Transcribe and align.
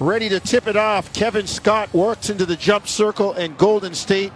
ready 0.00 0.28
to 0.28 0.40
tip 0.40 0.66
it 0.66 0.76
off. 0.76 1.12
Kevin 1.12 1.46
Scott 1.46 1.92
works 1.92 2.30
into 2.30 2.46
the 2.46 2.56
jump 2.56 2.86
circle, 2.86 3.32
and 3.32 3.56
Golden 3.58 3.94
State 3.94 4.32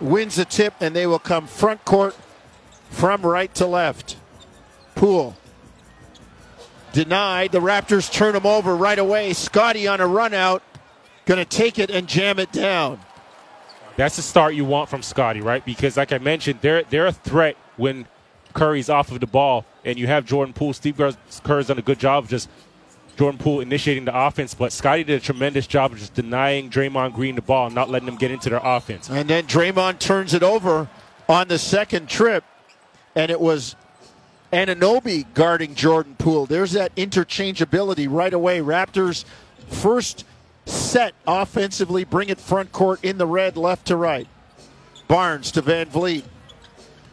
wins 0.00 0.36
the 0.36 0.44
tip, 0.44 0.74
and 0.80 0.94
they 0.94 1.06
will 1.06 1.18
come 1.18 1.46
front 1.46 1.84
court 1.84 2.16
from 2.90 3.22
right 3.22 3.52
to 3.54 3.66
left. 3.66 4.16
Poole 4.94 5.36
denied. 6.92 7.52
The 7.52 7.60
Raptors 7.60 8.12
turn 8.12 8.36
him 8.36 8.46
over 8.46 8.76
right 8.76 8.98
away. 8.98 9.32
Scotty 9.32 9.88
on 9.88 10.00
a 10.00 10.06
run 10.06 10.34
out, 10.34 10.62
going 11.24 11.38
to 11.38 11.44
take 11.44 11.78
it 11.78 11.90
and 11.90 12.06
jam 12.06 12.38
it 12.38 12.52
down. 12.52 13.00
That's 13.96 14.16
the 14.16 14.22
start 14.22 14.54
you 14.54 14.64
want 14.64 14.88
from 14.88 15.02
Scotty, 15.02 15.40
right? 15.40 15.64
Because, 15.64 15.96
like 15.96 16.12
I 16.12 16.18
mentioned, 16.18 16.60
they're 16.62 16.82
they're 16.84 17.06
a 17.06 17.12
threat 17.12 17.56
when 17.76 18.06
Curry's 18.54 18.88
off 18.88 19.10
of 19.10 19.20
the 19.20 19.26
ball, 19.26 19.66
and 19.84 19.98
you 19.98 20.06
have 20.06 20.24
Jordan 20.24 20.54
Poole. 20.54 20.72
Steve 20.72 20.96
Kerr's 20.96 21.66
done 21.66 21.78
a 21.78 21.82
good 21.82 21.98
job 21.98 22.24
of 22.24 22.30
just 22.30 22.48
Jordan 23.16 23.38
Poole 23.38 23.60
initiating 23.60 24.04
the 24.06 24.18
offense, 24.18 24.54
but 24.54 24.72
Scotty 24.72 25.04
did 25.04 25.20
a 25.20 25.24
tremendous 25.24 25.66
job 25.66 25.92
of 25.92 25.98
just 25.98 26.14
denying 26.14 26.70
Draymond 26.70 27.14
Green 27.14 27.34
the 27.34 27.42
ball, 27.42 27.70
not 27.70 27.90
letting 27.90 28.06
them 28.06 28.16
get 28.16 28.30
into 28.30 28.48
their 28.48 28.60
offense. 28.62 29.10
And 29.10 29.28
then 29.28 29.46
Draymond 29.46 29.98
turns 29.98 30.34
it 30.34 30.42
over 30.42 30.88
on 31.28 31.48
the 31.48 31.58
second 31.58 32.08
trip, 32.08 32.44
and 33.14 33.30
it 33.30 33.40
was 33.40 33.76
Anunoby 34.52 35.26
guarding 35.34 35.74
Jordan 35.74 36.14
Poole. 36.16 36.46
There's 36.46 36.72
that 36.72 36.94
interchangeability 36.96 38.06
right 38.10 38.32
away. 38.32 38.60
Raptors 38.60 39.24
first 39.68 40.24
set 40.64 41.14
offensively, 41.26 42.04
bring 42.04 42.28
it 42.28 42.38
front 42.38 42.72
court 42.72 43.04
in 43.04 43.18
the 43.18 43.26
red, 43.26 43.56
left 43.56 43.86
to 43.88 43.96
right. 43.96 44.28
Barnes 45.06 45.50
to 45.52 45.62
VanVleet 45.62 46.24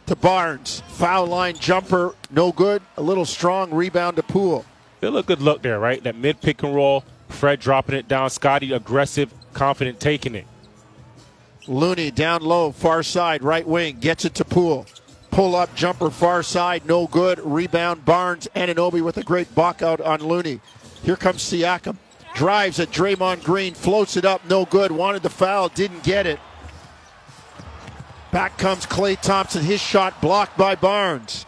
to 0.06 0.16
Barnes. 0.16 0.82
Foul 0.88 1.26
line 1.26 1.56
jumper, 1.56 2.14
no 2.30 2.52
good. 2.52 2.82
A 2.96 3.02
little 3.02 3.24
strong 3.24 3.70
rebound 3.70 4.16
to 4.16 4.22
Poole. 4.22 4.64
Still 5.00 5.16
a 5.16 5.22
good 5.22 5.40
look 5.40 5.62
there, 5.62 5.80
right? 5.80 6.04
That 6.04 6.14
mid 6.14 6.42
pick 6.42 6.62
and 6.62 6.74
roll. 6.74 7.04
Fred 7.30 7.58
dropping 7.58 7.94
it 7.94 8.06
down. 8.06 8.28
Scotty 8.28 8.70
aggressive, 8.74 9.32
confident 9.54 9.98
taking 9.98 10.34
it. 10.34 10.46
Looney 11.66 12.10
down 12.10 12.42
low, 12.42 12.70
far 12.70 13.02
side, 13.02 13.42
right 13.42 13.66
wing, 13.66 13.98
gets 13.98 14.26
it 14.26 14.34
to 14.34 14.44
Poole. 14.44 14.84
Pull 15.30 15.56
up 15.56 15.74
jumper, 15.74 16.10
far 16.10 16.42
side, 16.42 16.84
no 16.84 17.06
good. 17.06 17.40
Rebound, 17.42 18.04
Barnes, 18.04 18.46
Anunoby 18.54 19.00
with 19.00 19.16
a 19.16 19.22
great 19.22 19.54
buck 19.54 19.80
out 19.80 20.02
on 20.02 20.20
Looney. 20.20 20.60
Here 21.02 21.16
comes 21.16 21.42
Siakam. 21.42 21.96
Drives 22.34 22.78
at 22.78 22.90
Draymond 22.90 23.42
Green, 23.42 23.72
floats 23.72 24.18
it 24.18 24.26
up, 24.26 24.46
no 24.50 24.66
good. 24.66 24.92
Wanted 24.92 25.22
the 25.22 25.30
foul, 25.30 25.70
didn't 25.70 26.02
get 26.02 26.26
it. 26.26 26.40
Back 28.32 28.58
comes 28.58 28.84
Klay 28.84 29.18
Thompson. 29.18 29.64
His 29.64 29.80
shot 29.80 30.20
blocked 30.20 30.58
by 30.58 30.74
Barnes. 30.74 31.46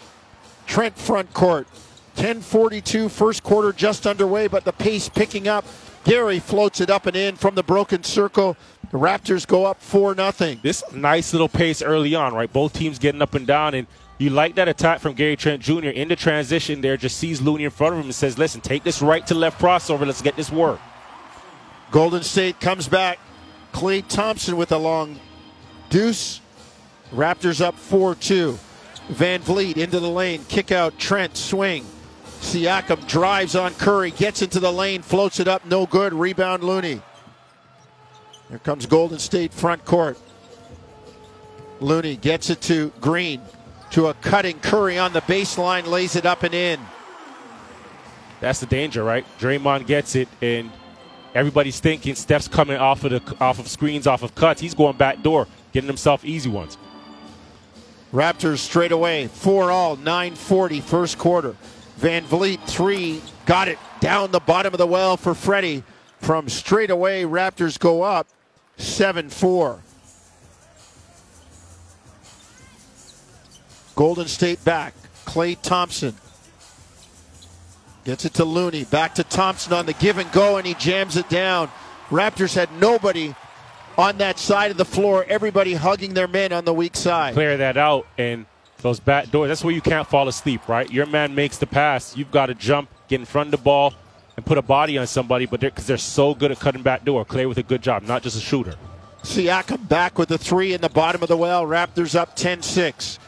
Trent 0.66 0.96
front 0.96 1.34
court. 1.34 1.68
10:42 2.16 3.08
first 3.08 3.42
quarter 3.42 3.72
just 3.72 4.06
underway, 4.06 4.46
but 4.46 4.64
the 4.64 4.72
pace 4.72 5.08
picking 5.08 5.48
up. 5.48 5.64
Gary 6.04 6.40
floats 6.40 6.80
it 6.80 6.90
up 6.90 7.06
and 7.06 7.16
in 7.16 7.36
from 7.36 7.54
the 7.54 7.62
broken 7.62 8.02
circle. 8.02 8.56
The 8.90 8.98
Raptors 8.98 9.46
go 9.46 9.64
up 9.64 9.80
four 9.80 10.14
nothing. 10.14 10.58
This 10.62 10.82
nice 10.92 11.32
little 11.32 11.48
pace 11.48 11.80
early 11.80 12.14
on, 12.14 12.34
right? 12.34 12.52
Both 12.52 12.72
teams 12.72 12.98
getting 12.98 13.22
up 13.22 13.34
and 13.34 13.46
down, 13.46 13.74
and 13.74 13.86
you 14.18 14.30
like 14.30 14.56
that 14.56 14.68
attack 14.68 15.00
from 15.00 15.14
Gary 15.14 15.36
Trent 15.36 15.62
Jr. 15.62 15.88
in 15.88 16.08
the 16.08 16.16
transition. 16.16 16.80
There, 16.80 16.96
just 16.96 17.16
sees 17.16 17.40
Looney 17.40 17.64
in 17.64 17.70
front 17.70 17.94
of 17.94 18.00
him 18.00 18.06
and 18.06 18.14
says, 18.14 18.36
"Listen, 18.36 18.60
take 18.60 18.82
this 18.82 19.00
right 19.00 19.26
to 19.28 19.34
left 19.34 19.60
crossover. 19.60 20.06
Let's 20.06 20.22
get 20.22 20.36
this 20.36 20.50
work." 20.50 20.80
Golden 21.90 22.22
State 22.22 22.60
comes 22.60 22.88
back. 22.88 23.18
Klay 23.72 24.06
Thompson 24.06 24.56
with 24.56 24.72
a 24.72 24.78
long 24.78 25.18
deuce 25.88 26.40
Raptors 27.14 27.60
up 27.60 27.74
4 27.76 28.14
2. 28.14 28.58
VanVleet 29.12 29.76
into 29.76 30.00
the 30.00 30.08
lane, 30.08 30.44
kick 30.48 30.72
out, 30.72 30.98
Trent, 30.98 31.36
swing. 31.36 31.84
Siakam 32.42 33.06
drives 33.06 33.54
on 33.54 33.72
Curry, 33.74 34.10
gets 34.10 34.42
into 34.42 34.60
the 34.60 34.72
lane, 34.72 35.00
floats 35.02 35.40
it 35.40 35.48
up, 35.48 35.64
no 35.64 35.86
good. 35.86 36.12
Rebound 36.12 36.64
Looney. 36.64 37.00
Here 38.48 38.58
comes 38.58 38.84
Golden 38.84 39.18
State 39.18 39.54
front 39.54 39.84
court. 39.84 40.18
Looney 41.80 42.16
gets 42.16 42.50
it 42.50 42.60
to 42.62 42.92
Green, 43.00 43.40
to 43.92 44.08
a 44.08 44.14
cutting 44.14 44.58
Curry 44.58 44.98
on 44.98 45.12
the 45.12 45.22
baseline, 45.22 45.86
lays 45.86 46.16
it 46.16 46.26
up 46.26 46.42
and 46.42 46.52
in. 46.52 46.80
That's 48.40 48.58
the 48.58 48.66
danger, 48.66 49.04
right? 49.04 49.24
Draymond 49.38 49.86
gets 49.86 50.16
it, 50.16 50.28
and 50.42 50.70
everybody's 51.34 51.78
thinking 51.78 52.16
Steph's 52.16 52.48
coming 52.48 52.76
off 52.76 53.04
of 53.04 53.12
the 53.12 53.36
off 53.40 53.60
of 53.60 53.68
screens, 53.68 54.08
off 54.08 54.22
of 54.24 54.34
cuts. 54.34 54.60
He's 54.60 54.74
going 54.74 54.96
back 54.96 55.22
door, 55.22 55.46
getting 55.72 55.88
himself 55.88 56.24
easy 56.24 56.50
ones. 56.50 56.76
Raptors 58.12 58.58
straight 58.58 58.92
away, 58.92 59.28
four 59.28 59.70
all, 59.70 59.96
940 59.96 60.80
first 60.80 61.18
quarter. 61.18 61.56
VanVleet, 62.02 62.60
three, 62.66 63.22
got 63.46 63.68
it 63.68 63.78
down 64.00 64.32
the 64.32 64.40
bottom 64.40 64.74
of 64.74 64.78
the 64.78 64.86
well 64.86 65.16
for 65.16 65.34
Freddie. 65.34 65.84
From 66.18 66.48
straight 66.48 66.90
away, 66.90 67.22
Raptors 67.22 67.78
go 67.78 68.02
up 68.02 68.26
7 68.76 69.30
4. 69.30 69.80
Golden 73.94 74.26
State 74.26 74.64
back. 74.64 74.94
Klay 75.26 75.60
Thompson 75.60 76.14
gets 78.04 78.24
it 78.24 78.34
to 78.34 78.44
Looney. 78.44 78.82
Back 78.84 79.14
to 79.16 79.24
Thompson 79.24 79.72
on 79.72 79.86
the 79.86 79.92
give 79.92 80.18
and 80.18 80.30
go, 80.32 80.56
and 80.56 80.66
he 80.66 80.74
jams 80.74 81.16
it 81.16 81.28
down. 81.28 81.70
Raptors 82.08 82.54
had 82.54 82.72
nobody 82.80 83.34
on 83.96 84.18
that 84.18 84.40
side 84.40 84.72
of 84.72 84.76
the 84.76 84.84
floor, 84.84 85.24
everybody 85.28 85.74
hugging 85.74 86.14
their 86.14 86.28
men 86.28 86.52
on 86.52 86.64
the 86.64 86.74
weak 86.74 86.96
side. 86.96 87.34
Clear 87.34 87.56
that 87.58 87.76
out 87.76 88.06
and 88.18 88.46
those 88.82 89.00
back 89.00 89.30
doors. 89.30 89.48
That's 89.48 89.64
where 89.64 89.74
you 89.74 89.80
can't 89.80 90.06
fall 90.06 90.28
asleep, 90.28 90.68
right? 90.68 90.90
Your 90.90 91.06
man 91.06 91.34
makes 91.34 91.58
the 91.58 91.66
pass. 91.66 92.16
You've 92.16 92.30
got 92.30 92.46
to 92.46 92.54
jump, 92.54 92.90
get 93.08 93.20
in 93.20 93.26
front 93.26 93.48
of 93.48 93.50
the 93.52 93.64
ball, 93.64 93.94
and 94.36 94.44
put 94.44 94.58
a 94.58 94.62
body 94.62 94.98
on 94.98 95.06
somebody, 95.06 95.46
but 95.46 95.60
because 95.60 95.86
they're, 95.86 95.96
they're, 95.96 95.98
so 95.98 96.34
good 96.34 96.50
at 96.50 96.58
cutting 96.58 96.82
back 96.82 97.04
door. 97.04 97.24
Klay 97.24 97.48
with 97.48 97.58
a 97.58 97.62
good 97.62 97.82
job, 97.82 98.02
not 98.02 98.22
just 98.22 98.36
a 98.36 98.40
shooter. 98.40 98.74
Siakam 99.22 99.88
back 99.88 100.18
with 100.18 100.28
the 100.28 100.38
three 100.38 100.74
in 100.74 100.80
the 100.80 100.88
bottom 100.88 101.22
of 101.22 101.28
the 101.28 101.36
well. 101.36 101.64
Raptors 101.64 102.14
up 102.14 102.34
10 102.34 102.62
6. 102.62 103.18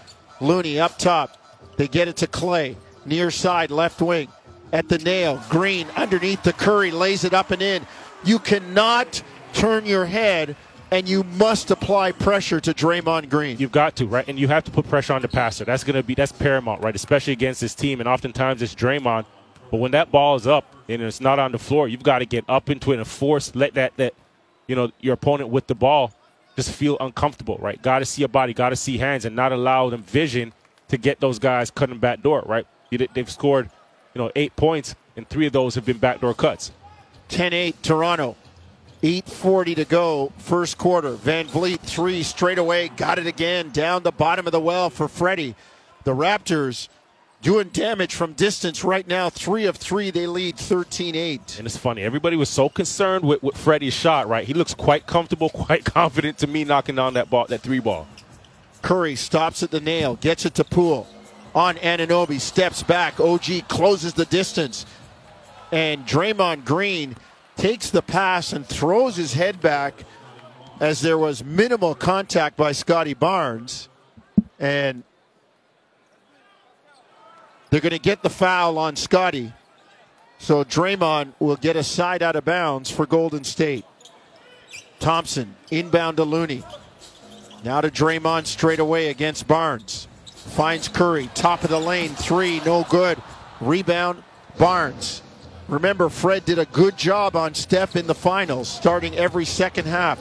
Looney 0.40 0.80
up 0.80 0.98
top. 0.98 1.38
They 1.76 1.88
get 1.88 2.08
it 2.08 2.16
to 2.16 2.26
Klay. 2.26 2.76
Near 3.06 3.30
side, 3.30 3.70
left 3.70 4.00
wing. 4.02 4.28
At 4.72 4.88
the 4.88 4.98
nail. 4.98 5.40
Green 5.48 5.86
underneath 5.94 6.42
the 6.42 6.52
Curry 6.52 6.90
lays 6.90 7.22
it 7.22 7.32
up 7.32 7.50
and 7.50 7.62
in. 7.62 7.86
You 8.24 8.38
cannot 8.38 9.22
turn 9.52 9.86
your 9.86 10.06
head 10.06 10.56
and 10.94 11.08
you 11.08 11.24
must 11.24 11.72
apply 11.72 12.12
pressure 12.12 12.60
to 12.60 12.72
Draymond 12.72 13.28
Green. 13.28 13.58
You've 13.58 13.72
got 13.72 13.96
to, 13.96 14.06
right? 14.06 14.26
And 14.28 14.38
you 14.38 14.46
have 14.46 14.62
to 14.62 14.70
put 14.70 14.88
pressure 14.88 15.12
on 15.12 15.22
the 15.22 15.28
passer. 15.28 15.64
That's 15.64 15.82
going 15.82 15.96
to 15.96 16.04
be 16.04 16.14
that's 16.14 16.30
paramount, 16.30 16.82
right? 16.82 16.94
Especially 16.94 17.32
against 17.32 17.60
this 17.60 17.74
team, 17.74 17.98
and 17.98 18.08
oftentimes 18.08 18.62
it's 18.62 18.76
Draymond. 18.76 19.24
But 19.72 19.78
when 19.78 19.90
that 19.90 20.12
ball 20.12 20.36
is 20.36 20.46
up 20.46 20.72
and 20.88 21.02
it's 21.02 21.20
not 21.20 21.40
on 21.40 21.50
the 21.50 21.58
floor, 21.58 21.88
you've 21.88 22.04
got 22.04 22.20
to 22.20 22.26
get 22.26 22.44
up 22.48 22.70
into 22.70 22.92
it 22.92 22.98
and 22.98 23.06
force 23.08 23.56
let 23.56 23.74
that 23.74 23.96
that 23.96 24.14
you 24.68 24.76
know 24.76 24.92
your 25.00 25.14
opponent 25.14 25.50
with 25.50 25.66
the 25.66 25.74
ball 25.74 26.12
just 26.54 26.70
feel 26.70 26.96
uncomfortable, 27.00 27.58
right? 27.60 27.82
Got 27.82 27.98
to 27.98 28.04
see 28.04 28.22
a 28.22 28.28
body, 28.28 28.54
got 28.54 28.68
to 28.68 28.76
see 28.76 28.96
hands, 28.96 29.24
and 29.24 29.34
not 29.34 29.50
allow 29.50 29.90
them 29.90 30.04
vision 30.04 30.52
to 30.86 30.96
get 30.96 31.18
those 31.18 31.40
guys 31.40 31.72
cutting 31.72 31.98
back 31.98 32.22
door, 32.22 32.44
right? 32.46 32.68
They've 32.90 33.28
scored, 33.28 33.68
you 34.14 34.20
know, 34.20 34.30
eight 34.36 34.54
points, 34.54 34.94
and 35.16 35.28
three 35.28 35.46
of 35.46 35.52
those 35.52 35.74
have 35.74 35.84
been 35.84 35.98
backdoor 35.98 36.34
cuts. 36.34 36.70
10-8 37.30 37.74
Toronto. 37.82 38.36
8.40 39.04 39.76
to 39.76 39.84
go, 39.84 40.32
first 40.38 40.78
quarter. 40.78 41.12
VanVleet, 41.12 41.80
three 41.80 42.22
straight 42.22 42.56
away, 42.56 42.88
got 42.88 43.18
it 43.18 43.26
again, 43.26 43.68
down 43.68 44.02
the 44.02 44.10
bottom 44.10 44.46
of 44.46 44.52
the 44.52 44.60
well 44.60 44.88
for 44.88 45.08
Freddie. 45.08 45.54
The 46.04 46.14
Raptors 46.14 46.88
doing 47.42 47.68
damage 47.68 48.14
from 48.14 48.32
distance 48.32 48.82
right 48.82 49.06
now. 49.06 49.28
Three 49.28 49.66
of 49.66 49.76
three, 49.76 50.10
they 50.10 50.26
lead 50.26 50.56
13 50.56 51.14
8. 51.14 51.58
And 51.58 51.66
it's 51.66 51.76
funny, 51.76 52.00
everybody 52.00 52.36
was 52.36 52.48
so 52.48 52.70
concerned 52.70 53.26
with, 53.26 53.42
with 53.42 53.58
Freddie's 53.58 53.92
shot, 53.92 54.26
right? 54.26 54.46
He 54.46 54.54
looks 54.54 54.72
quite 54.72 55.06
comfortable, 55.06 55.48
quite 55.50 55.84
confident 55.84 56.38
to 56.38 56.46
me 56.46 56.64
knocking 56.64 56.94
down 56.94 57.12
that 57.12 57.28
ball, 57.28 57.44
that 57.48 57.60
three 57.60 57.80
ball. 57.80 58.08
Curry 58.80 59.16
stops 59.16 59.62
at 59.62 59.70
the 59.70 59.80
nail, 59.80 60.16
gets 60.16 60.46
it 60.46 60.54
to 60.54 60.64
Poole. 60.64 61.06
On 61.54 61.74
Anunoby, 61.76 62.40
steps 62.40 62.82
back. 62.82 63.20
OG 63.20 63.68
closes 63.68 64.14
the 64.14 64.24
distance. 64.24 64.86
And 65.70 66.06
Draymond 66.06 66.64
Green 66.64 67.16
takes 67.56 67.90
the 67.90 68.02
pass 68.02 68.52
and 68.52 68.66
throws 68.66 69.16
his 69.16 69.34
head 69.34 69.60
back 69.60 70.04
as 70.80 71.00
there 71.00 71.18
was 71.18 71.44
minimal 71.44 71.94
contact 71.94 72.56
by 72.56 72.72
Scotty 72.72 73.14
Barnes. 73.14 73.88
And 74.58 75.04
they're 77.70 77.80
going 77.80 77.92
to 77.92 77.98
get 77.98 78.22
the 78.22 78.30
foul 78.30 78.78
on 78.78 78.96
Scotty. 78.96 79.52
So 80.38 80.64
Draymond 80.64 81.32
will 81.38 81.56
get 81.56 81.76
a 81.76 81.82
side 81.82 82.22
out 82.22 82.36
of 82.36 82.44
bounds 82.44 82.90
for 82.90 83.06
Golden 83.06 83.44
State. 83.44 83.84
Thompson 85.00 85.56
inbound 85.70 86.18
to 86.18 86.24
Looney. 86.24 86.62
Now 87.64 87.80
to 87.80 87.90
Draymond 87.90 88.46
straight 88.46 88.78
away 88.78 89.08
against 89.08 89.48
Barnes. 89.48 90.06
Finds 90.26 90.88
Curry, 90.88 91.30
top 91.34 91.64
of 91.64 91.70
the 91.70 91.80
lane, 91.80 92.10
three, 92.10 92.60
no 92.60 92.84
good. 92.84 93.20
Rebound, 93.60 94.22
Barnes. 94.58 95.22
Remember, 95.68 96.08
Fred 96.08 96.44
did 96.44 96.58
a 96.58 96.66
good 96.66 96.96
job 96.96 97.36
on 97.36 97.54
Steph 97.54 97.96
in 97.96 98.06
the 98.06 98.14
finals, 98.14 98.68
starting 98.68 99.14
every 99.14 99.44
second 99.44 99.86
half. 99.86 100.18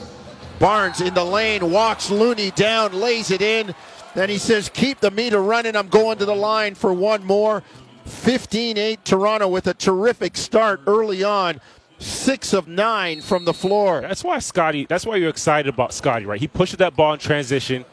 Barnes 0.58 1.00
in 1.00 1.14
the 1.14 1.24
lane, 1.24 1.70
walks 1.70 2.10
Looney 2.10 2.50
down, 2.52 2.92
lays 2.92 3.30
it 3.30 3.42
in. 3.42 3.74
Then 4.14 4.28
he 4.28 4.38
says, 4.38 4.68
Keep 4.68 5.00
the 5.00 5.10
meter 5.10 5.42
running. 5.42 5.76
I'm 5.76 5.88
going 5.88 6.18
to 6.18 6.24
the 6.24 6.34
line 6.34 6.74
for 6.74 6.92
one 6.92 7.24
more. 7.24 7.62
15 8.06 8.78
8 8.78 9.04
Toronto 9.04 9.48
with 9.48 9.66
a 9.66 9.74
terrific 9.74 10.36
start 10.36 10.80
early 10.86 11.24
on. 11.24 11.60
Six 11.98 12.52
of 12.52 12.68
nine 12.68 13.20
from 13.20 13.44
the 13.44 13.54
floor. 13.54 14.00
That's 14.00 14.22
why 14.24 14.38
Scotty. 14.38 14.86
That's 14.86 15.06
why 15.06 15.16
you're 15.16 15.30
excited 15.30 15.72
about 15.72 15.94
Scotty, 15.94 16.26
right? 16.26 16.40
He 16.40 16.48
pushes 16.48 16.78
that 16.78 16.96
ball 16.96 17.14
in 17.14 17.18
transition, 17.18 17.84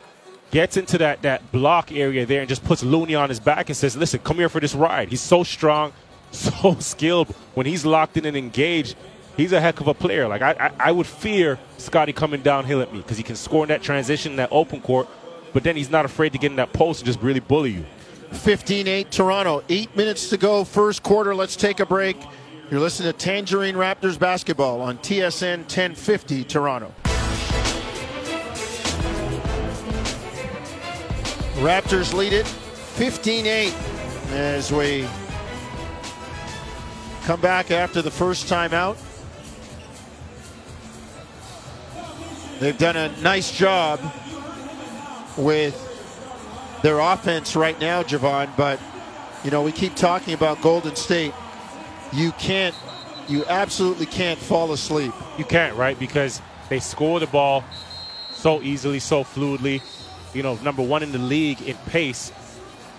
gets 0.49 0.75
into 0.75 0.97
that 0.97 1.21
that 1.21 1.51
block 1.51 1.91
area 1.91 2.25
there, 2.25 2.41
and 2.41 2.49
just 2.49 2.63
puts 2.63 2.83
Looney 2.83 3.15
on 3.15 3.29
his 3.29 3.39
back 3.39 3.69
and 3.69 3.77
says, 3.77 3.95
"Listen, 3.95 4.19
come 4.19 4.37
here 4.37 4.49
for 4.49 4.59
this 4.59 4.75
ride." 4.75 5.09
He's 5.09 5.21
so 5.21 5.43
strong, 5.43 5.93
so 6.51 6.75
skilled. 6.79 7.29
When 7.53 7.65
he's 7.65 7.85
locked 7.85 8.17
in 8.17 8.25
and 8.25 8.37
engaged, 8.37 8.95
he's 9.37 9.51
a 9.51 9.61
heck 9.61 9.79
of 9.81 9.87
a 9.87 9.93
player. 9.93 10.27
Like 10.27 10.41
I, 10.41 10.51
I, 10.51 10.71
I 10.89 10.91
would 10.91 11.07
fear 11.07 11.59
Scotty 11.77 12.13
coming 12.13 12.41
downhill 12.41 12.81
at 12.81 12.93
me 12.93 12.99
because 12.99 13.17
he 13.17 13.23
can 13.23 13.35
score 13.35 13.63
in 13.63 13.69
that 13.69 13.81
transition, 13.81 14.33
in 14.33 14.35
that 14.37 14.49
open 14.51 14.81
court, 14.81 15.07
but 15.53 15.63
then 15.63 15.75
he's 15.75 15.89
not 15.89 16.05
afraid 16.05 16.31
to 16.33 16.37
get 16.37 16.51
in 16.51 16.57
that 16.57 16.73
post 16.73 17.01
and 17.01 17.05
just 17.05 17.21
really 17.21 17.39
bully 17.39 17.71
you. 17.71 17.85
15-8 18.31 19.09
Toronto. 19.09 19.63
Eight 19.67 19.95
minutes 19.95 20.29
to 20.29 20.37
go, 20.37 20.63
first 20.63 21.03
quarter. 21.03 21.35
Let's 21.35 21.55
take 21.55 21.79
a 21.81 21.85
break. 21.85 22.17
You're 22.69 22.79
listening 22.79 23.11
to 23.11 23.17
Tangerine 23.17 23.75
Raptors 23.75 24.17
basketball 24.17 24.81
on 24.81 24.97
TSN 24.99 25.57
1050 25.59 26.45
Toronto. 26.45 26.93
Raptors 31.55 32.13
lead 32.13 32.33
it 32.33 32.45
15-8 32.95 33.73
as 34.31 34.71
we 34.71 35.05
come 37.23 37.41
back 37.41 37.71
after 37.71 38.01
the 38.01 38.11
first 38.11 38.47
timeout. 38.47 38.97
They've 42.59 42.77
done 42.77 42.95
a 42.95 43.15
nice 43.21 43.51
job 43.51 43.99
with 45.37 45.87
their 46.83 46.99
offense 46.99 47.55
right 47.55 47.79
now, 47.79 48.03
Javon, 48.03 48.55
but 48.55 48.79
you 49.43 49.51
know, 49.51 49.63
we 49.63 49.71
keep 49.71 49.95
talking 49.95 50.33
about 50.33 50.61
Golden 50.61 50.95
State. 50.95 51.33
You 52.13 52.31
can't 52.33 52.75
you 53.27 53.45
absolutely 53.45 54.05
can't 54.05 54.39
fall 54.39 54.71
asleep. 54.73 55.13
You 55.37 55.45
can't, 55.45 55.75
right? 55.77 55.97
Because 55.97 56.41
they 56.69 56.79
score 56.79 57.19
the 57.19 57.27
ball 57.27 57.63
so 58.33 58.61
easily, 58.61 58.99
so 58.99 59.23
fluidly. 59.23 59.81
You 60.33 60.43
know, 60.43 60.55
number 60.55 60.81
one 60.81 61.01
in 61.03 61.11
the 61.11 61.17
league 61.17 61.61
in 61.61 61.75
pace. 61.87 62.31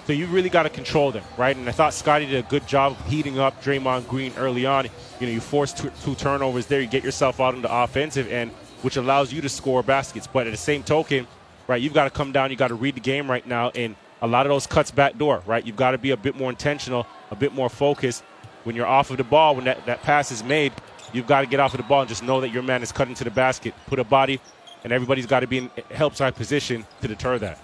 So 0.06 0.12
you 0.12 0.26
really 0.26 0.48
got 0.48 0.64
to 0.64 0.70
control 0.70 1.12
them, 1.12 1.22
right? 1.36 1.56
And 1.56 1.68
I 1.68 1.72
thought 1.72 1.94
Scotty 1.94 2.26
did 2.26 2.44
a 2.44 2.48
good 2.48 2.66
job 2.66 2.92
of 2.92 3.06
heating 3.06 3.38
up 3.38 3.62
Draymond 3.62 4.08
Green 4.08 4.32
early 4.36 4.66
on. 4.66 4.86
You 5.20 5.26
know, 5.26 5.32
you 5.32 5.40
force 5.40 5.72
two, 5.72 5.92
two 6.02 6.16
turnovers 6.16 6.66
there, 6.66 6.80
you 6.80 6.88
get 6.88 7.04
yourself 7.04 7.40
out 7.40 7.54
on 7.54 7.62
the 7.62 7.72
offensive 7.72 8.30
end, 8.30 8.50
which 8.82 8.96
allows 8.96 9.32
you 9.32 9.40
to 9.42 9.48
score 9.48 9.82
baskets. 9.82 10.26
But 10.26 10.48
at 10.48 10.50
the 10.50 10.56
same 10.56 10.82
token, 10.82 11.28
right, 11.68 11.80
you've 11.80 11.94
got 11.94 12.04
to 12.04 12.10
come 12.10 12.32
down, 12.32 12.50
you 12.50 12.56
got 12.56 12.68
to 12.68 12.74
read 12.74 12.96
the 12.96 13.00
game 13.00 13.30
right 13.30 13.46
now, 13.46 13.70
and 13.70 13.94
a 14.22 14.26
lot 14.26 14.44
of 14.44 14.50
those 14.50 14.66
cuts 14.66 14.90
back 14.90 15.18
door, 15.18 15.42
right? 15.46 15.64
You've 15.64 15.76
got 15.76 15.92
to 15.92 15.98
be 15.98 16.10
a 16.10 16.16
bit 16.16 16.34
more 16.34 16.50
intentional, 16.50 17.06
a 17.30 17.36
bit 17.36 17.52
more 17.54 17.68
focused. 17.68 18.24
When 18.64 18.74
you're 18.74 18.86
off 18.86 19.10
of 19.10 19.18
the 19.18 19.24
ball, 19.24 19.54
when 19.54 19.64
that, 19.66 19.86
that 19.86 20.02
pass 20.02 20.32
is 20.32 20.42
made, 20.42 20.72
you've 21.12 21.26
got 21.28 21.42
to 21.42 21.46
get 21.46 21.60
off 21.60 21.74
of 21.74 21.78
the 21.78 21.86
ball 21.86 22.00
and 22.00 22.08
just 22.08 22.24
know 22.24 22.40
that 22.40 22.50
your 22.50 22.62
man 22.62 22.82
is 22.82 22.90
cutting 22.90 23.14
to 23.14 23.24
the 23.24 23.30
basket, 23.30 23.72
put 23.86 24.00
a 24.00 24.04
body, 24.04 24.40
and 24.82 24.92
everybody's 24.92 25.26
got 25.26 25.40
to 25.40 25.46
be 25.46 25.58
in 25.58 25.70
help 25.92 26.16
side 26.16 26.34
position 26.34 26.84
to 27.00 27.08
deter 27.08 27.38
that. 27.38 27.58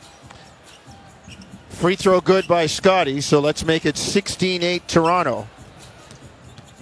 Free 1.79 1.95
throw 1.95 2.21
good 2.21 2.49
by 2.49 2.67
Scotty, 2.67 3.21
so 3.21 3.39
let's 3.39 3.65
make 3.65 3.87
it 3.87 3.97
16 3.97 4.65
8 4.65 4.89
Toronto. 4.89 5.47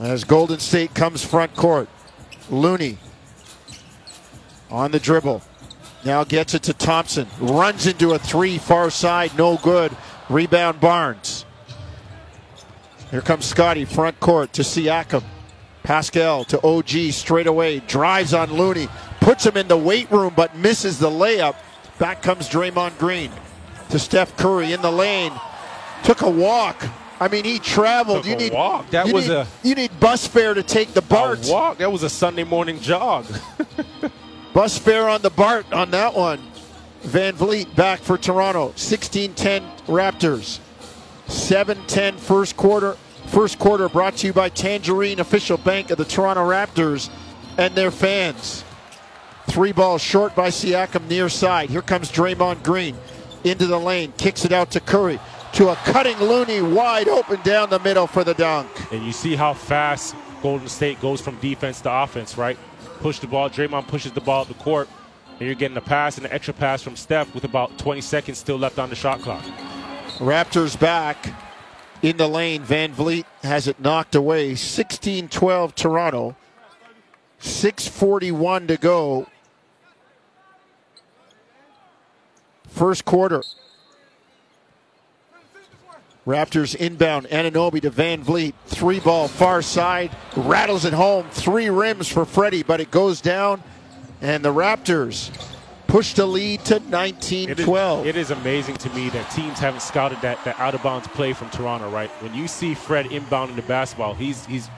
As 0.01 0.25
Golden 0.25 0.59
State 0.59 0.95
comes 0.95 1.23
front 1.23 1.55
court. 1.55 1.91
Looney 2.49 2.97
on 4.71 4.93
the 4.93 4.99
dribble. 4.99 5.43
Now 6.07 6.25
gets 6.25 6.55
it 6.55 6.63
to 6.63 6.73
Thompson. 6.73 7.27
Runs 7.39 7.87
into 7.87 8.15
a 8.15 8.19
three 8.19 8.57
far 8.57 8.89
side, 8.89 9.37
no 9.37 9.59
good. 9.59 9.95
Rebound 10.31 10.81
Barnes. 10.81 11.45
Here 13.11 13.21
comes 13.21 13.45
Scotty, 13.45 13.85
front 13.85 14.19
court 14.19 14.55
to 14.55 14.63
Siakam. 14.63 15.25
Pascal 15.83 16.43
to 16.45 16.67
OG 16.67 17.13
straight 17.13 17.47
away. 17.47 17.81
Drives 17.81 18.33
on 18.33 18.51
Looney. 18.51 18.89
Puts 19.21 19.45
him 19.45 19.59
in 19.59 19.69
the 19.69 19.77
weight 19.77 20.11
room 20.11 20.33
but 20.35 20.57
misses 20.57 20.99
the 20.99 21.11
layup. 21.11 21.57
Back 21.99 22.23
comes 22.23 22.49
Draymond 22.49 22.97
Green 22.97 23.31
to 23.91 23.99
Steph 23.99 24.37
Curry 24.37 24.73
in 24.73 24.83
the 24.83 24.91
lane. 24.93 25.33
Took 26.05 26.23
a 26.23 26.31
walk. 26.31 26.85
I 27.19 27.29
mean, 27.29 27.45
he 27.45 27.59
traveled. 27.59 28.19
Took 28.19 28.27
you 28.27 28.35
a 28.35 28.37
need 28.37 28.53
walk. 28.53 28.91
That 28.91 29.11
was 29.13 29.27
need- 29.29 29.35
a- 29.35 29.47
you 29.63 29.75
need 29.75 29.99
bus 30.01 30.27
fare 30.27 30.55
to 30.55 30.63
take 30.63 30.93
the 30.93 31.03
BART. 31.03 31.49
A 31.49 31.53
walk. 31.53 31.79
That 31.79 31.91
was 31.91 32.03
a 32.03 32.11
Sunday 32.11 32.45
morning 32.45 32.81
jog. 32.81 33.27
Bus 34.53 34.79
fare 34.79 35.07
on 35.09 35.21
the 35.21 35.29
BART 35.29 35.71
on 35.73 35.91
that 35.91 36.15
one. 36.15 36.41
VanVleet 37.05 37.75
back 37.77 38.01
for 38.01 38.17
Toronto. 38.17 38.71
16-10 38.71 39.63
Raptors. 39.87 40.61
7-10 41.29 42.15
first 42.19 42.57
quarter. 42.57 42.97
First 43.27 43.59
quarter 43.59 43.89
brought 43.89 44.17
to 44.19 44.27
you 44.29 44.33
by 44.33 44.49
Tangerine, 44.49 45.21
official 45.21 45.59
bank 45.59 45.91
of 45.91 45.99
the 45.99 46.05
Toronto 46.07 46.49
Raptors 46.49 47.11
and 47.59 47.75
their 47.75 47.91
fans. 47.91 48.65
Three 49.49 49.73
balls 49.73 50.01
short 50.01 50.35
by 50.35 50.49
Siakam 50.49 51.07
near 51.09 51.29
side. 51.29 51.69
Here 51.71 51.83
comes 51.83 52.11
Draymond 52.11 52.63
Green 52.63 52.97
into 53.47 53.67
the 53.67 53.79
lane, 53.79 54.13
kicks 54.17 54.45
it 54.45 54.53
out 54.53 54.71
to 54.73 54.81
Curry. 54.81 55.19
To 55.55 55.69
a 55.69 55.77
cutting 55.77 56.19
Looney 56.19 56.61
wide 56.61 57.09
open 57.09 57.41
down 57.43 57.71
the 57.71 57.79
middle 57.79 58.07
for 58.07 58.25
the 58.25 58.35
dunk. 58.35 58.69
and 58.93 59.03
you 59.05 59.13
see 59.13 59.35
how 59.37 59.55
fast 59.55 60.15
Golden 60.43 60.69
State 60.69 61.01
goes 61.01 61.21
from 61.21 61.37
defense 61.37 61.81
to 61.83 62.03
offense, 62.03 62.37
right? 62.37 62.59
Push 63.01 63.21
the 63.21 63.27
ball. 63.27 63.49
Draymond 63.49 63.89
pushes 63.89 64.13
the 64.13 64.21
ball 64.21 64.43
up 64.43 64.49
the 64.49 64.55
court, 64.55 64.89
and 65.39 65.41
you're 65.41 65.55
getting 65.55 65.77
a 65.77 65.81
pass 65.81 66.19
and 66.19 66.27
an 66.27 66.33
extra 66.33 66.53
pass 66.53 66.83
from 66.83 66.97
Steph 66.97 67.35
with 67.35 67.45
about 67.45 67.79
20 67.79 68.01
seconds 68.01 68.39
still 68.39 68.59
left 68.59 68.79
on 68.79 68.91
the 68.91 68.97
shot 68.97 69.21
clock. 69.21 69.43
Raptors 70.19 70.79
back 70.79 71.35
in 72.03 72.17
the 72.17 72.29
lane. 72.29 72.63
VanVleet 72.63 73.25
has 73.43 73.67
it 73.67 73.81
knocked 73.81 74.15
away. 74.15 74.55
16 74.55 75.29
12 75.29 75.75
Toronto. 75.75 76.37
6.41 77.41 78.69
to 78.69 78.77
go. 78.77 79.27
First 82.77 83.07
quarter. 83.07 83.43
Raptors 86.27 86.77
inbound. 86.77 87.27
Anunoby 87.29 87.81
to 87.81 87.91
VanVleet. 87.91 88.53
Three 88.67 89.01
ball 89.01 89.29
far 89.29 89.63
side. 89.63 90.15
Rattles 90.37 90.85
it 90.85 90.93
home. 90.93 91.27
Three 91.31 91.71
rims 91.71 92.07
for 92.07 92.27
Freddie, 92.27 92.63
but 92.63 92.83
it 92.83 92.91
goes 92.91 93.23
down. 93.23 93.63
And 94.21 94.45
the 94.45 94.53
Raptors 94.53 95.31
push 95.87 96.13
the 96.13 96.27
lead 96.27 96.67
to 96.67 96.81
19 96.81 97.49
It 97.49 97.61
is, 97.61 97.65
12. 97.65 98.07
it 98.09 98.17
is 98.17 98.31
amazing 98.31 98.77
to 98.77 98.91
me 98.91 99.09
that 99.09 99.31
teams 99.31 99.59
haven't 99.59 99.81
scouted 99.81 100.21
that, 100.21 100.45
that 100.45 100.61
out 100.61 100.75
of 100.75 100.83
bounds 100.83 101.09
play 101.09 101.33
from 101.33 101.49
Toronto, 101.49 101.89
right? 101.89 102.11
When 102.23 102.35
you 102.35 102.47
see 102.47 102.75
Fred 102.75 103.07
inbounding 103.07 103.57
the 103.57 103.63
basketball, 103.63 104.13
he's 104.13 104.45
he's 104.45 104.69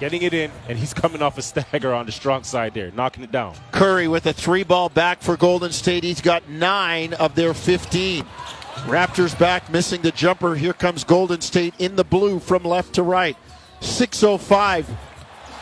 getting 0.00 0.22
it 0.22 0.34
in, 0.34 0.50
and 0.68 0.78
he's 0.78 0.94
coming 0.94 1.22
off 1.22 1.38
a 1.38 1.42
stagger 1.42 1.94
on 1.94 2.06
the 2.06 2.12
strong 2.12 2.42
side 2.42 2.74
there, 2.74 2.90
knocking 2.92 3.22
it 3.22 3.30
down. 3.30 3.54
Curry 3.70 4.08
with 4.08 4.26
a 4.26 4.32
three 4.32 4.64
ball 4.64 4.88
back 4.88 5.22
for 5.22 5.36
Golden 5.36 5.70
State. 5.70 6.02
He's 6.02 6.22
got 6.22 6.48
nine 6.48 7.12
of 7.14 7.34
their 7.34 7.54
15. 7.54 8.24
Raptors 8.86 9.38
back, 9.38 9.70
missing 9.70 10.00
the 10.00 10.10
jumper. 10.10 10.54
Here 10.54 10.72
comes 10.72 11.04
Golden 11.04 11.42
State 11.42 11.74
in 11.78 11.96
the 11.96 12.04
blue 12.04 12.40
from 12.40 12.64
left 12.64 12.94
to 12.94 13.02
right. 13.02 13.36
6.05. 13.80 14.86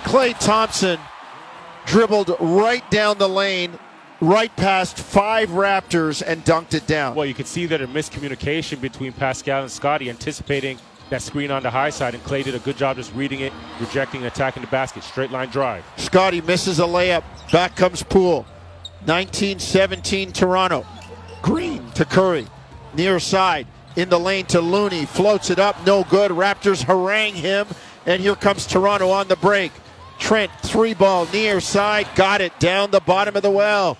Klay 0.04 0.38
Thompson 0.38 1.00
dribbled 1.84 2.36
right 2.38 2.88
down 2.90 3.18
the 3.18 3.28
lane, 3.28 3.76
right 4.20 4.54
past 4.54 4.98
five 4.98 5.48
Raptors, 5.50 6.22
and 6.24 6.44
dunked 6.44 6.74
it 6.74 6.86
down. 6.86 7.16
Well, 7.16 7.26
you 7.26 7.34
can 7.34 7.46
see 7.46 7.66
that 7.66 7.80
a 7.80 7.88
miscommunication 7.88 8.80
between 8.80 9.12
Pascal 9.12 9.62
and 9.62 9.70
Scotty, 9.70 10.08
anticipating 10.08 10.78
that 11.10 11.22
screen 11.22 11.50
on 11.50 11.62
the 11.62 11.70
high 11.70 11.90
side, 11.90 12.14
and 12.14 12.22
Klay 12.24 12.44
did 12.44 12.54
a 12.54 12.58
good 12.58 12.76
job 12.76 12.96
just 12.96 13.14
reading 13.14 13.40
it, 13.40 13.52
rejecting, 13.80 14.24
attacking 14.24 14.62
the 14.62 14.68
basket, 14.68 15.02
straight 15.02 15.30
line 15.30 15.48
drive. 15.48 15.84
Scotty 15.96 16.40
misses 16.40 16.78
a 16.78 16.84
layup. 16.84 17.22
Back 17.52 17.76
comes 17.76 18.02
Poole. 18.02 18.46
19 19.06 19.58
17 19.58 20.32
Toronto. 20.32 20.84
Green 21.42 21.88
to 21.92 22.04
Curry. 22.04 22.46
Near 22.94 23.20
side. 23.20 23.66
In 23.96 24.08
the 24.08 24.18
lane 24.18 24.46
to 24.46 24.60
Looney. 24.60 25.06
Floats 25.06 25.50
it 25.50 25.58
up. 25.58 25.76
No 25.86 26.04
good. 26.04 26.30
Raptors 26.30 26.82
harangue 26.82 27.34
him. 27.34 27.66
And 28.06 28.20
here 28.20 28.34
comes 28.34 28.66
Toronto 28.66 29.10
on 29.10 29.28
the 29.28 29.36
break. 29.36 29.72
Trent, 30.18 30.50
three 30.62 30.94
ball 30.94 31.28
near 31.32 31.60
side. 31.60 32.08
Got 32.14 32.40
it 32.40 32.58
down 32.58 32.90
the 32.90 33.00
bottom 33.00 33.36
of 33.36 33.42
the 33.42 33.50
well. 33.50 33.96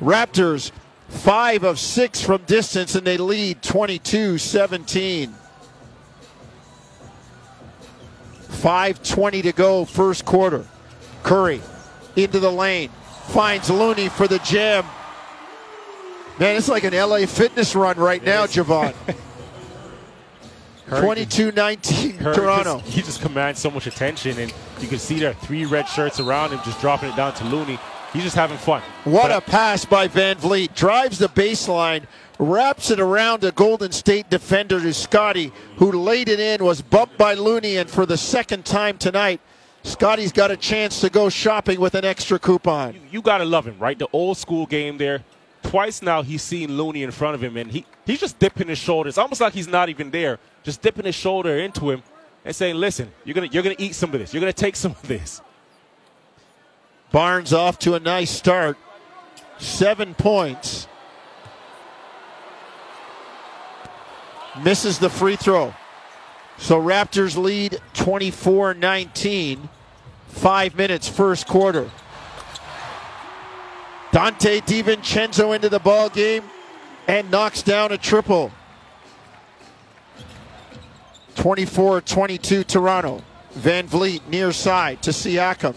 Raptors, 0.00 0.70
five 1.08 1.62
of 1.62 1.78
six 1.78 2.22
from 2.22 2.42
distance, 2.44 2.94
and 2.94 3.06
they 3.06 3.16
lead 3.16 3.62
22 3.62 4.38
17. 4.38 5.34
5.20 8.48 9.42
to 9.42 9.52
go, 9.52 9.84
first 9.84 10.24
quarter. 10.24 10.64
Curry 11.22 11.60
into 12.16 12.40
the 12.40 12.50
lane, 12.50 12.90
finds 13.28 13.70
Looney 13.70 14.08
for 14.08 14.26
the 14.26 14.38
jam. 14.40 14.84
Man, 16.38 16.56
it's 16.56 16.68
like 16.68 16.84
an 16.84 16.94
LA 16.94 17.26
fitness 17.26 17.74
run 17.74 17.96
right 17.98 18.22
now, 18.24 18.44
is. 18.44 18.54
Javon. 18.54 18.94
Curry- 20.86 21.02
22 21.02 21.52
19 21.52 22.18
Toronto. 22.18 22.78
Just, 22.78 22.86
he 22.92 23.02
just 23.02 23.20
commands 23.20 23.60
so 23.60 23.70
much 23.70 23.86
attention, 23.86 24.38
and 24.38 24.52
you 24.80 24.88
can 24.88 24.98
see 24.98 25.18
there 25.18 25.30
are 25.32 25.34
three 25.34 25.66
red 25.66 25.86
shirts 25.86 26.18
around 26.18 26.50
him, 26.52 26.60
just 26.64 26.80
dropping 26.80 27.10
it 27.10 27.16
down 27.16 27.34
to 27.34 27.44
Looney. 27.44 27.78
He's 28.12 28.22
just 28.22 28.36
having 28.36 28.56
fun. 28.56 28.80
What 29.04 29.28
But- 29.28 29.32
a 29.36 29.40
pass 29.42 29.84
by 29.84 30.08
VanVleet. 30.08 30.74
Drives 30.74 31.18
the 31.18 31.28
baseline, 31.28 32.04
wraps 32.38 32.90
it 32.90 33.00
around 33.00 33.44
a 33.44 33.52
Golden 33.52 33.92
State 33.92 34.30
defender 34.30 34.80
to 34.80 34.94
Scotty, 34.94 35.52
who 35.76 35.92
laid 35.92 36.28
it 36.28 36.40
in, 36.40 36.64
was 36.64 36.80
bumped 36.82 37.18
by 37.18 37.34
Looney, 37.34 37.76
and 37.76 37.90
for 37.90 38.06
the 38.06 38.16
second 38.16 38.64
time 38.64 38.96
tonight, 38.98 39.40
Scotty's 39.82 40.32
got 40.32 40.50
a 40.50 40.56
chance 40.56 41.00
to 41.00 41.10
go 41.10 41.28
shopping 41.28 41.80
with 41.80 41.94
an 41.94 42.04
extra 42.04 42.38
coupon. 42.38 42.94
You, 42.94 43.00
you 43.10 43.22
got 43.22 43.38
to 43.38 43.44
love 43.44 43.66
him, 43.66 43.78
right? 43.78 43.98
The 43.98 44.08
old 44.12 44.36
school 44.36 44.66
game 44.66 44.98
there. 44.98 45.24
Twice 45.62 46.02
now 46.02 46.22
he's 46.22 46.42
seen 46.42 46.76
Looney 46.76 47.02
in 47.02 47.10
front 47.10 47.34
of 47.34 47.42
him, 47.42 47.56
and 47.56 47.70
he, 47.70 47.84
he's 48.06 48.20
just 48.20 48.38
dipping 48.38 48.68
his 48.68 48.78
shoulders, 48.78 49.18
almost 49.18 49.40
like 49.40 49.52
he's 49.52 49.68
not 49.68 49.88
even 49.88 50.10
there, 50.10 50.38
just 50.62 50.82
dipping 50.82 51.04
his 51.04 51.14
shoulder 51.14 51.58
into 51.58 51.90
him 51.90 52.02
and 52.44 52.54
saying, 52.54 52.76
listen, 52.76 53.10
you're 53.24 53.34
gonna 53.34 53.48
you're 53.50 53.62
gonna 53.62 53.74
eat 53.78 53.94
some 53.94 54.12
of 54.14 54.20
this. 54.20 54.32
You're 54.32 54.44
to 54.44 54.52
take 54.52 54.76
some 54.76 54.92
of 54.92 55.02
this. 55.02 55.42
Barnes 57.10 57.52
off 57.52 57.78
to 57.80 57.94
a 57.94 58.00
nice 58.00 58.30
start. 58.30 58.76
Seven 59.58 60.14
points. 60.14 60.86
Misses 64.62 64.98
the 64.98 65.10
free 65.10 65.36
throw. 65.36 65.74
So 66.58 66.80
Raptors 66.80 67.36
lead 67.36 67.80
24 67.94 68.74
19. 68.74 69.68
Five 70.28 70.76
minutes, 70.76 71.08
first 71.08 71.46
quarter. 71.46 71.90
Donte 74.12 74.60
DiVincenzo 74.62 75.54
into 75.54 75.68
the 75.68 75.78
ball 75.78 76.08
game 76.08 76.44
and 77.06 77.30
knocks 77.30 77.62
down 77.62 77.92
a 77.92 77.98
triple. 77.98 78.52
24 81.36 82.00
22 82.00 82.64
Toronto. 82.64 83.22
VanVleet 83.54 84.26
near 84.28 84.52
side 84.52 85.02
to 85.02 85.10
Siakam. 85.10 85.74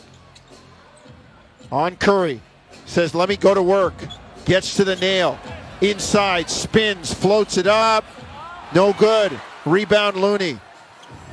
On 1.72 1.96
Curry. 1.96 2.42
Says, 2.86 3.16
let 3.16 3.30
me 3.30 3.38
go 3.38 3.54
to 3.54 3.62
work. 3.62 3.94
Gets 4.46 4.76
to 4.76 4.84
the 4.84 4.96
nail. 4.98 5.40
Inside, 5.80 6.50
spins, 6.50 7.14
floats 7.14 7.58
it 7.58 7.68
up. 7.68 8.04
No 8.74 8.94
good. 8.94 9.40
Rebound 9.66 10.18
Looney. 10.18 10.60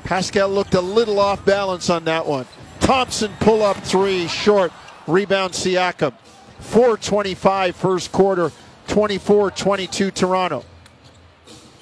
Pascal 0.04 0.48
looked 0.48 0.74
a 0.74 0.80
little 0.80 1.20
off 1.20 1.44
balance 1.44 1.90
on 1.90 2.04
that 2.04 2.26
one. 2.26 2.46
Thompson 2.80 3.32
pull 3.40 3.62
up 3.62 3.76
three, 3.78 4.26
short. 4.28 4.72
Rebound 5.06 5.52
Siakam. 5.52 6.14
425 6.60 7.76
first 7.76 8.12
quarter, 8.12 8.50
24 8.88 9.50
22 9.52 10.10
Toronto. 10.10 10.64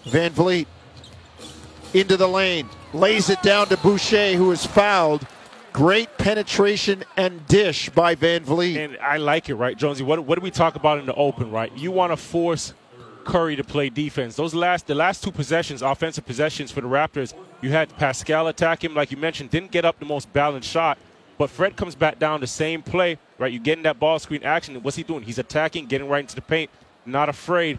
VanVleet 0.05 0.67
into 1.95 2.17
the 2.17 2.29
lane, 2.29 2.69
lays 2.93 3.31
it 3.31 3.43
down 3.43 3.67
to 3.69 3.77
Boucher, 3.79 4.35
who 4.35 4.51
is 4.53 4.67
fouled. 4.67 5.27
Great 5.73 6.17
penetration 6.17 7.05
and 7.17 7.47
dish 7.47 7.91
by 7.91 8.15
VanVleet. 8.15 8.77
And 8.77 8.99
I 8.99 9.19
like 9.19 9.49
it, 9.49 9.55
right, 9.57 9.77
Jonesy? 9.77 10.05
What, 10.05 10.25
what 10.25 10.39
do 10.39 10.43
we 10.43 10.51
talk 10.51 10.75
about 10.75 10.99
in 10.99 11.07
the 11.07 11.15
open, 11.15 11.51
right? 11.51 11.71
You 11.77 11.91
want 11.91 12.13
to 12.13 12.17
force 12.17 12.73
Curry 13.27 13.57
to 13.57 13.65
play 13.65 13.91
defense. 13.91 14.37
Those 14.37 14.55
last 14.55 14.87
the 14.87 14.95
last 14.95 15.23
two 15.23 15.31
possessions, 15.31 15.83
offensive 15.83 16.25
possessions 16.25 16.71
for 16.71 16.81
the 16.81 16.89
Raptors, 16.89 17.35
you 17.61 17.71
had 17.71 17.95
Pascal 17.99 18.47
attack 18.47 18.83
him, 18.83 18.95
like 18.95 19.11
you 19.11 19.17
mentioned, 19.17 19.51
didn't 19.51 19.73
get 19.73 19.85
up 19.85 19.99
the 19.99 20.07
most 20.07 20.33
balanced 20.33 20.71
shot. 20.71 20.97
But 21.37 21.51
Fred 21.51 21.77
comes 21.77 21.95
back 21.95 22.19
down 22.19 22.41
the 22.41 22.47
same 22.47 22.83
play, 22.83 23.19
right? 23.39 23.53
You're 23.53 23.63
getting 23.63 23.83
that 23.83 23.99
ball 23.99 24.19
screen 24.19 24.43
action. 24.43 24.83
What's 24.83 24.97
he 24.97 25.03
doing? 25.03 25.23
He's 25.23 25.39
attacking, 25.39 25.87
getting 25.87 26.09
right 26.09 26.21
into 26.21 26.35
the 26.35 26.41
paint, 26.41 26.71
not 27.05 27.29
afraid, 27.29 27.79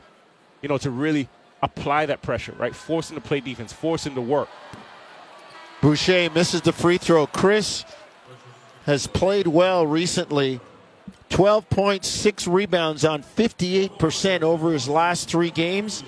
you 0.61 0.69
know, 0.69 0.77
to 0.77 0.91
really 0.91 1.27
apply 1.63 2.05
that 2.05 2.21
pressure, 2.21 2.53
right? 2.59 2.75
Forcing 2.75 3.15
to 3.15 3.21
play 3.21 3.39
defense, 3.39 3.73
forcing 3.73 4.13
to 4.13 4.21
work. 4.21 4.49
Boucher 5.81 6.29
misses 6.29 6.61
the 6.61 6.73
free 6.73 6.97
throw. 6.97 7.25
Chris 7.25 7.85
has 8.85 9.07
played 9.07 9.47
well 9.47 9.87
recently. 9.87 10.59
12 11.29 11.69
points, 11.69 12.07
six 12.07 12.47
rebounds 12.47 13.05
on 13.05 13.21
58% 13.21 14.41
over 14.41 14.71
his 14.71 14.87
last 14.87 15.29
three 15.29 15.51
games, 15.51 16.03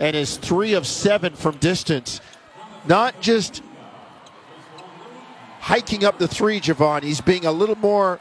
and 0.00 0.16
is 0.16 0.36
three 0.36 0.74
of 0.74 0.86
seven 0.86 1.34
from 1.34 1.56
distance. 1.56 2.20
Not 2.86 3.20
just 3.20 3.62
hiking 5.60 6.04
up 6.04 6.18
the 6.18 6.28
three, 6.28 6.60
Javon. 6.60 7.02
He's 7.02 7.20
being 7.20 7.44
a 7.44 7.52
little 7.52 7.76
more. 7.76 8.20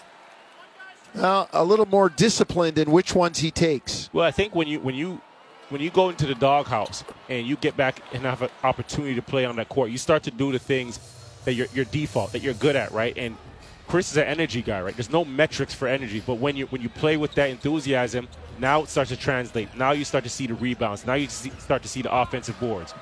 Uh, 1.16 1.46
a 1.54 1.64
little 1.64 1.86
more 1.86 2.10
disciplined 2.10 2.78
in 2.78 2.92
which 2.92 3.16
ones 3.16 3.40
he 3.40 3.50
takes. 3.50 4.10
Well, 4.12 4.26
I 4.26 4.32
think 4.32 4.54
when 4.54 4.68
you 4.68 4.82
when 4.82 4.96
you 4.96 5.22
when 5.70 5.80
you 5.80 5.90
go 5.90 6.10
into 6.10 6.26
the 6.26 6.36
doghouse 6.36 7.06
and 7.30 7.48
you 7.48 7.56
get 7.56 7.78
back 7.78 8.02
and 8.12 8.24
have 8.24 8.42
an 8.42 8.50
opportunity 8.66 9.16
to 9.16 9.22
play 9.22 9.46
on 9.46 9.56
that 9.56 9.70
court, 9.70 9.92
you 9.92 9.98
start 9.98 10.24
to 10.24 10.32
do 10.32 10.52
the 10.52 10.60
things 10.60 11.00
that 11.46 11.54
your 11.54 11.68
your 11.74 11.86
default 11.86 12.34
that 12.34 12.42
you're 12.42 12.54
good 12.56 12.76
at, 12.76 12.92
right? 12.92 13.18
And 13.18 13.38
Chris 13.88 14.12
is 14.12 14.18
an 14.18 14.24
energy 14.24 14.62
guy, 14.62 14.82
right? 14.82 14.96
There's 14.96 15.12
no 15.12 15.24
metrics 15.24 15.74
for 15.74 15.88
energy, 15.88 16.22
but 16.26 16.36
when 16.36 16.56
you 16.56 16.66
when 16.68 16.82
you 16.82 16.90
play 16.90 17.18
with 17.18 17.34
that 17.36 17.50
enthusiasm, 17.50 18.28
now 18.60 18.84
it 18.84 18.90
starts 18.90 19.12
to 19.12 19.18
translate. 19.18 19.76
Now 19.78 19.92
you 19.92 20.04
start 20.04 20.24
to 20.24 20.30
see 20.30 20.48
the 20.48 20.56
rebounds. 20.56 21.06
Now 21.06 21.14
you 21.14 21.28
see, 21.28 21.52
start 21.60 21.84
to 21.84 21.88
see 21.88 22.02
the 22.02 22.14
offensive 22.14 22.60
boards. 22.60 22.94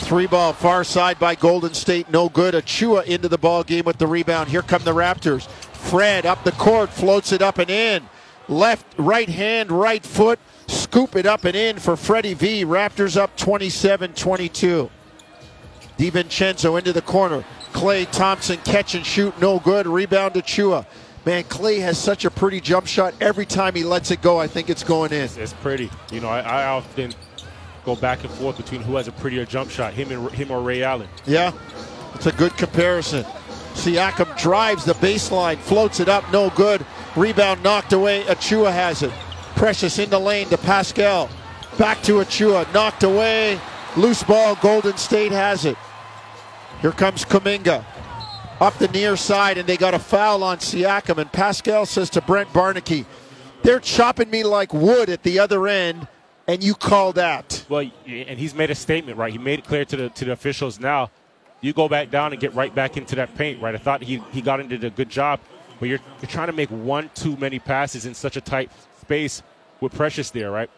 Three 0.00 0.26
ball 0.26 0.52
far 0.52 0.84
side 0.84 1.18
by 1.18 1.34
Golden 1.34 1.74
State, 1.74 2.10
no 2.10 2.28
good. 2.28 2.54
Achiuwa 2.54 3.04
into 3.04 3.28
the 3.28 3.38
ball 3.38 3.62
game 3.62 3.84
with 3.84 3.98
the 3.98 4.06
rebound. 4.06 4.48
Here 4.48 4.62
come 4.62 4.82
the 4.82 4.94
Raptors. 4.94 5.46
Fred 5.48 6.26
up 6.26 6.44
the 6.44 6.52
court, 6.52 6.90
floats 6.90 7.32
it 7.32 7.42
up 7.42 7.58
and 7.58 7.70
in. 7.70 8.08
Left, 8.48 8.84
right 8.98 9.28
hand, 9.28 9.70
right 9.70 10.04
foot, 10.04 10.38
scoop 10.66 11.16
it 11.16 11.26
up 11.26 11.44
and 11.44 11.54
in 11.54 11.78
for 11.78 11.96
Freddie 11.96 12.34
V. 12.34 12.64
Raptors 12.64 13.16
up 13.16 13.36
27 13.36 14.14
22. 14.14 14.90
DiVincenzo 16.00 16.78
into 16.78 16.94
the 16.94 17.02
corner. 17.02 17.44
Klay 17.74 18.10
Thompson 18.10 18.56
catch 18.64 18.94
and 18.94 19.04
shoot, 19.04 19.38
no 19.38 19.58
good. 19.58 19.86
Rebound 19.86 20.32
to 20.32 20.40
Chua. 20.40 20.86
Man, 21.26 21.44
Klay 21.44 21.78
has 21.80 21.98
such 21.98 22.24
a 22.24 22.30
pretty 22.30 22.58
jump 22.58 22.86
shot. 22.86 23.12
Every 23.20 23.44
time 23.44 23.74
he 23.74 23.84
lets 23.84 24.10
it 24.10 24.22
go, 24.22 24.40
I 24.40 24.46
think 24.46 24.70
it's 24.70 24.82
going 24.82 25.12
in. 25.12 25.28
It's 25.36 25.52
pretty. 25.52 25.90
You 26.10 26.20
know, 26.20 26.30
I, 26.30 26.40
I 26.40 26.64
often 26.68 27.12
go 27.84 27.96
back 27.96 28.24
and 28.24 28.32
forth 28.32 28.56
between 28.56 28.80
who 28.80 28.96
has 28.96 29.08
a 29.08 29.12
prettier 29.12 29.44
jump 29.44 29.70
shot, 29.70 29.92
him 29.92 30.10
and 30.10 30.30
him 30.32 30.50
or 30.50 30.62
Ray 30.62 30.82
Allen. 30.82 31.08
Yeah, 31.26 31.52
it's 32.14 32.24
a 32.24 32.32
good 32.32 32.56
comparison. 32.56 33.24
Siakam 33.74 34.40
drives 34.40 34.86
the 34.86 34.94
baseline, 34.94 35.58
floats 35.58 36.00
it 36.00 36.08
up, 36.08 36.24
no 36.32 36.48
good. 36.50 36.84
Rebound 37.14 37.62
knocked 37.62 37.92
away. 37.92 38.22
Achiuwa 38.22 38.72
has 38.72 39.02
it. 39.02 39.12
Precious 39.54 39.98
in 39.98 40.08
the 40.08 40.18
lane 40.18 40.48
to 40.48 40.56
Pascal. 40.56 41.28
Back 41.76 42.02
to 42.04 42.14
Achiuwa, 42.14 42.72
knocked 42.72 43.02
away. 43.02 43.60
Loose 43.96 44.22
ball. 44.22 44.56
Golden 44.56 44.96
State 44.96 45.32
has 45.32 45.66
it. 45.66 45.76
Here 46.80 46.92
comes 46.92 47.24
Kuminga 47.24 47.84
up 48.60 48.78
the 48.78 48.88
near 48.88 49.16
side, 49.16 49.58
and 49.58 49.68
they 49.68 49.76
got 49.76 49.94
a 49.94 49.98
foul 49.98 50.42
on 50.42 50.58
Siakam. 50.58 51.18
And 51.18 51.30
Pascal 51.32 51.86
says 51.86 52.10
to 52.10 52.20
Brent 52.20 52.52
Barnaky, 52.52 53.04
"They're 53.62 53.80
chopping 53.80 54.30
me 54.30 54.42
like 54.44 54.72
wood 54.72 55.10
at 55.10 55.22
the 55.22 55.38
other 55.38 55.66
end." 55.66 56.08
And 56.48 56.64
you 56.64 56.74
call 56.74 57.12
that? 57.12 57.64
Well, 57.68 57.88
and 58.06 58.38
he's 58.38 58.54
made 58.54 58.70
a 58.70 58.74
statement, 58.74 59.16
right? 59.18 59.30
He 59.30 59.38
made 59.38 59.60
it 59.60 59.66
clear 59.66 59.84
to 59.84 59.96
the 59.96 60.08
to 60.10 60.24
the 60.24 60.32
officials 60.32 60.80
now 60.80 61.10
you 61.60 61.72
go 61.72 61.88
back 61.88 62.10
down 62.10 62.32
and 62.32 62.40
get 62.40 62.54
right 62.54 62.74
back 62.74 62.96
into 62.96 63.14
that 63.16 63.34
paint, 63.36 63.60
right? 63.60 63.74
I 63.74 63.78
thought 63.78 64.02
he, 64.02 64.22
he 64.32 64.40
got 64.40 64.60
into 64.60 64.86
a 64.86 64.90
good 64.90 65.10
job, 65.10 65.40
but 65.78 65.88
you're, 65.88 66.00
you're 66.20 66.30
trying 66.30 66.46
to 66.46 66.52
make 66.52 66.70
one 66.70 67.10
too 67.14 67.36
many 67.36 67.58
passes 67.58 68.06
in 68.06 68.14
such 68.14 68.36
a 68.36 68.40
tight 68.40 68.70
space 69.00 69.42
with 69.80 69.94
Precious 69.94 70.30
there, 70.30 70.50
right? 70.50 70.70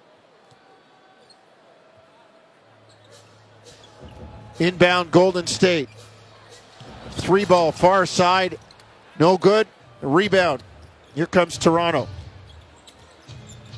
Inbound 4.63 5.11
Golden 5.11 5.49
State. 5.49 5.89
Three 7.11 7.45
ball 7.45 7.73
far 7.73 8.07
side. 8.07 8.61
No 9.19 9.37
good. 9.37 9.67
Rebound. 10.01 10.63
Here 11.17 11.27
comes 11.27 11.59
Toronto. 11.59 12.07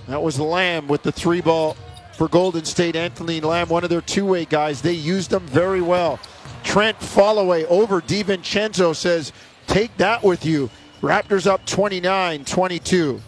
That 0.09 0.23
was 0.23 0.39
Lamb 0.39 0.87
with 0.87 1.03
the 1.03 1.11
three 1.11 1.41
ball 1.41 1.75
for 2.13 2.29
Golden 2.29 2.67
State. 2.67 2.97
Anthony 2.97 3.41
Lamb, 3.41 3.71
one 3.71 3.83
of 3.83 3.89
their 3.89 4.03
two 4.03 4.27
way 4.27 4.45
guys. 4.45 4.83
They 4.83 4.93
used 4.93 5.31
them 5.31 5.47
very 5.47 5.81
well. 5.81 6.21
Trent 6.63 7.01
Followay 7.01 7.65
over 7.65 8.03
DiVincenzo 8.03 8.95
says, 8.95 9.33
take 9.67 9.97
that 9.97 10.23
with 10.23 10.45
you. 10.45 10.69
Raptors 11.01 11.47
up 11.47 11.65
29 11.65 12.45
22. 12.45 13.23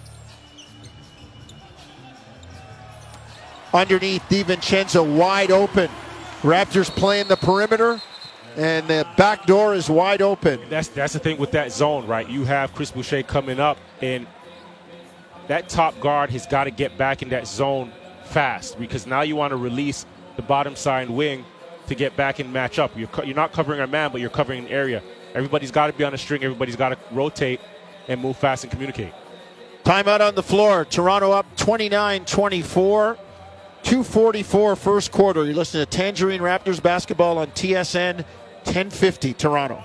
Underneath, 3.73 4.23
DiVincenzo 4.29 5.17
wide 5.17 5.51
open. 5.51 5.91
Raptors 6.47 6.89
playing 6.89 7.27
the 7.27 7.37
perimeter, 7.37 8.01
and 8.57 8.87
the 8.87 9.05
back 9.17 9.47
door 9.47 9.75
is 9.75 9.91
wide 9.91 10.23
open. 10.23 10.61
That's 10.71 10.87
that's 10.87 11.13
the 11.13 11.19
thing 11.19 11.39
with 11.39 11.51
that 11.51 11.73
zone, 11.73 12.07
right? 12.07 12.29
You 12.29 12.45
have 12.45 12.73
Chris 12.73 12.93
Boucher 12.93 13.25
coming 13.25 13.59
up, 13.59 13.79
and 14.01 14.29
that 15.49 15.69
top 15.69 15.99
guard 15.99 16.31
has 16.31 16.47
got 16.47 16.65
to 16.65 16.71
get 16.71 16.97
back 16.97 17.21
in 17.21 17.31
that 17.31 17.49
zone 17.49 17.91
fast 18.27 18.79
because 18.79 19.09
now 19.09 19.23
you 19.23 19.35
want 19.35 19.51
to 19.51 19.57
release 19.57 20.07
the 20.37 20.43
bottom 20.43 20.77
side 20.77 21.11
wing 21.11 21.45
to 21.89 21.97
get 21.97 22.17
back 22.17 22.39
and 22.39 22.53
match 22.53 22.79
up. 22.79 22.97
You're, 22.97 23.09
you're 23.25 23.35
not 23.35 23.51
covering 23.51 23.81
a 23.81 23.87
man, 23.89 24.13
but 24.13 24.21
you're 24.21 24.31
covering 24.31 24.67
an 24.67 24.69
area. 24.69 25.03
Everybody's 25.35 25.73
got 25.73 25.89
to 25.89 25.95
be 25.95 26.05
on 26.05 26.15
a 26.15 26.19
string. 26.19 26.45
Everybody's 26.45 26.77
got 26.77 26.91
to 26.91 26.99
rotate 27.11 27.61
and 28.07 28.21
move 28.21 28.37
fast 28.37 28.63
and 28.63 28.71
communicate. 28.71 29.13
Timeout 29.83 30.21
on 30.21 30.37
the 30.37 30.45
floor. 30.45 30.85
Toronto 30.85 31.33
up 31.33 31.57
29 31.57 32.25
24. 32.25 33.19
244 33.83 34.77
first 34.77 35.13
quarter. 35.13 35.45
You're 35.45 35.55
listening 35.55 35.85
to 35.85 35.91
Tangerine 35.91 36.41
Raptors 36.41 36.83
basketball 36.83 37.39
on 37.39 37.49
TSN 37.49 38.25
1050 38.65 39.35
Toronto. 39.35 39.83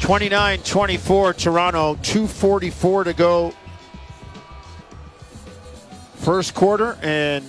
29 0.00 0.58
24 0.58 1.32
Toronto, 1.34 1.94
244 2.02 3.04
to 3.04 3.12
go. 3.12 3.54
First 6.16 6.54
quarter, 6.54 6.98
and 7.02 7.44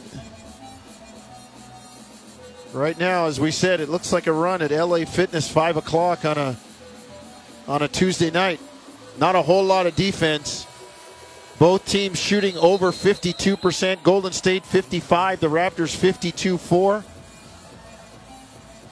Right 2.73 2.97
now, 2.97 3.27
as 3.27 3.39
we 3.39 3.51
said, 3.51 3.81
it 3.81 3.89
looks 3.89 4.11
like 4.11 4.25
a 4.25 4.31
run 4.31 4.63
at 4.63 4.71
LA 4.71 5.05
Fitness, 5.05 5.47
five 5.47 5.77
o'clock 5.77 6.25
on 6.25 6.39
a 6.39 6.57
on 7.67 7.83
a 7.83 7.87
Tuesday 7.87 8.31
night. 8.31 8.59
Not 9.19 9.35
a 9.35 9.43
whole 9.43 9.63
lot 9.63 9.85
of 9.85 9.95
defense. 9.95 10.65
Both 11.59 11.85
teams 11.85 12.19
shooting 12.19 12.57
over 12.57 12.91
52%. 12.91 14.03
Golden 14.03 14.31
State 14.31 14.65
55, 14.65 15.39
the 15.39 15.49
Raptors 15.49 15.95
52 15.95 16.57
4. 16.57 17.03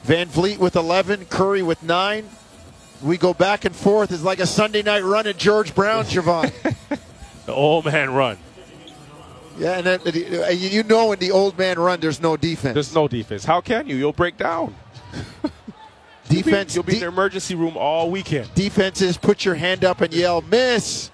VanVleet 0.05 0.57
with 0.57 0.75
11, 0.75 1.25
Curry 1.25 1.61
with 1.61 1.83
9. 1.83 2.27
We 3.03 3.17
go 3.17 3.33
back 3.33 3.65
and 3.65 3.75
forth. 3.75 4.11
It's 4.11 4.23
like 4.23 4.39
a 4.39 4.47
Sunday 4.47 4.83
night 4.83 5.03
run 5.03 5.27
at 5.27 5.37
George 5.37 5.73
Brown, 5.75 6.05
Javon. 6.05 6.51
the 7.45 7.53
old 7.53 7.85
man 7.85 8.11
run. 8.11 8.37
Yeah, 9.57 9.77
and 9.77 9.85
then, 9.85 9.99
uh, 10.43 10.49
you 10.49 10.83
know 10.83 11.11
in 11.11 11.19
the 11.19 11.31
old 11.31 11.57
man 11.57 11.77
run, 11.77 11.99
there's 11.99 12.21
no 12.21 12.37
defense. 12.37 12.73
There's 12.73 12.95
no 12.95 13.07
defense. 13.07 13.43
How 13.43 13.61
can 13.61 13.87
you? 13.87 13.95
You'll 13.95 14.13
break 14.13 14.37
down. 14.37 14.75
defense. 16.29 16.73
You'll 16.73 16.83
be, 16.83 16.93
you'll 16.93 16.99
be 16.99 16.99
de- 16.99 17.05
in 17.05 17.11
the 17.13 17.21
emergency 17.21 17.55
room 17.55 17.75
all 17.77 18.09
weekend. 18.09 18.53
Defenses, 18.55 19.17
put 19.17 19.45
your 19.45 19.55
hand 19.55 19.83
up 19.83 20.01
and 20.01 20.13
yell, 20.13 20.41
miss. 20.41 21.10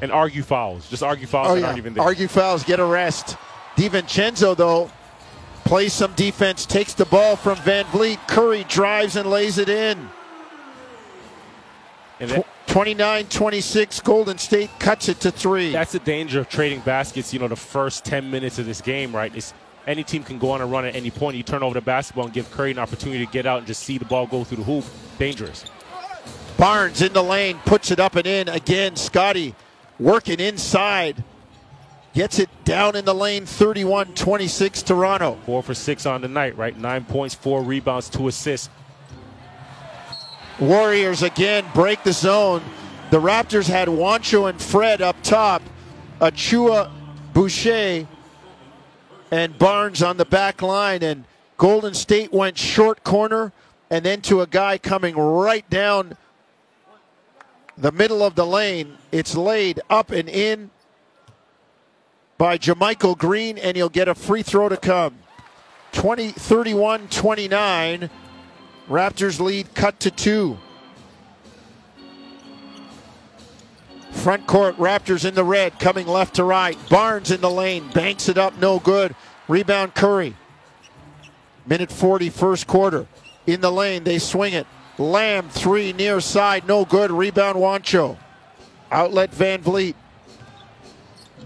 And 0.00 0.12
argue 0.12 0.42
fouls. 0.42 0.88
Just 0.88 1.02
argue 1.02 1.26
fouls 1.26 1.48
oh, 1.48 1.54
yeah. 1.54 1.68
argue, 1.68 2.00
argue 2.00 2.28
fouls, 2.28 2.62
get 2.62 2.78
a 2.78 2.84
rest. 2.84 3.36
DiVincenzo, 3.76 4.56
though, 4.56 4.90
plays 5.64 5.92
some 5.92 6.12
defense, 6.14 6.66
takes 6.66 6.94
the 6.94 7.04
ball 7.04 7.36
from 7.36 7.56
VanVleet. 7.58 8.26
Curry 8.28 8.64
drives 8.68 9.16
and 9.16 9.28
lays 9.30 9.58
it 9.58 9.68
in. 9.68 10.08
29 12.66 13.26
26, 13.26 14.00
Golden 14.00 14.38
State 14.38 14.70
cuts 14.78 15.08
it 15.08 15.20
to 15.20 15.30
three. 15.30 15.72
That's 15.72 15.92
the 15.92 16.00
danger 16.00 16.40
of 16.40 16.48
trading 16.48 16.80
baskets, 16.80 17.32
you 17.32 17.38
know, 17.38 17.48
the 17.48 17.56
first 17.56 18.04
10 18.04 18.30
minutes 18.30 18.58
of 18.58 18.66
this 18.66 18.80
game, 18.80 19.14
right? 19.14 19.34
It's, 19.34 19.54
any 19.86 20.04
team 20.04 20.22
can 20.22 20.38
go 20.38 20.50
on 20.50 20.60
a 20.60 20.66
run 20.66 20.84
at 20.84 20.94
any 20.94 21.10
point. 21.10 21.36
You 21.36 21.42
turn 21.42 21.62
over 21.62 21.74
the 21.74 21.80
basketball 21.80 22.24
and 22.24 22.32
give 22.32 22.50
Curry 22.50 22.72
an 22.72 22.78
opportunity 22.78 23.24
to 23.24 23.32
get 23.32 23.46
out 23.46 23.58
and 23.58 23.66
just 23.66 23.84
see 23.84 23.98
the 23.98 24.04
ball 24.04 24.26
go 24.26 24.44
through 24.44 24.58
the 24.58 24.64
hoop. 24.64 24.84
Dangerous. 25.18 25.64
Barnes 26.58 27.02
in 27.02 27.12
the 27.12 27.22
lane, 27.22 27.58
puts 27.64 27.90
it 27.90 28.00
up 28.00 28.16
and 28.16 28.26
in. 28.26 28.48
Again, 28.48 28.96
Scotty 28.96 29.54
working 29.98 30.40
inside. 30.40 31.22
Gets 32.14 32.38
it 32.38 32.48
down 32.64 32.96
in 32.96 33.04
the 33.04 33.14
lane, 33.14 33.46
31 33.46 34.14
26 34.14 34.82
Toronto. 34.82 35.38
Four 35.46 35.62
for 35.62 35.74
six 35.74 36.06
on 36.06 36.22
the 36.22 36.28
night, 36.28 36.56
right? 36.56 36.76
Nine 36.76 37.04
points, 37.04 37.34
four 37.34 37.62
rebounds, 37.62 38.08
two 38.08 38.28
assists. 38.28 38.70
Warriors 40.58 41.22
again 41.22 41.64
break 41.74 42.02
the 42.02 42.12
zone. 42.12 42.62
The 43.10 43.20
Raptors 43.20 43.68
had 43.68 43.88
Juancho 43.88 44.50
and 44.50 44.60
Fred 44.60 45.00
up 45.00 45.16
top. 45.22 45.62
Achiuwa, 46.20 46.90
Boucher, 47.32 48.08
and 49.30 49.56
Barnes 49.58 50.02
on 50.02 50.16
the 50.16 50.24
back 50.24 50.62
line. 50.62 51.02
And 51.02 51.24
Golden 51.56 51.94
State 51.94 52.32
went 52.32 52.58
short 52.58 53.04
corner 53.04 53.52
and 53.90 54.04
then 54.04 54.20
to 54.22 54.40
a 54.40 54.46
guy 54.46 54.78
coming 54.78 55.16
right 55.16 55.68
down 55.70 56.16
the 57.80 57.92
middle 57.92 58.22
of 58.22 58.34
the 58.34 58.46
lane. 58.46 58.98
It's 59.12 59.36
laid 59.36 59.80
up 59.88 60.10
and 60.10 60.28
in 60.28 60.70
by 62.36 62.58
JaMychal 62.58 63.18
Green, 63.18 63.58
and 63.58 63.76
he'll 63.76 63.88
get 63.88 64.08
a 64.08 64.14
free 64.14 64.42
throw 64.42 64.68
to 64.68 64.76
come. 64.76 65.18
20, 65.92 66.32
31 66.32 67.08
29. 67.08 68.10
Raptors 68.88 69.40
lead 69.40 69.74
cut 69.74 70.00
to 70.00 70.10
two. 70.10 70.58
Front 74.12 74.46
court, 74.46 74.76
Raptors 74.78 75.24
in 75.24 75.34
the 75.34 75.44
red, 75.44 75.78
coming 75.78 76.06
left 76.06 76.36
to 76.36 76.44
right. 76.44 76.76
Barnes 76.88 77.30
in 77.30 77.40
the 77.40 77.50
lane, 77.50 77.88
banks 77.90 78.28
it 78.28 78.38
up, 78.38 78.58
no 78.58 78.78
good. 78.78 79.14
Rebound 79.46 79.94
Curry. 79.94 80.34
Minute 81.66 81.92
40, 81.92 82.30
first 82.30 82.66
quarter. 82.66 83.06
In 83.46 83.60
the 83.60 83.70
lane, 83.70 84.04
they 84.04 84.18
swing 84.18 84.54
it. 84.54 84.66
Lamb, 84.98 85.48
three 85.48 85.92
near 85.92 86.20
side, 86.20 86.66
no 86.66 86.84
good. 86.84 87.10
Rebound 87.10 87.56
Juancho. 87.56 88.16
Outlet 88.90 89.30
VanVleet. 89.30 89.94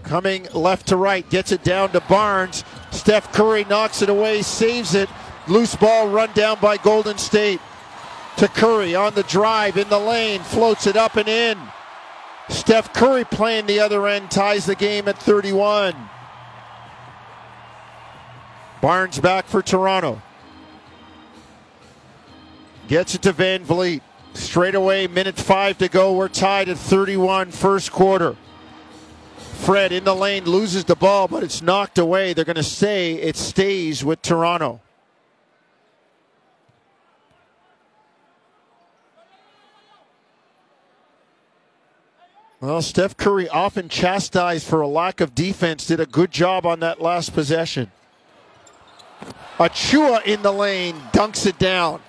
Coming 0.03 0.47
left 0.53 0.87
to 0.87 0.97
right, 0.97 1.27
gets 1.29 1.51
it 1.51 1.63
down 1.63 1.91
to 1.91 2.01
Barnes. 2.01 2.63
Steph 2.91 3.31
Curry 3.31 3.63
knocks 3.65 4.01
it 4.01 4.09
away, 4.09 4.41
saves 4.41 4.95
it. 4.95 5.09
Loose 5.47 5.75
ball 5.75 6.09
run 6.09 6.31
down 6.33 6.59
by 6.59 6.77
Golden 6.77 7.17
State. 7.17 7.61
To 8.37 8.47
Curry 8.47 8.95
on 8.95 9.13
the 9.13 9.23
drive 9.23 9.77
in 9.77 9.87
the 9.89 9.99
lane, 9.99 10.41
floats 10.41 10.87
it 10.87 10.97
up 10.97 11.15
and 11.15 11.27
in. 11.27 11.57
Steph 12.49 12.93
Curry 12.93 13.23
playing 13.23 13.67
the 13.67 13.79
other 13.79 14.07
end, 14.07 14.31
ties 14.31 14.65
the 14.65 14.75
game 14.75 15.07
at 15.07 15.17
31. 15.17 15.95
Barnes 18.81 19.19
back 19.19 19.45
for 19.45 19.61
Toronto. 19.61 20.21
Gets 22.87 23.15
it 23.15 23.21
to 23.23 23.33
VanVleet. 23.33 24.01
Straight 24.33 24.75
away, 24.75 25.07
minute 25.07 25.37
five 25.37 25.77
to 25.77 25.87
go. 25.87 26.13
We're 26.13 26.27
tied 26.27 26.67
at 26.67 26.77
31, 26.77 27.51
first 27.51 27.91
quarter. 27.91 28.35
Fred 29.37 29.91
in 29.91 30.03
the 30.03 30.15
lane 30.15 30.45
loses 30.45 30.83
the 30.83 30.95
ball, 30.95 31.27
but 31.27 31.43
it's 31.43 31.61
knocked 31.61 31.97
away. 31.97 32.33
They're 32.33 32.43
going 32.43 32.55
to 32.57 32.63
say 32.63 33.13
it 33.13 33.37
stays 33.37 34.03
with 34.03 34.21
Toronto. 34.21 34.81
Well, 42.59 42.81
Steph 42.81 43.17
Curry, 43.17 43.49
often 43.49 43.89
chastised 43.89 44.65
for 44.65 44.81
a 44.81 44.87
lack 44.87 45.19
of 45.19 45.35
defense, 45.35 45.85
did 45.85 45.99
a 45.99 46.05
good 46.05 46.31
job 46.31 46.65
on 46.65 46.79
that 46.79 47.01
last 47.01 47.33
possession. 47.33 47.91
Achiuwa 49.57 50.23
in 50.25 50.41
the 50.41 50.51
lane, 50.51 50.95
dunks 51.11 51.45
it 51.45 51.59
down. 51.59 52.01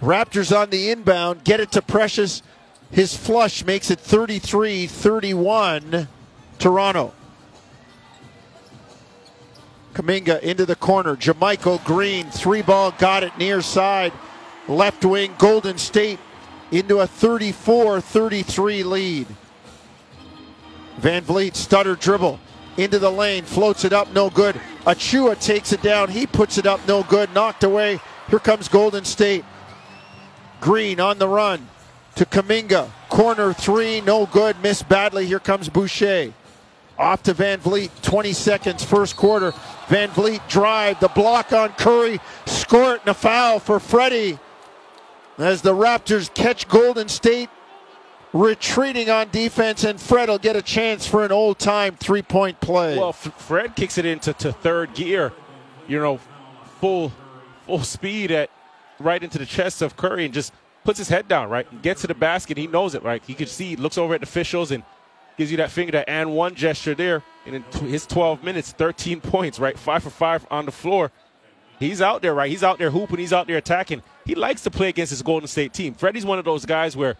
Raptors 0.00 0.56
on 0.56 0.70
the 0.70 0.90
inbound, 0.90 1.44
get 1.44 1.60
it 1.60 1.72
to 1.72 1.82
Precious. 1.82 2.42
His 2.90 3.16
flush 3.16 3.64
makes 3.64 3.90
it 3.90 4.00
33 4.00 4.86
31 4.86 6.08
Toronto. 6.58 7.12
Kuminga 9.94 10.40
into 10.40 10.64
the 10.64 10.76
corner. 10.76 11.16
JaMychal 11.16 11.84
Green, 11.84 12.30
three 12.30 12.62
ball, 12.62 12.92
got 12.92 13.24
it 13.24 13.36
near 13.36 13.60
side. 13.60 14.12
Left 14.68 15.04
wing, 15.04 15.34
Golden 15.38 15.78
State 15.78 16.20
into 16.70 17.00
a 17.00 17.06
34 17.06 18.00
33 18.00 18.82
lead. 18.84 19.26
VanVleet 21.00 21.54
stutter 21.54 21.94
dribble 21.94 22.38
into 22.76 22.98
the 22.98 23.10
lane, 23.10 23.44
floats 23.44 23.84
it 23.84 23.92
up, 23.92 24.12
no 24.12 24.30
good. 24.30 24.60
Achiuwa 24.84 25.40
takes 25.40 25.72
it 25.72 25.82
down, 25.82 26.10
he 26.10 26.26
puts 26.26 26.58
it 26.58 26.66
up, 26.66 26.86
no 26.86 27.02
good, 27.02 27.32
knocked 27.34 27.64
away. 27.64 28.00
Here 28.28 28.38
comes 28.38 28.68
Golden 28.68 29.04
State. 29.04 29.44
Green 30.60 31.00
on 31.00 31.18
the 31.18 31.28
run 31.28 31.68
to 32.16 32.24
Kuminga. 32.24 32.90
Corner 33.08 33.52
three, 33.52 34.00
no 34.00 34.26
good, 34.26 34.60
missed 34.62 34.88
badly. 34.88 35.26
Here 35.26 35.40
comes 35.40 35.68
Boucher. 35.68 36.32
Off 36.98 37.22
to 37.22 37.34
VanVleet, 37.34 37.90
20 38.02 38.32
seconds, 38.32 38.84
first 38.84 39.16
quarter. 39.16 39.52
VanVleet 39.86 40.46
drive, 40.48 40.98
the 40.98 41.08
block 41.08 41.52
on 41.52 41.70
Curry, 41.74 42.18
score 42.46 42.94
it 42.96 43.00
and 43.02 43.10
a 43.10 43.14
foul 43.14 43.60
for 43.60 43.78
Freddie 43.78 44.38
as 45.38 45.62
the 45.62 45.72
Raptors 45.72 46.32
catch 46.34 46.66
Golden 46.66 47.08
State 47.08 47.48
retreating 48.32 49.08
on 49.08 49.30
defense, 49.30 49.84
and 49.84 50.00
Fred 50.00 50.28
will 50.28 50.38
get 50.38 50.56
a 50.56 50.62
chance 50.62 51.06
for 51.06 51.24
an 51.24 51.32
old 51.32 51.58
time 51.58 51.96
three 51.96 52.22
point 52.22 52.60
play. 52.60 52.98
Well, 52.98 53.10
F- 53.10 53.32
Fred 53.38 53.76
kicks 53.76 53.98
it 53.98 54.04
into 54.04 54.32
to 54.34 54.52
third 54.52 54.94
gear, 54.94 55.32
you 55.86 55.98
know, 56.00 56.18
full 56.80 57.12
full 57.66 57.80
speed 57.80 58.30
at 58.30 58.50
right 58.98 59.22
into 59.22 59.38
the 59.38 59.46
chest 59.46 59.82
of 59.82 59.96
Curry 59.96 60.24
and 60.24 60.34
just 60.34 60.52
puts 60.84 60.98
his 60.98 61.08
head 61.08 61.28
down, 61.28 61.50
right? 61.50 61.82
Gets 61.82 62.02
to 62.02 62.06
the 62.06 62.14
basket. 62.14 62.56
He 62.56 62.66
knows 62.66 62.94
it, 62.94 63.02
right? 63.02 63.22
He 63.26 63.34
can 63.34 63.46
see, 63.46 63.76
looks 63.76 63.98
over 63.98 64.14
at 64.14 64.20
the 64.20 64.26
officials 64.26 64.70
and 64.70 64.82
gives 65.36 65.50
you 65.50 65.56
that 65.58 65.70
finger, 65.70 65.92
that 65.92 66.08
and 66.08 66.34
one 66.34 66.54
gesture 66.54 66.94
there. 66.94 67.22
And 67.46 67.56
in 67.56 67.62
his 67.86 68.06
12 68.06 68.42
minutes, 68.42 68.72
13 68.72 69.20
points, 69.20 69.58
right? 69.58 69.78
Five 69.78 70.02
for 70.02 70.10
five 70.10 70.46
on 70.50 70.66
the 70.66 70.72
floor. 70.72 71.12
He's 71.78 72.02
out 72.02 72.22
there, 72.22 72.34
right? 72.34 72.50
He's 72.50 72.64
out 72.64 72.78
there 72.78 72.90
hooping. 72.90 73.18
He's 73.18 73.32
out 73.32 73.46
there 73.46 73.56
attacking. 73.56 74.02
He 74.24 74.34
likes 74.34 74.62
to 74.62 74.70
play 74.70 74.88
against 74.88 75.10
his 75.10 75.22
Golden 75.22 75.46
State 75.46 75.72
team. 75.72 75.94
Freddie's 75.94 76.24
one 76.24 76.38
of 76.38 76.44
those 76.44 76.66
guys 76.66 76.96
where 76.96 77.16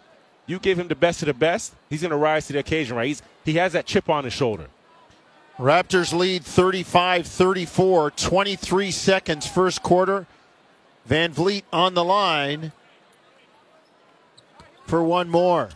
you 0.47 0.59
give 0.59 0.79
him 0.79 0.88
the 0.88 0.97
best 0.97 1.23
of 1.23 1.27
the 1.27 1.35
best, 1.35 1.75
he's 1.91 2.01
going 2.01 2.11
to 2.11 2.17
rise 2.17 2.47
to 2.49 2.55
the 2.55 2.59
occasion, 2.59 2.97
right? 2.97 3.07
He's, 3.07 3.23
he 3.45 3.53
has 3.55 3.75
that 3.75 3.87
chip 3.87 4.09
on 4.09 4.25
his 4.25 4.33
shoulder. 4.33 4.67
Raptors 5.59 6.17
lead 6.17 6.45
35 6.45 7.27
34, 7.27 8.11
23 8.12 8.91
seconds 8.91 9.47
first 9.47 9.83
quarter. 9.83 10.27
VanVleet 11.09 11.62
on 11.73 11.94
the 11.94 12.05
line 12.05 12.73
for 14.87 15.03
one 15.03 15.29
more. 15.29 15.71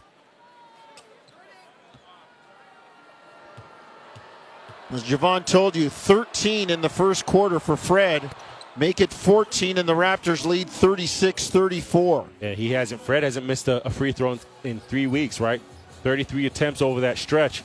As 4.90 5.02
Javon 5.04 5.46
told 5.46 5.74
you, 5.74 5.88
13 5.88 6.68
in 6.68 6.82
the 6.82 6.88
first 6.88 7.24
quarter 7.24 7.58
for 7.58 7.76
Fred. 7.76 8.30
Make 8.76 9.00
it 9.00 9.12
14, 9.12 9.78
and 9.78 9.88
the 9.88 9.94
Raptors 9.94 10.46
lead 10.46 10.68
36 10.68 11.48
34. 11.48 12.26
Yeah, 12.40 12.52
he 12.52 12.72
hasn't, 12.72 13.00
Fred 13.00 13.22
hasn't 13.22 13.46
missed 13.46 13.68
a, 13.68 13.86
a 13.86 13.90
free 13.90 14.12
throw 14.12 14.32
in, 14.32 14.40
in, 14.64 14.80
three 14.80 15.06
weeks, 15.06 15.40
right? 15.40 15.60
33 16.02 16.46
attempts 16.46 16.80
over 16.80 17.00
that 17.02 17.18
stretch. 17.18 17.62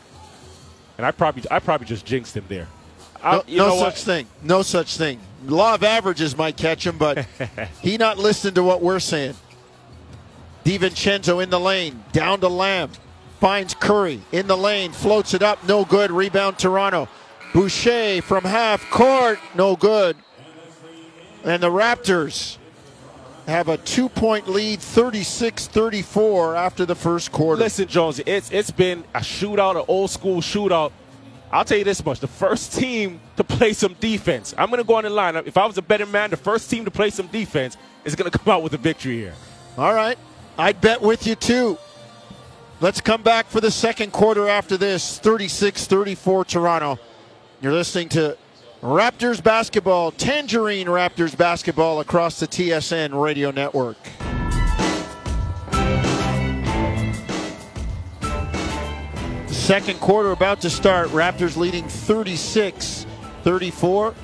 And 0.98 1.06
I 1.06 1.12
probably, 1.12 1.44
I 1.50 1.60
probably 1.60 1.88
just 1.88 2.06
jinxed 2.06 2.36
him 2.36 2.46
there. 2.50 2.68
I, 3.28 3.36
No, 3.38 3.44
you 3.48 3.58
no 3.58 3.68
know 3.70 3.76
such 3.76 3.84
what? 3.86 3.98
thing. 3.98 4.28
No 4.44 4.62
such 4.62 4.98
thing. 4.98 5.20
Law 5.46 5.76
of 5.76 5.84
averages 5.84 6.38
might 6.38 6.58
catch 6.58 6.86
him, 6.86 6.98
but 6.98 7.26
he 7.82 7.98
not 7.98 8.18
listening 8.18 8.54
to 8.56 8.64
what 8.64 8.82
we're 8.82 9.00
saying. 9.00 9.36
DiVincenzo 10.66 11.42
in 11.42 11.50
the 11.50 11.60
lane, 11.60 12.04
down 12.12 12.40
to 12.42 12.48
Lamb, 12.50 12.92
finds 13.40 13.74
Curry 13.74 14.22
in 14.32 14.48
the 14.48 14.58
lane, 14.58 14.92
floats 14.92 15.34
it 15.34 15.42
up, 15.42 15.66
no 15.68 15.86
good. 15.86 16.12
Rebound 16.12 16.58
Toronto. 16.60 17.08
Boucher 17.54 18.22
from 18.22 18.44
half 18.44 18.90
court, 18.90 19.40
no 19.56 19.76
good. 19.76 20.18
And 21.46 21.64
the 21.64 21.70
Raptors 21.70 22.58
have 23.48 23.70
a 23.70 23.78
two 23.78 24.10
point 24.10 24.50
lead, 24.50 24.82
36 24.82 25.68
34 25.68 26.56
after 26.58 26.86
the 26.86 26.96
first 26.96 27.32
quarter. 27.32 27.62
Listen, 27.62 27.88
Jones, 27.88 28.20
it's 28.26 28.52
it's 28.52 28.72
been 28.72 29.06
a 29.16 29.20
shootout, 29.20 29.78
an 29.80 29.86
old 29.88 30.10
school 30.12 30.42
shootout. 30.42 30.92
I'll 31.52 31.66
tell 31.66 31.78
you 31.78 31.84
this 31.84 32.04
much: 32.04 32.20
the 32.20 32.28
first 32.28 32.74
team 32.74 33.20
to 33.38 33.44
play 33.44 33.74
some 33.74 33.94
defense. 34.00 34.54
I'm 34.58 34.70
going 34.70 34.82
to 34.82 34.88
go 34.88 34.96
on 34.96 35.04
the 35.04 35.10
line. 35.10 35.36
If 35.38 35.58
I 35.58 35.66
was 35.66 35.78
a 35.78 35.82
better 35.82 36.06
man, 36.06 36.30
the 36.30 36.38
first 36.38 36.70
team 36.70 36.86
to 36.86 36.92
play 36.92 37.10
some 37.10 37.28
defense 37.28 37.78
is 38.04 38.16
going 38.16 38.30
to 38.30 38.38
come 38.38 38.54
out 38.54 38.64
with 38.64 38.74
a 38.74 38.78
victory 38.78 39.18
here. 39.18 39.34
All 39.78 39.94
right. 39.94 40.18
I'd 40.58 40.82
bet 40.82 41.02
with 41.02 41.28
you 41.28 41.36
too. 41.36 41.78
Let's 42.80 43.02
come 43.02 43.24
back 43.24 43.48
for 43.48 43.62
the 43.62 43.72
second 43.72 44.12
quarter 44.12 44.48
after 44.48 44.78
this 44.78 45.20
36 45.20 45.86
34 45.86 46.46
Toronto. 46.46 47.00
You're 47.62 47.74
listening 47.74 48.10
to 48.10 48.38
Raptors 48.82 49.44
basketball, 49.44 50.12
Tangerine 50.12 50.88
Raptors 50.88 51.36
basketball 51.36 52.00
across 52.00 52.40
the 52.40 52.48
TSN 52.48 53.20
radio 53.20 53.50
network. 53.50 53.98
Second 59.68 60.00
quarter 60.00 60.32
about 60.32 60.62
to 60.62 60.70
start. 60.70 61.10
Raptors 61.10 61.58
leading 61.58 61.90
36 61.90 63.06
34. 63.44 64.16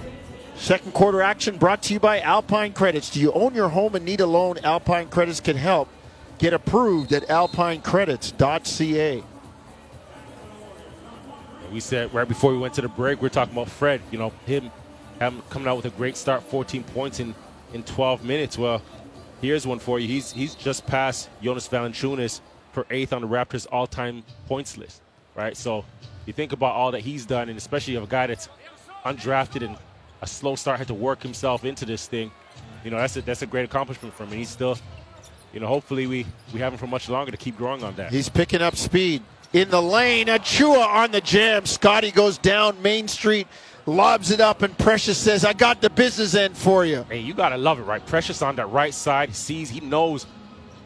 Second 0.55 0.93
quarter 0.93 1.21
action 1.21 1.57
brought 1.57 1.83
to 1.83 1.93
you 1.93 1.99
by 1.99 2.21
Alpine 2.21 2.71
Credits. 2.71 3.09
Do 3.09 3.19
you 3.19 3.33
own 3.33 3.53
your 3.53 3.67
home 3.67 3.93
and 3.95 4.05
need 4.05 4.21
a 4.21 4.25
loan? 4.25 4.57
Alpine 4.63 5.09
Credits 5.09 5.41
can 5.41 5.57
help. 5.57 5.89
Get 6.37 6.53
approved 6.53 7.11
at 7.11 7.27
alpinecredits.ca. 7.27 9.23
We 11.73 11.79
said 11.81 12.13
right 12.13 12.27
before 12.29 12.53
we 12.53 12.57
went 12.57 12.75
to 12.75 12.81
the 12.81 12.87
break, 12.87 13.21
we 13.21 13.25
are 13.25 13.29
talking 13.29 13.53
about 13.53 13.67
Fred. 13.67 13.99
You 14.11 14.19
know, 14.19 14.31
him 14.45 14.71
coming 15.19 15.67
out 15.67 15.75
with 15.75 15.87
a 15.87 15.89
great 15.97 16.15
start, 16.15 16.43
14 16.43 16.85
points 16.85 17.19
in, 17.19 17.35
in 17.73 17.83
12 17.83 18.23
minutes. 18.23 18.57
Well, 18.57 18.81
here's 19.41 19.67
one 19.67 19.79
for 19.79 19.99
you. 19.99 20.07
He's 20.07 20.31
he's 20.31 20.55
just 20.55 20.87
passed 20.87 21.29
Jonas 21.41 21.67
Valanciunas 21.67 22.39
for 22.71 22.87
eighth 22.89 23.11
on 23.11 23.23
the 23.23 23.27
Raptors' 23.27 23.67
all-time 23.69 24.23
points 24.47 24.77
list. 24.77 25.02
Right. 25.35 25.57
So 25.57 25.83
you 26.25 26.33
think 26.33 26.51
about 26.51 26.75
all 26.75 26.91
that 26.91 27.01
he's 27.01 27.25
done, 27.25 27.49
and 27.49 27.57
especially 27.57 27.95
of 27.95 28.03
a 28.03 28.07
guy 28.07 28.27
that's 28.27 28.49
undrafted 29.05 29.65
and 29.65 29.77
a 30.21 30.27
slow 30.27 30.55
start 30.55 30.77
had 30.77 30.87
to 30.87 30.93
work 30.93 31.21
himself 31.21 31.65
into 31.65 31.85
this 31.85 32.07
thing. 32.07 32.31
You 32.83 32.91
know, 32.91 32.97
that's 32.97 33.17
a 33.17 33.21
that's 33.21 33.41
a 33.41 33.47
great 33.47 33.65
accomplishment 33.65 34.13
for 34.13 34.23
him. 34.23 34.29
And 34.29 34.39
he's 34.39 34.49
still, 34.49 34.77
you 35.53 35.59
know, 35.59 35.67
hopefully 35.67 36.07
we 36.07 36.25
we 36.53 36.59
have 36.59 36.73
him 36.73 36.79
for 36.79 36.87
much 36.87 37.09
longer 37.09 37.31
to 37.31 37.37
keep 37.37 37.57
growing 37.57 37.83
on 37.83 37.95
that. 37.95 38.11
He's 38.11 38.29
picking 38.29 38.61
up 38.61 38.75
speed. 38.75 39.23
In 39.53 39.69
the 39.69 39.81
lane, 39.81 40.27
Achiuwa 40.27 40.87
on 40.87 41.11
the 41.11 41.21
jam. 41.21 41.65
Scotty 41.67 42.09
goes 42.09 42.39
down 42.39 42.81
Main 42.81 43.07
Street, 43.07 43.47
lobs 43.85 44.31
it 44.31 44.41
up, 44.41 44.63
and 44.63 44.75
Precious 44.79 45.17
says, 45.17 45.45
I 45.45 45.53
got 45.53 45.79
the 45.79 45.91
business 45.91 46.33
end 46.33 46.57
for 46.57 46.85
you. 46.85 47.05
Hey, 47.07 47.19
you 47.19 47.35
gotta 47.35 47.57
love 47.57 47.79
it, 47.79 47.83
right? 47.83 48.03
Precious 48.03 48.41
on 48.41 48.55
that 48.55 48.65
right 48.67 48.93
side. 48.93 49.29
He 49.29 49.35
sees, 49.35 49.69
he 49.69 49.79
knows, 49.79 50.25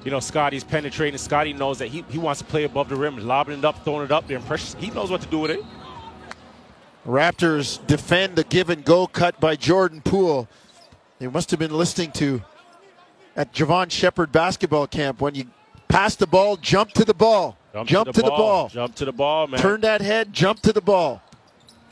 you 0.08 0.12
know, 0.12 0.22
Scotty's 0.22 0.64
penetrating. 0.64 1.18
Scotty 1.18 1.52
knows 1.52 1.80
that 1.80 1.90
he, 1.90 2.06
he 2.08 2.18
wants 2.18 2.40
to 2.40 2.46
play 2.46 2.64
above 2.64 2.88
the 2.88 2.96
rim, 2.96 3.18
lobbing 3.28 3.60
it 3.60 3.66
up, 3.66 3.84
throwing 3.84 4.06
it 4.06 4.12
up 4.14 4.26
there. 4.26 4.40
Precious, 4.40 4.74
he 4.76 4.90
knows 4.90 5.12
what 5.12 5.20
to 5.20 5.28
do 5.28 5.40
with 5.40 5.52
it. 5.52 5.60
Raptors 7.06 7.86
defend 7.88 8.38
the 8.38 8.46
give 8.46 8.70
and 8.70 8.86
go 8.86 9.06
cut 9.08 9.38
by 9.42 9.58
Jordan 9.58 10.00
Poole. 10.00 10.48
They 11.20 11.28
must 11.28 11.52
have 11.52 11.60
been 11.60 11.74
listening 11.74 12.14
to 12.14 12.42
at 13.36 13.52
Javon 13.52 13.92
Shepard 13.92 14.32
basketball 14.32 14.88
camp 14.88 15.20
when 15.20 15.36
you 15.36 15.44
pass 15.90 16.16
the 16.16 16.26
ball, 16.26 16.56
jump 16.56 16.94
to 16.94 17.04
the 17.04 17.14
ball. 17.14 17.58
Jump, 17.74 18.14
to, 18.14 18.22
the, 18.22 18.30
ball. 18.30 18.70
Jump 18.70 18.96
to 18.96 19.04
the 19.04 19.12
ball, 19.12 19.48
man. 19.48 19.60
Turn 19.60 19.82
that 19.82 20.00
head, 20.00 20.32
jump 20.32 20.62
to 20.62 20.72
the 20.72 20.80
ball. 20.80 21.22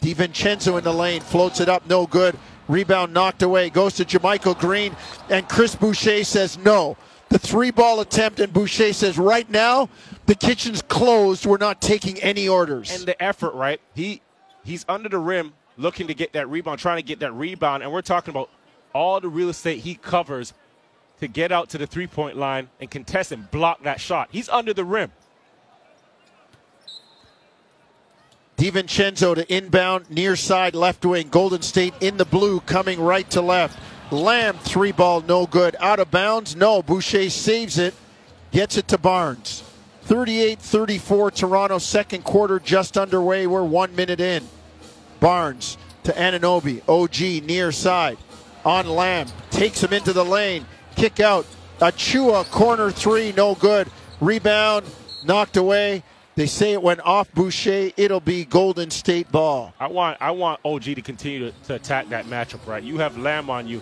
DiVincenzo 0.02 0.78
in 0.78 0.86
the 0.86 0.94
lane, 0.94 1.20
floats 1.20 1.60
it 1.60 1.68
up, 1.68 1.86
no 1.90 2.08
good. 2.08 2.40
Rebound 2.70 3.14
knocked 3.14 3.44
away, 3.44 3.70
goes 3.70 3.96
to 3.96 4.06
JaMychal 4.06 4.58
Green, 4.58 4.96
and 5.30 5.50
Chris 5.50 5.76
Boucher 5.76 6.24
says 6.24 6.58
no. 6.58 6.96
The 7.30 7.40
three 7.40 7.72
ball 7.72 8.00
attempt, 8.02 8.40
and 8.40 8.54
Boucher 8.54 8.94
says, 8.94 9.18
right 9.18 9.50
now, 9.50 9.90
the 10.26 10.36
kitchen's 10.36 10.82
closed. 10.82 11.46
We're 11.46 11.58
not 11.58 11.82
taking 11.82 12.20
any 12.22 12.48
orders. 12.48 12.96
and 12.96 13.06
the 13.06 13.22
effort, 13.22 13.54
right? 13.56 13.82
He 13.94 14.22
he's 14.64 14.86
under 14.88 15.10
the 15.10 15.18
rim 15.18 15.54
looking 15.78 16.08
to 16.08 16.14
get 16.14 16.34
that 16.34 16.50
rebound, 16.50 16.80
trying 16.80 16.98
to 16.98 17.04
get 17.04 17.20
that 17.20 17.34
rebound, 17.34 17.84
and 17.84 17.92
we're 17.92 18.02
talking 18.02 18.32
about 18.32 18.50
all 18.94 19.20
the 19.20 19.28
real 19.28 19.50
estate 19.50 19.80
he 19.80 19.96
covers 19.96 20.54
to 21.20 21.28
get 21.28 21.52
out 21.52 21.70
to 21.70 21.78
the 21.78 21.88
three 21.88 22.08
point 22.08 22.38
line 22.38 22.70
and 22.80 22.90
contest 22.90 23.32
and 23.32 23.50
block 23.52 23.84
that 23.84 24.00
shot. 24.00 24.30
He's 24.32 24.50
under 24.50 24.74
the 24.74 24.86
rim. 24.86 25.12
DiVincenzo 28.58 29.36
to 29.36 29.54
inbound, 29.54 30.10
near 30.10 30.36
side 30.36 30.76
left 30.76 31.06
wing. 31.06 31.28
Golden 31.28 31.62
State 31.62 31.94
in 32.00 32.16
the 32.18 32.26
blue, 32.26 32.62
coming 32.62 33.02
right 33.02 33.30
to 33.32 33.42
left. 33.42 33.78
Lamb, 34.12 34.58
three 34.60 34.92
ball, 34.92 35.22
no 35.22 35.46
good. 35.46 35.76
Out 35.80 36.00
of 36.00 36.12
bounds, 36.12 36.56
no. 36.56 36.82
Boucher 36.84 37.30
saves 37.30 37.78
it, 37.78 37.94
gets 38.52 38.78
it 38.78 38.88
to 38.90 38.98
Barnes. 38.98 39.64
38 40.04 40.60
34, 40.60 41.32
Toronto, 41.32 41.78
second 41.80 42.24
quarter 42.24 42.60
just 42.60 42.98
underway. 42.98 43.48
We're 43.48 43.64
one 43.64 43.96
minute 43.96 44.20
in. 44.20 44.48
Barnes 45.20 45.78
to 46.04 46.12
Anunoby. 46.12 46.82
OG 46.88 47.46
near 47.46 47.72
side. 47.72 48.18
On 48.64 48.88
Lamb. 48.88 49.28
Takes 49.50 49.84
him 49.84 49.94
into 49.94 50.14
the 50.14 50.24
lane. 50.24 50.66
Kick 50.96 51.20
out. 51.20 51.46
Achiuwa, 51.80 52.50
corner 52.52 52.92
three, 52.92 53.34
no 53.34 53.56
good. 53.56 53.90
Rebound, 54.22 54.86
knocked 55.26 55.58
away. 55.58 56.04
They 56.36 56.46
say 56.46 56.74
it 56.74 56.82
went 56.82 57.00
off 57.02 57.32
Boucher. 57.34 57.92
It'll 57.98 58.20
be 58.20 58.46
Golden 58.46 58.92
State 58.92 59.32
ball. 59.32 59.74
I 59.80 59.88
want 59.88 60.18
I 60.22 60.32
want 60.32 60.60
OG 60.64 60.84
to 60.84 61.02
continue 61.02 61.52
to, 61.52 61.58
to 61.68 61.76
attack 61.76 62.10
that 62.10 62.26
matchup, 62.26 62.66
right? 62.68 62.84
You 62.84 62.98
have 63.00 63.18
Lamb 63.18 63.50
on 63.50 63.68
you. 63.68 63.82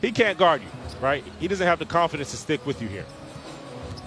He 0.00 0.12
can't 0.12 0.38
guard 0.38 0.62
you, 0.62 0.68
right? 1.00 1.24
He 1.40 1.48
doesn't 1.48 1.66
have 1.66 1.78
the 1.78 1.84
confidence 1.84 2.30
to 2.30 2.36
stick 2.36 2.64
with 2.66 2.80
you 2.80 2.88
here. 2.88 3.06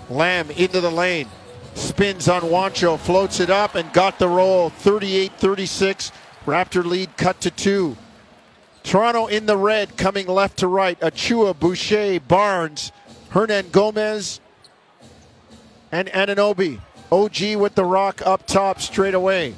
Lamb 0.09 0.51
into 0.51 0.81
the 0.81 0.91
lane. 0.91 1.27
Spins 1.73 2.27
on 2.27 2.41
Juancho, 2.41 2.99
floats 2.99 3.39
it 3.39 3.49
up 3.49 3.75
and 3.75 3.91
got 3.93 4.19
the 4.19 4.27
roll. 4.27 4.69
38 4.69 5.31
36. 5.33 6.11
Raptor 6.45 6.83
lead 6.83 7.15
cut 7.17 7.39
to 7.41 7.51
two. 7.51 7.95
Toronto 8.83 9.27
in 9.27 9.45
the 9.45 9.57
red, 9.57 9.95
coming 9.95 10.27
left 10.27 10.57
to 10.57 10.67
right. 10.67 10.99
Achiuwa, 10.99 11.57
Boucher, 11.57 12.19
Barnes, 12.19 12.91
Hernangomez, 13.29 14.39
and 15.91 16.07
Anunoby. 16.09 16.81
OG 17.11 17.57
with 17.57 17.75
the 17.75 17.83
rock 17.83 18.25
up 18.25 18.47
top 18.47 18.79
straight 18.79 19.13
away. 19.13 19.53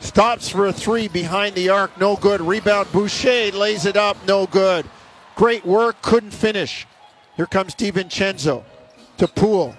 Stops 0.00 0.48
for 0.48 0.66
a 0.66 0.72
three 0.72 1.08
behind 1.08 1.54
the 1.54 1.70
arc, 1.70 1.98
no 1.98 2.16
good. 2.16 2.40
Rebound, 2.40 2.92
Boucher 2.92 3.50
lays 3.52 3.86
it 3.86 3.96
up, 3.96 4.16
no 4.26 4.46
good. 4.46 4.86
Great 5.42 5.66
work, 5.66 6.00
couldn't 6.02 6.30
finish. 6.30 6.86
Here 7.36 7.46
comes 7.46 7.74
DiVincenzo 7.74 8.62
to 9.16 9.26
Poole. 9.26 9.74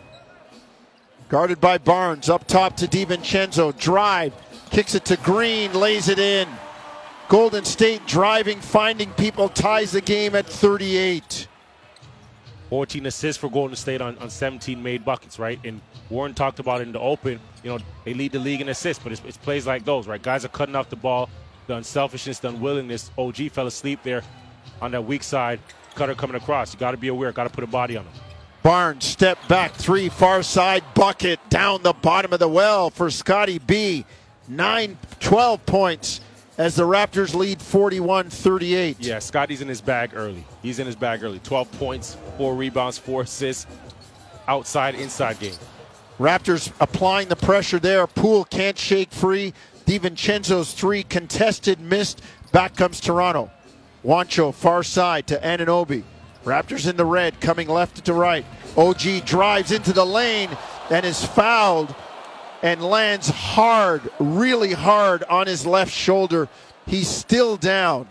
Guarded 1.30 1.62
by 1.62 1.78
Barnes, 1.78 2.30
up 2.30 2.46
top 2.48 2.76
to 2.76 2.86
DiVincenzo. 2.86 3.80
Drive, 3.80 4.34
kicks 4.72 4.94
it 4.94 5.06
to 5.06 5.16
Green, 5.16 5.72
lays 5.72 6.10
it 6.10 6.20
in. 6.20 6.50
Golden 7.30 7.64
State 7.64 8.06
driving, 8.06 8.60
finding 8.60 9.10
people, 9.12 9.48
ties 9.48 9.94
the 9.94 10.02
game 10.02 10.36
at 10.36 10.46
38. 10.46 11.48
14 12.70 13.06
assists 13.06 13.40
for 13.40 13.50
Golden 13.50 13.78
State 13.78 14.02
on, 14.02 14.18
on 14.18 14.30
17 14.30 14.84
made 14.84 15.06
buckets, 15.06 15.40
right? 15.40 15.62
And 15.64 15.80
Warren 16.10 16.34
talked 16.34 16.60
about 16.60 16.82
it 16.82 16.88
in 16.88 16.92
the 16.92 17.00
open. 17.00 17.40
You 17.64 17.70
know, 17.70 17.80
they 18.04 18.14
lead 18.14 18.34
the 18.34 18.40
league 18.40 18.60
in 18.60 18.68
assists, 18.68 19.02
but 19.02 19.14
it's, 19.14 19.22
it's 19.26 19.38
plays 19.38 19.66
like 19.66 19.86
those, 19.86 20.10
right? 20.10 20.22
Guys 20.22 20.44
are 20.44 20.50
cutting 20.50 20.76
off 20.76 20.90
the 20.90 20.98
ball, 20.98 21.30
the 21.68 21.78
unselfishness, 21.78 22.40
the 22.40 22.50
unwillingness. 22.50 23.12
OG 23.18 23.50
fell 23.52 23.68
asleep 23.68 24.02
there 24.04 24.24
on 24.82 24.92
that 24.92 25.04
weak 25.04 25.24
side. 25.24 25.60
Cutter 25.96 26.16
coming 26.16 26.36
across. 26.36 26.74
You 26.74 26.80
got 26.80 26.92
to 26.92 26.98
be 26.98 27.10
aware, 27.10 27.32
got 27.32 27.44
to 27.44 27.50
put 27.50 27.64
a 27.64 27.68
body 27.68 27.98
on 27.98 28.06
him. 28.06 28.14
Barnes 28.64 29.06
step 29.06 29.38
back 29.48 29.74
three, 29.74 30.10
far 30.10 30.42
side 30.42 30.84
bucket 30.96 31.40
down 31.50 31.84
the 31.84 31.94
bottom 31.94 32.32
of 32.32 32.40
the 32.40 32.48
well 32.48 32.90
for 32.90 33.10
Scotty 33.12 33.60
B. 33.60 34.06
9 34.48 34.98
12 35.20 35.66
points 35.66 36.22
as 36.58 36.76
the 36.76 36.84
Raptors 36.84 37.34
lead 37.34 37.62
41 37.62 38.30
38. 38.30 38.98
Yeah, 39.00 39.20
Scotty's 39.20 39.62
in 39.62 39.68
his 39.68 39.82
bag 39.82 40.12
early. 40.14 40.46
He's 40.62 40.80
in 40.80 40.86
his 40.86 40.96
bag 40.96 41.24
early. 41.24 41.40
12 41.40 41.72
points, 41.74 42.18
four 42.38 42.56
rebounds, 42.56 42.98
four 42.98 43.22
assists. 43.22 43.68
Outside, 44.48 44.96
inside 44.96 45.40
game. 45.40 45.56
Raptors 46.20 46.72
applying 46.80 47.30
the 47.30 47.36
pressure 47.36 47.80
there. 47.80 48.06
Poole 48.08 48.44
can't 48.46 48.78
shake 48.78 49.12
free. 49.12 49.54
DiVincenzo's 49.86 50.74
three 50.74 51.04
contested, 51.04 51.80
missed. 51.80 52.22
Back 52.52 52.76
comes 52.76 53.00
Toronto. 53.00 53.50
Juancho 54.04 54.54
far 54.54 54.84
side 54.84 55.28
to 55.28 55.40
Anunoby. 55.40 56.04
Raptors 56.44 56.90
in 56.90 56.98
the 56.98 57.06
red, 57.06 57.40
coming 57.40 57.70
left 57.70 58.04
to 58.04 58.14
right. 58.14 58.46
OG 58.76 59.26
drives 59.26 59.72
into 59.72 59.94
the 59.94 60.06
lane 60.06 60.50
and 60.90 61.06
is 61.06 61.24
fouled 61.24 61.96
and 62.62 62.82
lands 62.82 63.30
hard, 63.30 64.02
really 64.20 64.74
hard 64.74 65.24
on 65.24 65.48
his 65.48 65.66
left 65.66 65.94
shoulder. 65.94 66.50
He's 66.86 67.08
still 67.08 67.56
down. 67.56 68.08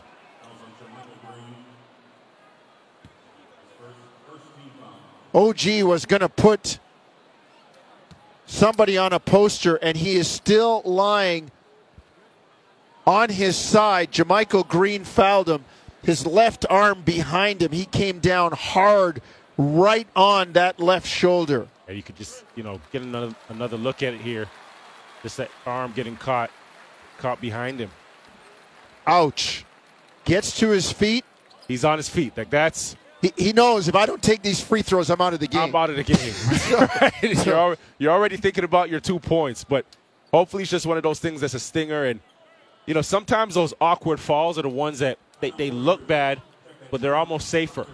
OG 5.35 5.83
was 5.83 6.05
going 6.05 6.21
to 6.21 6.29
put 6.29 6.79
somebody 8.47 8.99
on 8.99 9.15
a 9.15 9.21
poster, 9.21 9.77
and 9.77 9.97
he 9.97 10.17
is 10.17 10.29
still 10.29 10.83
lying 10.85 11.51
on 13.07 13.31
his 13.31 13.57
side. 13.57 14.13
JaMychal 14.13 14.69
Green 14.69 15.05
fouled 15.05 15.49
him. 15.49 15.65
His 16.03 16.27
left 16.27 16.67
arm 16.69 17.03
behind 17.03 17.62
him. 17.62 17.73
He 17.73 17.85
came 17.85 18.19
down 18.19 18.53
hard 18.53 19.23
right 19.57 20.07
on 20.17 20.53
that 20.55 20.81
left 20.81 21.07
shoulder. 21.07 21.69
And 21.87 21.97
you 21.97 22.03
could 22.03 22.17
just, 22.17 22.45
you 22.57 22.62
know, 22.62 22.81
get 22.93 23.03
another 23.03 23.35
another 23.49 23.77
look 23.77 24.03
at 24.03 24.15
it 24.15 24.21
here. 24.21 24.49
Just 25.23 25.37
that 25.37 25.51
arm 25.67 25.93
getting 25.95 26.17
caught 26.17 26.51
caught 27.19 27.41
behind 27.41 27.79
him. 27.79 27.91
Ouch. 29.07 29.65
Gets 30.25 30.59
to 30.59 30.71
his 30.71 30.91
feet. 30.93 31.25
He's 31.69 31.85
on 31.85 31.99
his 31.99 32.09
feet. 32.09 32.37
Like 32.37 32.51
that's 32.51 32.97
He, 33.21 33.33
he 33.37 33.53
knows 33.53 33.88
if 33.88 33.95
I 33.95 34.07
don't 34.07 34.23
take 34.23 34.43
these 34.43 34.61
free 34.61 34.83
throws, 34.83 35.11
I'm 35.11 35.21
out 35.21 35.35
of 35.35 35.41
the 35.41 35.47
game. 35.49 35.61
I'm 35.62 35.77
out 35.77 35.91
of 35.91 35.97
the 35.97 36.03
game. 36.03 36.19
Right? 37.01 37.47
you're, 37.47 37.57
al- 37.57 37.77
you're 37.99 38.12
already 38.12 38.37
thinking 38.37 38.65
about 38.65 38.88
your 38.91 39.01
two 39.01 39.19
points, 39.21 39.62
but 39.65 39.85
hopefully 40.33 40.62
it's 40.62 40.71
just 40.73 40.87
one 40.87 40.97
of 40.97 41.03
those 41.03 41.19
things 41.21 41.41
that's 41.41 41.55
a 41.55 41.61
stinger. 41.61 42.05
And, 42.05 42.21
you 42.87 42.95
know, 42.95 43.03
sometimes 43.03 43.55
those 43.55 43.75
awkward 43.81 44.19
falls 44.19 44.59
are 44.59 44.62
the 44.62 44.69
ones 44.69 44.99
that 45.01 45.19
they, 45.43 45.51
they 45.51 45.71
look 45.71 46.07
bad, 46.07 46.41
but 46.91 47.03
they're 47.03 47.17
almost 47.17 47.49
safer. 47.49 47.87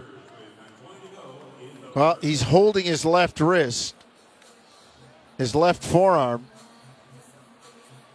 Well, 1.95 2.17
he's 2.21 2.43
holding 2.43 2.85
his 2.85 3.03
left 3.03 3.41
wrist, 3.41 3.95
his 5.37 5.53
left 5.53 5.83
forearm. 5.83 6.45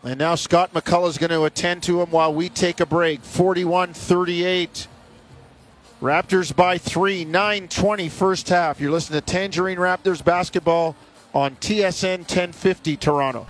And 0.04 0.18
now 0.18 0.36
Scott 0.36 0.72
McCullough 0.72 1.08
is 1.08 1.18
going 1.18 1.30
to 1.30 1.44
attend 1.44 1.82
to 1.84 2.00
him 2.00 2.10
while 2.10 2.32
we 2.32 2.48
take 2.48 2.80
a 2.80 2.86
break. 2.86 3.22
41 3.22 3.92
38. 3.92 4.86
Raptors 6.00 6.54
by 6.54 6.76
three, 6.78 7.24
9 7.24 7.68
20 7.68 8.08
first 8.10 8.48
half. 8.50 8.80
You're 8.80 8.90
listening 8.92 9.20
to 9.20 9.26
Tangerine 9.26 9.78
Raptors 9.78 10.22
basketball 10.22 10.94
on 11.32 11.56
TSN 11.56 12.18
1050 12.18 12.96
Toronto. 12.98 13.46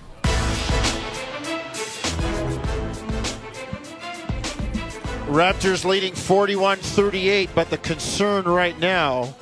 Raptors 5.35 5.85
leading 5.85 6.15
41 6.15 6.79
38, 6.79 7.51
but 7.57 7.69
the 7.69 7.77
concern 7.77 8.45
right 8.45 8.79
now 8.79 9.35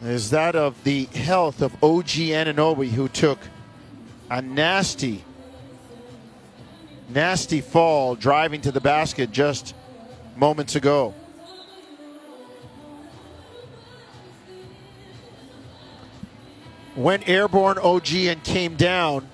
is 0.00 0.30
that 0.30 0.56
of 0.56 0.82
the 0.84 1.04
health 1.04 1.60
of 1.60 1.74
OG 1.84 2.06
Anunoby, 2.32 2.88
who 2.88 3.08
took 3.08 3.38
a 4.30 4.40
nasty, 4.40 5.22
nasty 7.10 7.60
fall 7.60 8.14
driving 8.14 8.62
to 8.62 8.72
the 8.72 8.80
basket 8.80 9.30
just 9.30 9.74
moments 10.34 10.76
ago. 10.76 11.12
Went 16.96 17.28
airborne 17.28 17.76
OG 17.76 18.14
and 18.14 18.42
came 18.42 18.76
down 18.76 19.28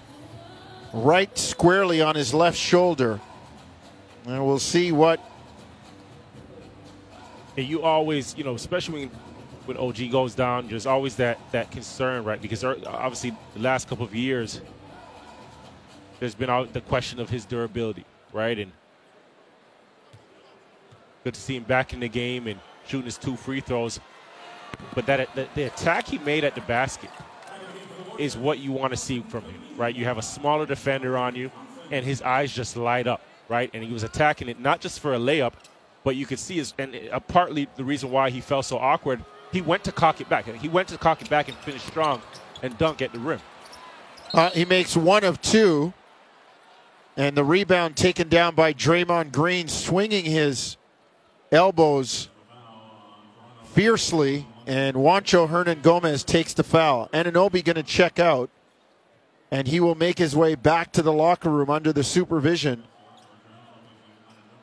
right 0.92 1.38
squarely 1.38 2.02
on 2.02 2.16
his 2.16 2.34
left 2.34 2.58
shoulder. 2.58 3.20
And 4.26 4.46
we'll 4.46 4.58
see 4.58 4.90
what 4.92 5.20
And 7.56 7.66
you 7.66 7.82
always, 7.82 8.36
you 8.36 8.44
know, 8.44 8.54
especially 8.54 9.06
when, 9.06 9.10
when 9.66 9.76
OG 9.76 10.10
goes 10.10 10.34
down, 10.34 10.68
there's 10.68 10.86
always 10.86 11.16
that, 11.16 11.38
that 11.52 11.70
concern, 11.70 12.24
right? 12.24 12.40
Because 12.40 12.64
er, 12.64 12.76
obviously 12.86 13.32
the 13.54 13.60
last 13.60 13.88
couple 13.88 14.04
of 14.04 14.14
years, 14.14 14.60
there's 16.20 16.34
been 16.34 16.50
all, 16.50 16.64
the 16.64 16.80
question 16.80 17.20
of 17.20 17.30
his 17.30 17.44
durability, 17.44 18.04
right? 18.32 18.58
And 18.58 18.72
good 21.22 21.34
to 21.34 21.40
see 21.40 21.56
him 21.56 21.64
back 21.64 21.92
in 21.92 22.00
the 22.00 22.08
game 22.08 22.46
and 22.46 22.58
shooting 22.86 23.04
his 23.04 23.18
two 23.18 23.36
free 23.36 23.60
throws. 23.60 24.00
But 24.94 25.06
that 25.06 25.34
the, 25.34 25.48
the 25.54 25.62
attack 25.64 26.08
he 26.08 26.18
made 26.18 26.44
at 26.44 26.54
the 26.54 26.60
basket 26.62 27.10
is 28.18 28.36
what 28.36 28.58
you 28.58 28.72
want 28.72 28.92
to 28.92 28.96
see 28.96 29.20
from 29.28 29.42
him, 29.42 29.60
right? 29.76 29.94
You 29.94 30.04
have 30.06 30.18
a 30.18 30.22
smaller 30.22 30.66
defender 30.66 31.16
on 31.16 31.36
you, 31.36 31.50
and 31.90 32.04
his 32.04 32.22
eyes 32.22 32.52
just 32.52 32.76
light 32.76 33.06
up, 33.06 33.22
right? 33.48 33.70
And 33.74 33.84
he 33.84 33.92
was 33.92 34.02
attacking 34.02 34.48
it 34.48 34.60
not 34.60 34.80
just 34.80 35.00
for 35.00 35.14
a 35.14 35.18
layup, 35.18 35.52
but 36.04 36.16
you 36.16 36.26
could 36.26 36.38
see 36.38 36.56
his 36.56 36.74
and 36.78 36.94
uh, 37.10 37.20
partly 37.20 37.68
the 37.76 37.84
reason 37.84 38.10
why 38.10 38.30
he 38.30 38.40
felt 38.40 38.66
so 38.66 38.78
awkward. 38.78 39.24
He 39.52 39.60
went 39.60 39.84
to 39.84 39.92
cock 39.92 40.20
it 40.20 40.28
back. 40.28 40.46
He 40.46 40.68
went 40.68 40.88
to 40.88 40.98
cock 40.98 41.22
it 41.22 41.30
back 41.30 41.48
and 41.48 41.56
finish 41.58 41.82
strong, 41.82 42.20
and 42.62 42.76
dunk 42.76 43.02
at 43.02 43.12
the 43.12 43.18
rim. 43.18 43.40
Uh, 44.32 44.50
he 44.50 44.64
makes 44.64 44.96
one 44.96 45.24
of 45.24 45.40
two. 45.40 45.92
And 47.16 47.36
the 47.36 47.44
rebound 47.44 47.96
taken 47.96 48.28
down 48.28 48.56
by 48.56 48.72
Draymond 48.72 49.30
Green, 49.30 49.68
swinging 49.68 50.24
his 50.24 50.76
elbows 51.52 52.28
fiercely. 53.72 54.48
And 54.66 54.96
Juancho 54.96 55.48
Hernangomez 55.48 56.24
takes 56.24 56.54
the 56.54 56.64
foul. 56.64 57.08
Anunoby 57.12 57.64
going 57.64 57.76
to 57.76 57.84
check 57.84 58.18
out. 58.18 58.50
And 59.52 59.68
he 59.68 59.78
will 59.78 59.94
make 59.94 60.18
his 60.18 60.34
way 60.34 60.56
back 60.56 60.90
to 60.92 61.02
the 61.02 61.12
locker 61.12 61.50
room 61.50 61.70
under 61.70 61.92
the 61.92 62.02
supervision 62.02 62.82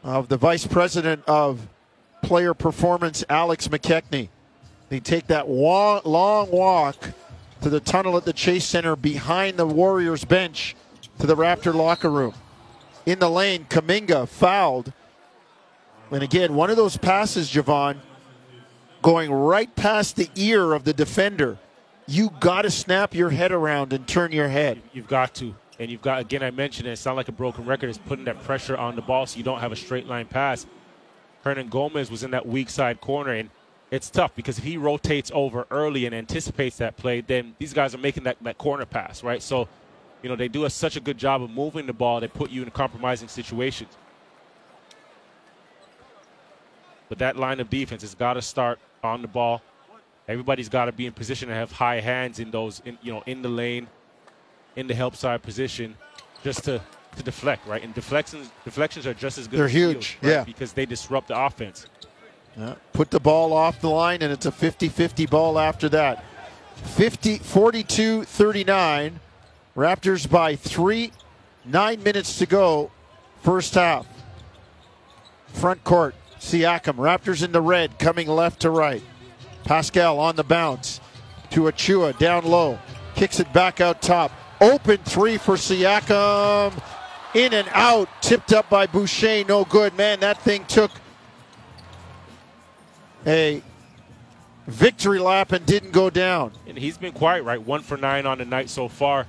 of 0.04 0.30
the 0.30 0.38
vice 0.38 0.66
president 0.66 1.24
of 1.28 1.68
player 2.22 2.54
performance, 2.54 3.24
Alex 3.30 3.68
McKechnie. 3.68 4.30
They 4.90 5.00
take 5.00 5.28
that 5.28 5.50
long 5.50 6.52
walk 6.52 7.12
to 7.62 7.70
the 7.70 7.80
tunnel 7.80 8.18
at 8.18 8.26
the 8.26 8.34
Chase 8.34 8.66
Center 8.66 8.96
behind 8.96 9.58
the 9.58 9.68
Warriors 9.68 10.26
bench 10.26 10.76
to 11.20 11.28
the 11.28 11.36
Raptor 11.36 11.74
locker 11.74 12.10
room. 12.10 12.34
In 13.06 13.20
the 13.20 13.30
lane, 13.30 13.66
Kuminga 13.70 14.28
fouled. 14.28 14.92
And 16.12 16.24
again, 16.24 16.56
one 16.56 16.70
of 16.70 16.78
those 16.78 16.98
passes, 16.98 17.50
Javon, 17.50 17.98
going 19.02 19.32
right 19.32 19.74
past 19.76 20.16
the 20.16 20.30
ear 20.36 20.74
of 20.74 20.84
the 20.84 20.94
defender. 20.94 21.58
You 22.08 22.32
got 22.40 22.64
to 22.64 22.72
snap 22.72 23.16
your 23.16 23.30
head 23.30 23.52
around 23.52 23.94
and 23.94 24.06
turn 24.08 24.32
your 24.32 24.50
head. 24.50 24.82
You've 24.94 25.08
got 25.08 25.34
to. 25.36 25.56
And 25.82 25.90
you've 25.90 26.04
got, 26.04 26.20
again, 26.20 26.44
I 26.44 26.52
mentioned 26.52 26.88
it, 26.88 26.92
it's 26.92 27.06
not 27.08 27.16
like 27.16 27.28
a 27.28 27.32
broken 27.32 27.66
record. 27.66 27.90
It's 27.90 27.98
putting 27.98 28.26
that 28.26 28.44
pressure 28.44 28.78
on 28.78 28.96
the 28.96 29.02
ball 29.02 29.26
so 29.26 29.40
you 29.40 29.44
don't 29.44 29.62
have 29.62 29.72
a 29.72 29.76
straight 29.76 30.06
line 30.06 30.28
pass. 30.28 30.68
Hernangomez 31.44 32.12
was 32.12 32.22
in 32.22 32.30
that 32.32 32.46
weak 32.46 32.70
side 32.70 33.02
corner, 33.02 33.32
and 33.32 33.50
it's 33.90 34.08
tough 34.12 34.36
because 34.36 34.60
if 34.60 34.64
he 34.64 34.78
rotates 34.78 35.32
over 35.34 35.66
early 35.72 36.06
and 36.06 36.14
anticipates 36.14 36.78
that 36.78 36.98
play, 36.98 37.22
then 37.22 37.56
these 37.58 37.74
guys 37.74 37.96
are 37.96 37.98
making 37.98 38.26
that, 38.26 38.38
that 38.44 38.60
corner 38.60 38.86
pass, 38.86 39.24
right? 39.24 39.42
So, 39.42 39.68
you 40.22 40.30
know, 40.30 40.36
they 40.36 40.48
do 40.48 40.66
a, 40.66 40.70
such 40.70 40.98
a 40.98 41.00
good 41.00 41.18
job 41.18 41.42
of 41.42 41.50
moving 41.50 41.88
the 41.88 41.94
ball, 41.94 42.20
they 42.20 42.28
put 42.28 42.52
you 42.52 42.62
in 42.62 42.70
compromising 42.70 43.28
situations. 43.28 43.98
But 47.10 47.18
that 47.18 47.38
line 47.38 47.60
of 47.60 47.72
defense 47.72 48.04
has 48.04 48.14
got 48.14 48.36
to 48.36 48.44
start 48.44 48.78
on 49.04 49.24
the 49.24 49.28
ball. 49.28 49.64
Everybody's 50.28 50.70
got 50.70 50.86
to 50.86 50.92
be 50.92 51.08
in 51.08 51.14
position 51.14 51.50
to 51.50 51.56
have 51.56 51.72
high 51.72 52.02
hands 52.02 52.38
in 52.38 52.52
those, 52.52 52.84
in, 52.86 53.00
you 53.02 53.12
know, 53.12 53.24
in 53.26 53.42
the 53.42 53.50
lane, 53.50 53.88
in 54.76 54.88
the 54.88 54.94
help 54.94 55.16
side 55.16 55.42
position, 55.42 55.96
just 56.44 56.64
to, 56.66 56.82
to 57.18 57.24
deflect, 57.24 57.68
right? 57.68 57.84
And 57.84 57.94
deflections 57.94 58.52
deflections 58.66 59.06
are 59.06 59.14
just 59.14 59.38
as 59.38 59.48
good. 59.48 59.60
They're 59.60 59.66
as 59.66 59.72
huge, 59.72 60.18
steals, 60.18 60.24
right? 60.24 60.32
yeah. 60.32 60.44
because 60.44 60.74
they 60.74 60.86
disrupt 60.86 61.28
the 61.28 61.40
offense. 61.40 61.86
Yeah, 62.58 62.76
Put 62.92 63.12
the 63.12 63.20
ball 63.20 63.54
off 63.54 63.80
the 63.80 63.90
line, 63.90 64.22
and 64.22 64.32
it's 64.32 64.46
a 64.46 64.52
50 64.52 64.90
50 64.90 65.26
ball 65.28 65.58
after 65.58 65.88
that. 65.90 66.24
50, 66.76 67.38
42 67.38 68.24
39. 68.24 69.20
Raptors 69.76 70.30
by 70.30 70.56
three. 70.56 71.12
Nine 71.64 72.02
minutes 72.04 72.38
to 72.40 72.46
go. 72.46 72.92
First 73.42 73.76
half. 73.76 74.06
Front 75.48 75.84
court. 75.84 76.16
Siakam. 76.40 76.96
Raptors 76.96 77.44
in 77.44 77.52
the 77.52 77.62
red, 77.62 78.00
coming 78.00 78.28
left 78.28 78.62
to 78.62 78.70
right. 78.70 79.04
Pascal 79.64 80.20
on 80.20 80.36
the 80.36 80.44
bounce 80.44 81.00
to 81.52 81.62
Achiuwa 81.62 82.18
down 82.18 82.46
low. 82.46 82.80
Kicks 83.16 83.40
it 83.40 83.52
back 83.54 83.80
out 83.80 84.02
top. 84.02 84.32
Open 84.62 84.98
three 85.00 85.38
for 85.38 85.56
Siakam. 85.56 86.80
In 87.34 87.54
and 87.54 87.68
out. 87.74 88.08
Tipped 88.22 88.54
up 88.54 88.70
by 88.70 88.86
Boucher. 88.86 89.44
No 89.48 89.66
good. 89.66 89.98
Man, 89.98 90.20
that 90.20 90.40
thing 90.42 90.64
took 90.66 90.92
a 93.26 93.64
victory 94.68 95.18
lap 95.18 95.52
and 95.52 95.66
didn't 95.66 95.92
go 95.92 96.12
down. 96.12 96.52
And 96.68 96.78
he's 96.78 96.98
been 96.98 97.12
quiet, 97.12 97.44
right? 97.44 97.62
One 97.62 97.82
for 97.82 97.98
nine 97.98 98.28
on 98.28 98.38
the 98.38 98.46
night 98.46 98.70
so 98.70 98.88
far. 98.88 99.26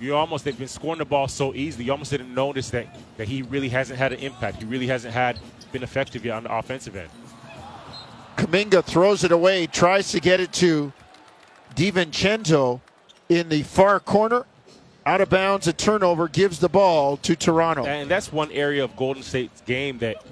You 0.00 0.16
almost 0.16 0.44
they've 0.44 0.58
been 0.58 0.68
scoring 0.68 0.98
the 0.98 1.04
ball 1.04 1.28
so 1.28 1.54
easily. 1.54 1.84
You 1.84 1.92
almost 1.92 2.10
didn't 2.10 2.34
notice 2.34 2.70
that 2.70 2.98
that 3.16 3.28
he 3.28 3.42
really 3.42 3.68
hasn't 3.68 3.98
had 3.98 4.12
an 4.12 4.18
impact. 4.18 4.58
He 4.58 4.64
really 4.64 4.88
hasn't 4.88 5.14
had 5.14 5.38
been 5.72 5.82
effective 5.82 6.24
yet 6.24 6.34
on 6.34 6.42
the 6.42 6.54
offensive 6.54 6.96
end. 6.96 7.10
Kuminga 8.36 8.84
throws 8.84 9.24
it 9.24 9.32
away, 9.32 9.66
tries 9.66 10.10
to 10.10 10.20
get 10.20 10.40
it 10.40 10.52
to 10.54 10.92
DiVincenzo 11.74 12.80
in 13.28 13.48
the 13.48 13.62
far 13.62 14.00
corner. 14.00 14.44
Out 15.04 15.20
of 15.20 15.28
bounds, 15.28 15.68
a 15.68 15.72
turnover 15.72 16.26
gives 16.26 16.58
the 16.58 16.68
ball 16.68 17.16
to 17.18 17.36
Toronto. 17.36 17.86
And 17.86 18.10
that's 18.10 18.32
one 18.32 18.50
area 18.50 18.82
of 18.82 18.96
Golden 18.96 19.22
State's 19.22 19.60
game 19.60 19.98
that 19.98 20.24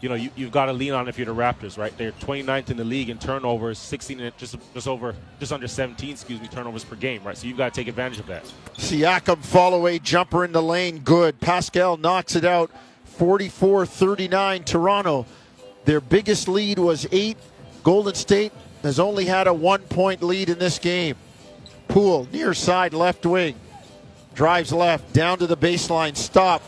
you 0.00 0.08
know, 0.08 0.14
you, 0.14 0.30
you've 0.36 0.52
got 0.52 0.66
to 0.66 0.72
lean 0.72 0.92
on 0.92 1.08
if 1.08 1.18
you're 1.18 1.26
the 1.26 1.34
Raptors, 1.34 1.78
right? 1.78 1.96
They're 1.96 2.12
29th 2.12 2.70
in 2.70 2.76
the 2.76 2.84
league 2.84 3.08
in 3.08 3.18
turnovers, 3.18 3.78
16 3.78 4.20
and 4.20 4.36
just 4.36 4.56
just 4.74 4.86
over, 4.86 5.14
just 5.40 5.52
under 5.52 5.66
17, 5.66 6.10
excuse 6.10 6.40
me, 6.40 6.48
turnovers 6.48 6.84
per 6.84 6.96
game, 6.96 7.24
right? 7.24 7.36
So 7.36 7.46
you've 7.46 7.56
got 7.56 7.72
to 7.72 7.80
take 7.80 7.88
advantage 7.88 8.20
of 8.20 8.26
that. 8.26 8.44
Siakam 8.76 9.42
follow 9.42 9.78
away 9.78 9.98
jumper 9.98 10.44
in 10.44 10.52
the 10.52 10.62
lane, 10.62 10.98
good. 11.00 11.40
Pascal 11.40 11.96
knocks 11.96 12.36
it 12.36 12.44
out, 12.44 12.70
44-39 13.18 14.64
Toronto. 14.64 15.26
Their 15.86 16.00
biggest 16.00 16.46
lead 16.48 16.78
was 16.78 17.06
eight. 17.10 17.38
Golden 17.82 18.14
State 18.14 18.52
has 18.82 19.00
only 19.00 19.24
had 19.24 19.46
a 19.46 19.54
one-point 19.54 20.22
lead 20.22 20.50
in 20.50 20.58
this 20.58 20.78
game. 20.78 21.16
Poole 21.88 22.28
near 22.32 22.54
side 22.54 22.92
left 22.92 23.24
wing, 23.24 23.54
drives 24.34 24.72
left 24.72 25.12
down 25.12 25.38
to 25.38 25.46
the 25.46 25.56
baseline, 25.56 26.16
stop. 26.16 26.62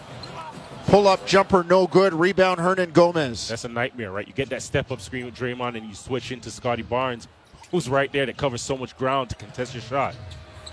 Pull 0.86 1.06
up 1.06 1.26
jumper, 1.26 1.62
no 1.64 1.86
good. 1.86 2.14
Rebound, 2.14 2.58
Hernangomez. 2.58 3.48
That's 3.48 3.66
a 3.66 3.68
nightmare, 3.68 4.10
right? 4.10 4.26
You 4.26 4.32
get 4.32 4.48
that 4.48 4.62
step 4.62 4.90
up 4.90 5.02
screen 5.02 5.26
with 5.26 5.36
Draymond 5.36 5.76
and 5.76 5.86
you 5.86 5.94
switch 5.94 6.32
into 6.32 6.50
Scottie 6.50 6.80
Barnes, 6.80 7.28
who's 7.70 7.90
right 7.90 8.10
there 8.10 8.24
that 8.24 8.38
covers 8.38 8.62
so 8.62 8.74
much 8.74 8.96
ground 8.96 9.28
to 9.28 9.36
contest 9.36 9.74
your 9.74 9.82
shot. 9.82 10.14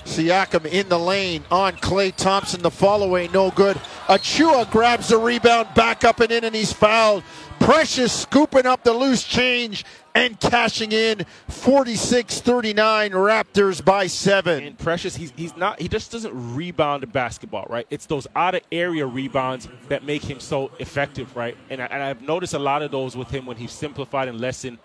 Siakam 0.06 0.65
in 0.65 0.88
the 0.88 1.00
lane 1.00 1.44
on 1.52 1.74
Klay 1.74 2.15
Thompson. 2.15 2.62
The 2.62 2.72
follow 2.72 3.08
away, 3.08 3.28
no 3.30 3.52
good. 3.52 3.76
Achiuwa 4.08 4.70
grabs 4.72 5.10
the 5.10 5.18
rebound, 5.18 5.74
back 5.76 6.04
up 6.04 6.20
and 6.20 6.32
in, 6.32 6.44
and 6.44 6.56
he's 6.56 6.72
fouled. 6.72 7.24
Precious 7.60 8.13
scooping 8.13 8.65
up 8.65 8.84
the 8.84 8.94
loose 8.94 9.24
change 9.24 9.84
and 10.13 10.39
cashing 10.39 10.91
in 10.91 11.26
46-39 11.50 13.12
Raptors 13.12 13.84
by 13.84 14.08
seven. 14.08 14.63
And 14.63 14.78
Precious, 14.78 15.15
he's, 15.15 15.34
he's 15.36 15.58
not, 15.58 15.80
he 15.82 15.88
just 15.88 16.12
doesn't 16.12 16.56
rebound 16.56 17.04
the 17.04 17.08
basketball, 17.08 17.65
right? 17.70 17.88
It's 17.89 18.06
those 18.06 18.28
out 18.36 18.56
of 18.56 18.62
area 18.72 19.06
rebounds 19.06 19.68
that 19.89 20.06
make 20.06 20.24
him 20.24 20.39
so 20.39 20.72
effective, 20.80 21.36
right? 21.36 21.58
And, 21.70 21.82
I, 21.82 21.86
and 21.88 22.04
I've 22.04 22.22
noticed 22.22 22.54
a 22.54 22.60
lot 22.60 22.82
of 22.82 22.91
those 22.91 23.18
with 23.18 23.30
him 23.30 23.46
when 23.46 23.58
he's 23.58 23.72
simplified 23.72 24.28
and 24.28 24.39
lessened, 24.39 24.78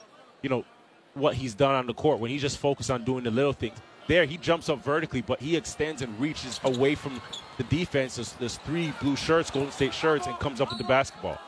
you 0.42 0.48
know, 0.48 0.64
what 1.14 1.34
he's 1.34 1.54
done 1.54 1.74
on 1.74 1.86
the 1.86 1.94
court, 1.94 2.18
when 2.18 2.30
he's 2.30 2.42
just 2.42 2.58
focused 2.58 2.90
on 2.90 3.04
doing 3.04 3.24
the 3.24 3.30
little 3.30 3.52
things. 3.52 3.76
There, 4.10 4.24
he 4.24 4.38
jumps 4.38 4.68
up 4.68 4.82
vertically, 4.82 5.22
but 5.22 5.38
he 5.38 5.56
extends 5.56 6.02
and 6.02 6.18
reaches 6.18 6.58
away 6.64 6.96
from 6.96 7.22
the 7.58 7.62
defense. 7.62 8.16
There's, 8.16 8.32
there's 8.32 8.56
three 8.56 8.92
blue 9.00 9.14
shirts, 9.14 9.52
Golden 9.52 9.70
State 9.70 9.94
shirts, 9.94 10.26
and 10.26 10.36
comes 10.40 10.60
up 10.60 10.68
with 10.68 10.78
the 10.78 10.84
basketball. 10.84 11.38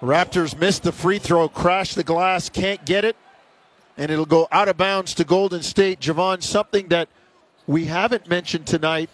Raptors 0.00 0.56
missed 0.56 0.84
the 0.84 0.92
free 0.92 1.18
throw, 1.18 1.48
crash 1.48 1.94
the 1.94 2.04
glass, 2.04 2.48
can't 2.48 2.84
get 2.86 3.04
it, 3.04 3.16
and 3.98 4.12
it'll 4.12 4.26
go 4.26 4.46
out 4.52 4.68
of 4.68 4.76
bounds 4.76 5.12
to 5.14 5.24
Golden 5.24 5.60
State. 5.60 5.98
Javon, 5.98 6.40
something 6.40 6.86
that 6.86 7.08
we 7.66 7.86
haven't 7.86 8.28
mentioned 8.28 8.68
tonight. 8.68 9.10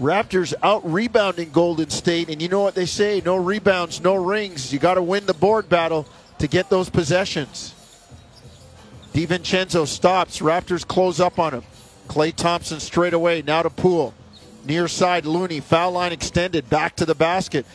Raptors 0.00 0.54
out 0.60 0.84
rebounding 0.84 1.50
Golden 1.50 1.88
State, 1.88 2.30
and 2.30 2.42
you 2.42 2.48
know 2.48 2.62
what 2.62 2.74
they 2.74 2.86
say 2.86 3.22
no 3.24 3.36
rebounds, 3.36 4.00
no 4.00 4.16
rings. 4.16 4.72
You 4.72 4.80
got 4.80 4.94
to 4.94 5.02
win 5.02 5.24
the 5.26 5.34
board 5.34 5.68
battle 5.68 6.08
to 6.40 6.48
get 6.48 6.68
those 6.68 6.90
possessions. 6.90 7.76
DiVincenzo 9.12 9.86
stops. 9.86 10.40
Raptors 10.40 10.84
close 10.84 11.20
up 11.20 11.38
on 11.38 11.54
him. 11.54 11.62
Klay 12.08 12.34
Thompson 12.34 12.80
straight 12.80 13.14
away. 13.14 13.42
Now 13.42 13.62
to 13.62 13.70
Poole. 13.70 14.14
Near 14.64 14.88
side 14.88 15.26
Looney. 15.26 15.60
Foul 15.60 15.92
line 15.92 16.12
extended. 16.12 16.68
Back 16.68 16.96
to 16.96 17.06
the 17.06 17.14
basket. 17.14 17.66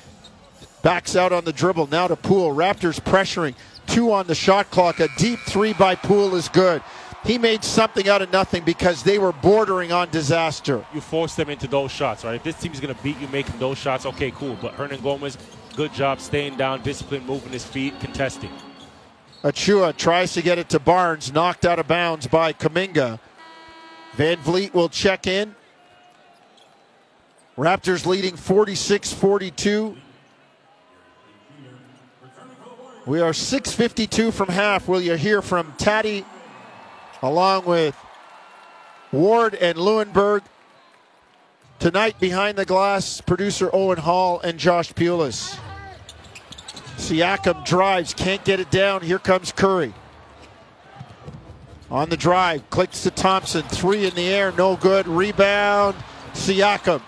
Backs 0.84 1.16
out 1.16 1.34
on 1.34 1.46
the 1.46 1.54
dribble. 1.54 1.88
Now 1.88 2.08
to 2.08 2.16
Poole. 2.16 2.54
Raptors 2.56 3.00
pressuring. 3.00 3.56
Two 3.88 4.12
on 4.12 4.28
the 4.28 4.36
shot 4.36 4.70
clock. 4.70 5.00
A 5.00 5.08
deep 5.18 5.40
three 5.48 5.74
by 5.74 5.96
Poole 5.96 6.36
is 6.36 6.50
good. 6.50 6.82
He 7.26 7.38
made 7.38 7.64
something 7.64 8.08
out 8.08 8.22
of 8.22 8.32
nothing 8.32 8.64
because 8.64 9.04
they 9.04 9.20
were 9.20 9.34
bordering 9.34 9.92
on 9.92 10.10
disaster. 10.12 10.86
You 10.94 11.02
force 11.02 11.36
them 11.36 11.50
into 11.50 11.68
those 11.68 11.92
shots, 11.92 12.24
right? 12.24 12.36
If 12.36 12.44
this 12.44 12.56
team 12.58 12.72
is 12.72 12.80
going 12.80 12.96
to 12.96 13.04
beat 13.04 13.18
you 13.20 13.28
making 13.30 13.60
those 13.60 13.78
shots, 13.78 14.06
okay, 14.06 14.32
cool. 14.32 14.58
But 14.62 14.78
Hernangomez, 14.78 15.38
good 15.76 15.92
job 15.94 16.22
staying 16.22 16.56
down, 16.56 16.84
discipline, 16.84 17.26
moving 17.26 17.52
his 17.52 17.66
feet, 17.66 18.00
contesting. 18.00 18.52
Achiuwa 19.44 19.96
tries 19.98 20.34
to 20.34 20.42
get 20.42 20.58
it 20.58 20.70
to 20.70 20.80
Barnes, 20.80 21.34
knocked 21.34 21.66
out 21.66 21.80
of 21.80 21.88
bounds 21.88 22.28
by 22.28 22.54
Kuminga. 22.54 23.20
VanVleet 24.18 24.74
will 24.74 24.90
check 24.90 25.28
in. 25.28 25.56
Raptors 27.56 28.06
leading 28.06 28.36
46 28.36 29.14
42. 29.14 29.96
We 33.06 33.22
are 33.22 33.32
6.52 33.32 34.34
from 34.34 34.50
half. 34.50 34.88
Will 34.88 35.00
you 35.00 35.16
hear 35.16 35.42
from 35.42 35.74
Tatti 35.78 36.26
along 37.22 37.66
with 37.66 37.96
Ward 39.12 39.54
and 39.56 39.78
Lewenberg? 39.78 40.42
Tonight, 41.80 42.20
behind 42.20 42.58
the 42.58 42.66
glass, 42.66 43.22
producer 43.22 43.70
Owen 43.72 44.00
Hall 44.00 44.40
and 44.40 44.58
Josh 44.58 44.92
Pulis. 44.94 45.58
Siakam 46.98 47.64
drives, 47.64 48.16
can't 48.16 48.44
get 48.44 48.60
it 48.60 48.72
down. 48.72 49.04
Here 49.04 49.20
comes 49.20 49.52
Curry. 49.52 49.94
On 51.90 52.10
the 52.10 52.18
drive, 52.18 52.70
clicks 52.70 53.04
to 53.04 53.12
Thompson. 53.12 53.64
Three 53.64 54.06
in 54.06 54.14
the 54.16 54.28
air, 54.28 54.52
no 54.54 54.76
good. 54.76 55.08
Rebound, 55.08 55.96
Siakam. 56.34 57.02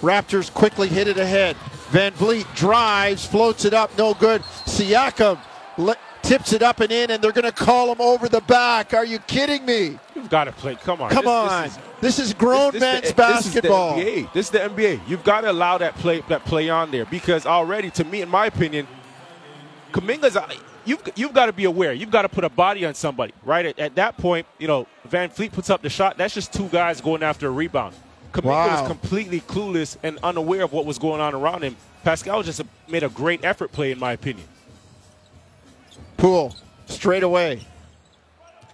Raptors 0.00 0.52
quickly 0.52 0.88
hit 0.88 1.06
it 1.06 1.18
ahead. 1.18 1.56
VanVleet 1.90 2.52
drives, 2.56 3.26
floats 3.26 3.64
it 3.66 3.74
up, 3.74 3.96
no 3.98 4.14
good. 4.14 4.40
Siakam 4.64 5.38
le- 5.76 5.96
tips 6.22 6.52
it 6.54 6.62
up 6.62 6.80
and 6.80 6.90
in, 6.90 7.10
and 7.10 7.22
they're 7.22 7.32
going 7.32 7.44
to 7.44 7.52
call 7.52 7.92
him 7.92 8.00
over 8.00 8.28
the 8.28 8.40
back. 8.42 8.94
Are 8.94 9.04
you 9.04 9.18
kidding 9.18 9.66
me? 9.66 9.98
You've 10.14 10.30
got 10.30 10.44
to 10.44 10.52
play. 10.52 10.76
Come 10.76 11.02
on. 11.02 11.10
Come 11.10 11.24
This- 11.24 11.30
on. 11.30 11.62
this 11.62 11.72
is- 11.72 11.78
This 12.02 12.18
is 12.18 12.34
grown 12.34 12.72
This- 12.72 12.80
man's 12.80 13.08
the- 13.08 13.14
basketball. 13.14 13.96
This 13.96 14.04
is 14.06 14.10
the 14.10 14.20
NBA. 14.22 14.32
This 14.32 14.46
is 14.46 14.50
the 14.50 14.58
NBA. 14.64 15.00
You've 15.06 15.22
got 15.24 15.42
to 15.42 15.50
allow 15.52 15.78
that 15.78 15.96
play 15.98 16.22
that 16.28 16.44
play 16.46 16.68
on 16.70 16.90
there 16.90 17.04
because 17.04 17.44
already, 17.46 17.90
to 17.90 18.04
me, 18.04 18.22
in 18.22 18.28
my 18.28 18.46
opinion, 18.46 18.88
Kuminga's. 19.92 20.36
You've 20.84 21.02
you've 21.14 21.32
got 21.32 21.46
to 21.46 21.52
be 21.52 21.64
aware. 21.64 21.92
You've 21.92 22.10
got 22.10 22.22
to 22.22 22.28
put 22.28 22.44
a 22.44 22.48
body 22.48 22.84
on 22.84 22.94
somebody, 22.94 23.32
right? 23.44 23.66
At, 23.66 23.78
at 23.78 23.94
that 23.96 24.16
point, 24.16 24.46
you 24.58 24.66
know, 24.66 24.86
VanVleet 25.08 25.52
puts 25.52 25.70
up 25.70 25.82
the 25.82 25.90
shot. 25.90 26.16
That's 26.18 26.34
just 26.34 26.52
two 26.52 26.68
guys 26.68 27.00
going 27.00 27.22
after 27.22 27.46
a 27.46 27.50
rebound. 27.50 27.94
Kuminga 28.32 28.44
Wow. 28.44 28.80
was 28.80 28.88
completely 28.88 29.40
clueless 29.40 29.96
and 30.02 30.18
unaware 30.22 30.62
of 30.62 30.72
what 30.72 30.86
was 30.86 30.98
going 30.98 31.20
on 31.20 31.34
around 31.34 31.62
him. 31.62 31.76
Pascal 32.02 32.42
just 32.42 32.62
made 32.88 33.02
a 33.02 33.08
great 33.08 33.44
effort 33.44 33.70
play, 33.72 33.92
in 33.92 33.98
my 33.98 34.12
opinion. 34.12 34.46
Poole 36.16 36.54
straight 36.86 37.22
away 37.22 37.66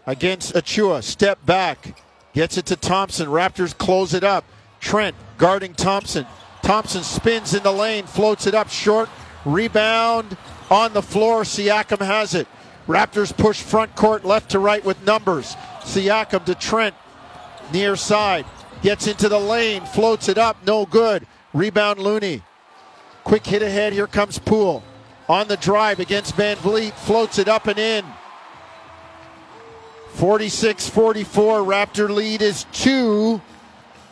against 0.07 0.55
Achiuwa. 0.55 1.03
Step 1.03 1.45
back. 1.45 1.97
Gets 2.35 2.57
it 2.57 2.67
to 2.67 2.77
Thompson. 2.77 3.29
Raptors 3.29 3.77
close 3.77 4.15
it 4.15 4.25
up. 4.25 4.45
Trent 4.81 5.17
guarding 5.39 5.75
Thompson. 5.75 6.27
Thompson 6.63 7.03
spins 7.03 7.55
in 7.55 7.63
the 7.63 7.73
lane, 7.73 8.05
floats 8.07 8.47
it 8.47 8.55
up 8.55 8.69
short. 8.69 9.09
Rebound 9.45 10.37
on 10.71 10.93
the 10.93 11.03
floor. 11.03 11.43
Siakam 11.43 12.05
has 12.05 12.35
it. 12.35 12.47
Raptors 12.87 13.37
push 13.37 13.61
front 13.61 13.95
court 13.97 14.25
left 14.25 14.51
to 14.53 14.59
right 14.59 14.85
with 14.85 15.05
numbers. 15.05 15.57
Siakam 15.81 16.45
to 16.47 16.55
Trent. 16.55 16.95
Near 17.73 17.97
side. 17.97 18.47
Gets 18.83 19.07
into 19.07 19.29
the 19.29 19.39
lane, 19.39 19.85
floats 19.85 20.29
it 20.29 20.39
up, 20.39 20.57
no 20.65 20.87
good. 20.87 21.27
Rebound 21.53 21.99
Looney. 21.99 22.43
Quick 23.25 23.45
hit 23.45 23.63
ahead. 23.63 23.93
Here 23.93 24.07
comes 24.07 24.39
Poole. 24.39 24.83
On 25.29 25.49
the 25.49 25.57
drive 25.57 26.01
against 26.01 26.37
VanVleet. 26.37 26.93
Floats 26.93 27.39
it 27.39 27.49
up 27.49 27.67
and 27.67 27.79
in. 27.79 28.05
46 30.13 30.89
44. 30.89 31.61
Raptor 31.61 32.09
lead 32.09 32.41
is 32.41 32.65
two 32.73 33.41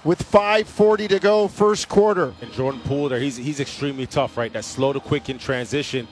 with 0.04 0.22
5.40 0.30 1.08
to 1.08 1.18
go, 1.18 1.48
first 1.48 1.88
quarter. 1.88 2.32
And 2.40 2.52
Jordan 2.52 2.80
Poole 2.82 3.08
there, 3.08 3.18
he's 3.18 3.36
he's 3.36 3.58
extremely 3.58 4.06
tough, 4.06 4.36
right? 4.36 4.52
That 4.52 4.64
slow 4.64 4.92
to 4.92 5.00
quick 5.00 5.28
in 5.28 5.38
transition. 5.38 6.06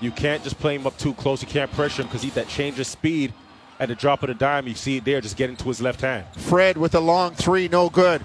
You 0.00 0.10
can't 0.10 0.42
just 0.42 0.58
play 0.58 0.74
him 0.74 0.86
up 0.86 0.96
too 0.98 1.14
close. 1.14 1.42
You 1.42 1.48
can't 1.48 1.70
pressure 1.72 2.02
him 2.02 2.08
because 2.08 2.22
he 2.22 2.30
that 2.30 2.48
change 2.48 2.78
of 2.78 2.86
speed 2.86 3.32
at 3.78 3.88
the 3.88 3.94
drop 3.94 4.22
of 4.22 4.28
the 4.28 4.34
dime. 4.34 4.66
You 4.66 4.74
see 4.74 4.98
it 4.98 5.04
there, 5.04 5.20
just 5.20 5.36
getting 5.36 5.56
to 5.56 5.64
his 5.64 5.80
left 5.80 6.00
hand. 6.00 6.26
Fred 6.36 6.76
with 6.76 6.94
a 6.94 7.00
long 7.00 7.34
three, 7.34 7.68
no 7.68 7.88
good. 7.88 8.24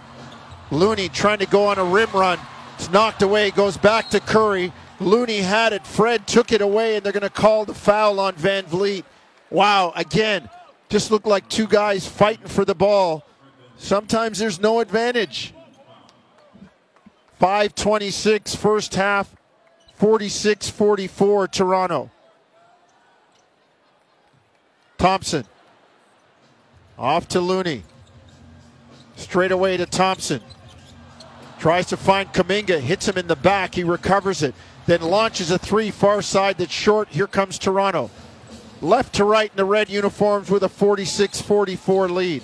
Looney 0.70 1.10
trying 1.10 1.40
to 1.40 1.46
go 1.46 1.66
on 1.66 1.78
a 1.78 1.84
rim 1.84 2.10
run. 2.14 2.40
It's 2.76 2.90
knocked 2.90 3.22
away, 3.22 3.52
goes 3.52 3.78
back 3.78 4.10
to 4.12 4.20
Curry. 4.20 4.72
Looney 5.00 5.40
had 5.40 5.74
it. 5.74 5.86
Fred 5.86 6.28
took 6.28 6.52
it 6.52 6.62
away, 6.62 6.96
and 6.96 7.06
they're 7.06 7.14
going 7.14 7.22
to 7.22 7.30
call 7.30 7.66
the 7.66 7.74
foul 7.74 8.20
on 8.20 8.36
VanVleet. 8.36 9.04
Wow, 9.50 9.92
again, 9.96 10.50
just 10.90 11.12
looked 11.12 11.26
like 11.26 11.48
two 11.50 11.68
guys 11.68 12.08
fighting 12.08 12.48
for 12.48 12.64
the 12.64 12.76
ball. 12.76 13.26
Sometimes 13.78 14.40
there's 14.40 14.60
no 14.60 14.80
advantage. 14.80 15.54
526 17.40 18.56
first 18.56 18.94
half, 18.94 19.36
46 20.02 20.68
44 20.68 21.48
Toronto. 21.50 22.10
Thompson. 24.98 25.46
Off 26.98 27.28
to 27.28 27.40
Looney. 27.40 27.84
Straight 29.16 29.52
away 29.52 29.78
to 29.78 29.86
Thompson. 29.86 30.42
Tries 31.60 31.86
to 31.86 31.98
find 31.98 32.34
Kuminga, 32.34 32.80
hits 32.80 33.08
him 33.08 33.16
in 33.16 33.28
the 33.28 33.36
back. 33.36 33.76
He 33.76 33.84
recovers 33.84 34.42
it. 34.42 34.56
Then 34.88 35.04
launches 35.04 35.52
a 35.52 35.60
three 35.60 35.92
far 35.92 36.24
side 36.24 36.58
that's 36.58 36.74
short. 36.74 37.10
Here 37.10 37.28
comes 37.28 37.60
Toronto. 37.60 38.10
Left 38.82 39.14
to 39.18 39.24
right 39.24 39.52
in 39.52 39.58
the 39.58 39.66
red 39.66 39.88
uniforms 39.88 40.50
with 40.50 40.64
a 40.64 40.70
46 40.70 41.44
44 41.44 42.10
lead. 42.10 42.42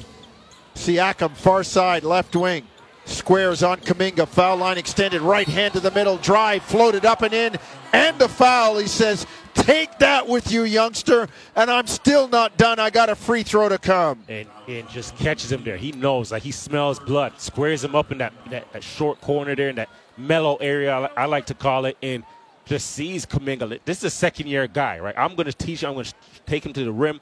Siakam, 0.76 1.36
far 1.36 1.64
side, 1.64 2.04
left 2.04 2.36
wing. 2.36 2.68
Squares 3.08 3.64
on 3.64 3.80
Kuminga. 3.80 4.28
Foul 4.28 4.58
line 4.58 4.78
extended. 4.78 5.22
Right 5.22 5.48
hand 5.48 5.74
to 5.74 5.80
the 5.80 5.92
middle. 5.92 6.18
Drive, 6.18 6.64
floated 6.64 7.06
up 7.06 7.22
and 7.22 7.34
in. 7.34 7.56
And 7.94 8.20
the 8.20 8.28
foul. 8.30 8.78
He 8.78 8.88
says, 8.88 9.26
Take 9.54 9.98
that 10.00 10.28
with 10.28 10.52
you, 10.52 10.64
youngster. 10.64 11.28
And 11.56 11.72
I'm 11.72 11.88
still 11.88 12.28
not 12.28 12.58
done. 12.58 12.80
I 12.80 12.90
got 12.90 13.10
a 13.10 13.16
free 13.16 13.44
throw 13.44 13.68
to 13.70 13.78
come. 13.78 14.24
And, 14.30 14.48
and 14.68 14.88
just 14.90 15.16
catches 15.18 15.52
him 15.52 15.64
there. 15.64 15.78
He 15.78 15.92
knows, 15.92 16.32
like 16.32 16.44
he 16.44 16.52
smells 16.52 17.00
blood, 17.00 17.34
squares 17.40 17.84
him 17.84 17.96
up 17.96 18.12
in 18.12 18.20
that, 18.20 18.34
that, 18.52 18.72
that 18.72 18.84
short 18.84 19.20
corner 19.20 19.56
there, 19.56 19.70
in 19.70 19.76
that 19.78 19.90
mellow 20.16 20.56
area, 20.58 20.96
I, 20.96 21.24
I 21.24 21.26
like 21.26 21.48
to 21.48 21.54
call 21.54 21.86
it, 21.86 21.98
and 22.02 22.24
just 22.66 22.92
sees 22.92 23.26
Kuminga. 23.26 23.80
This 23.84 24.00
is 24.00 24.04
a 24.06 24.10
second 24.10 24.48
year 24.48 24.68
guy, 24.68 25.00
right? 25.00 25.16
I'm 25.18 25.36
going 25.36 25.48
to 25.48 25.54
teach 25.54 25.84
him, 25.84 25.90
I'm 25.90 25.96
going 25.96 26.06
to 26.06 26.14
take 26.46 26.66
him 26.66 26.74
to 26.74 26.84
the 26.84 26.92
rim. 26.92 27.20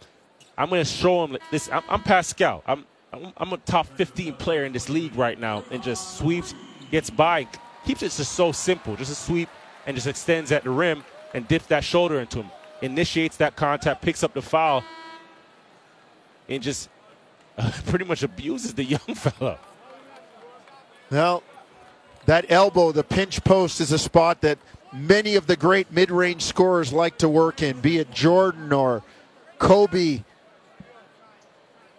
I'm 0.58 0.70
going 0.70 0.84
to 0.84 0.90
show 0.90 1.26
him 1.26 1.38
this. 1.52 1.70
I'm, 1.72 1.84
I'm 1.90 2.02
Pascal. 2.02 2.64
I'm, 2.66 2.86
I'm, 3.38 3.54
a 3.54 3.58
top 3.58 3.88
15 3.88 4.34
player 4.34 4.66
in 4.66 4.74
this 4.74 4.90
league 4.90 5.16
right 5.16 5.40
now, 5.40 5.64
and 5.72 5.82
just 5.82 6.18
sweeps, 6.18 6.54
gets 6.92 7.10
by, 7.10 7.48
keeps 7.86 8.02
it 8.04 8.12
just 8.12 8.34
so 8.34 8.52
simple. 8.52 8.96
Just 8.96 9.12
a 9.12 9.16
sweep 9.16 9.50
and 9.86 9.96
just 9.96 10.08
extends 10.08 10.52
at 10.52 10.64
the 10.64 10.70
rim 10.70 11.04
and 11.34 11.48
dips 11.48 11.66
that 11.68 11.84
shoulder 11.84 12.20
into 12.20 12.42
him. 12.42 12.52
Initiates 12.82 13.38
that 13.38 13.56
contact, 13.56 14.02
picks 14.02 14.24
up 14.24 14.34
the 14.34 14.42
foul, 14.42 14.84
and 16.50 16.62
just 16.62 16.90
uh, 17.58 17.72
pretty 17.86 18.06
much 18.06 18.24
abuses 18.24 18.74
the 18.74 18.84
young 18.84 19.00
fella. 19.16 19.60
Well, 21.12 21.44
that 22.26 22.46
elbow, 22.50 22.92
the 22.92 23.04
pinch 23.04 23.44
post, 23.44 23.80
is 23.80 23.92
a 23.92 24.00
spot 24.00 24.42
that 24.42 24.58
many 24.92 25.36
of 25.36 25.48
the 25.48 25.56
great 25.56 25.92
mid 25.92 26.12
range 26.12 26.42
scorers 26.42 26.92
like 26.92 27.18
to 27.20 27.30
work 27.30 27.62
in, 27.62 27.80
be 27.80 28.00
it 28.00 28.12
Jordan 28.12 28.74
or 28.74 29.04
Kobe. 29.60 30.24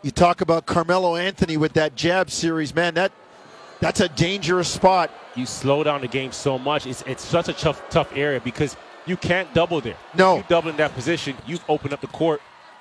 You 0.03 0.11
talk 0.11 0.41
about 0.41 0.67
Carmelo 0.67 1.17
Anthony 1.17 1.57
with 1.57 1.73
that 1.75 1.97
jab 1.97 2.31
series, 2.31 2.75
man, 2.75 2.95
that 2.95 3.13
that's 3.81 4.01
a 4.01 4.09
dangerous 4.09 4.69
spot. 4.69 5.11
You 5.35 5.47
slow 5.47 5.83
down 5.83 6.01
the 6.01 6.09
game 6.09 6.33
so 6.33 6.59
much. 6.59 6.87
It's, 6.87 7.03
it's 7.03 7.25
such 7.25 7.49
a 7.49 7.53
tough 7.53 7.83
tough 7.91 8.11
area 8.15 8.41
because 8.41 8.77
you 9.07 9.17
can't 9.17 9.53
double 9.53 9.81
there. 9.81 9.97
No. 10.15 10.37
If 10.37 10.45
you 10.45 10.49
double 10.49 10.71
in 10.71 10.77
that 10.77 10.95
position, 10.95 11.37
you've 11.47 11.65
opened 11.69 11.93
up 11.93 12.01
the 12.01 12.07
court 12.09 12.41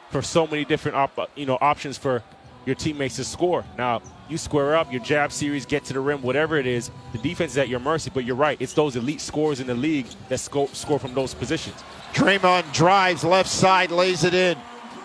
for 0.09 0.21
so 0.21 0.47
many 0.47 0.65
different 0.65 0.97
op- 0.97 1.17
uh, 1.17 1.25
you 1.35 1.45
know 1.45 1.57
options 1.61 1.97
for 1.97 2.23
your 2.65 2.75
teammates 2.75 3.17
to 3.17 3.23
score. 3.23 3.63
Now, 3.77 4.01
you 4.27 4.37
square 4.37 4.75
up, 4.75 4.91
your 4.91 5.01
jab 5.01 5.31
series, 5.31 5.65
get 5.65 5.85
to 5.85 5.93
the 5.93 5.99
rim, 5.99 6.21
whatever 6.23 6.57
it 6.57 6.65
is, 6.65 6.89
the 7.11 7.19
defense 7.19 7.51
is 7.51 7.57
at 7.59 7.69
your 7.69 7.79
mercy, 7.79 8.09
but 8.11 8.25
you're 8.25 8.35
right. 8.35 8.57
It's 8.59 8.73
those 8.73 8.95
elite 8.95 9.21
scorers 9.21 9.59
in 9.59 9.67
the 9.67 9.75
league 9.75 10.07
that 10.29 10.39
score, 10.39 10.67
score 10.69 10.97
from 10.97 11.13
those 11.13 11.35
positions. 11.35 11.83
Draymond 12.13 12.71
drives 12.73 13.23
left 13.23 13.49
side, 13.49 13.91
lays 13.91 14.23
it 14.23 14.33
in. 14.33 14.57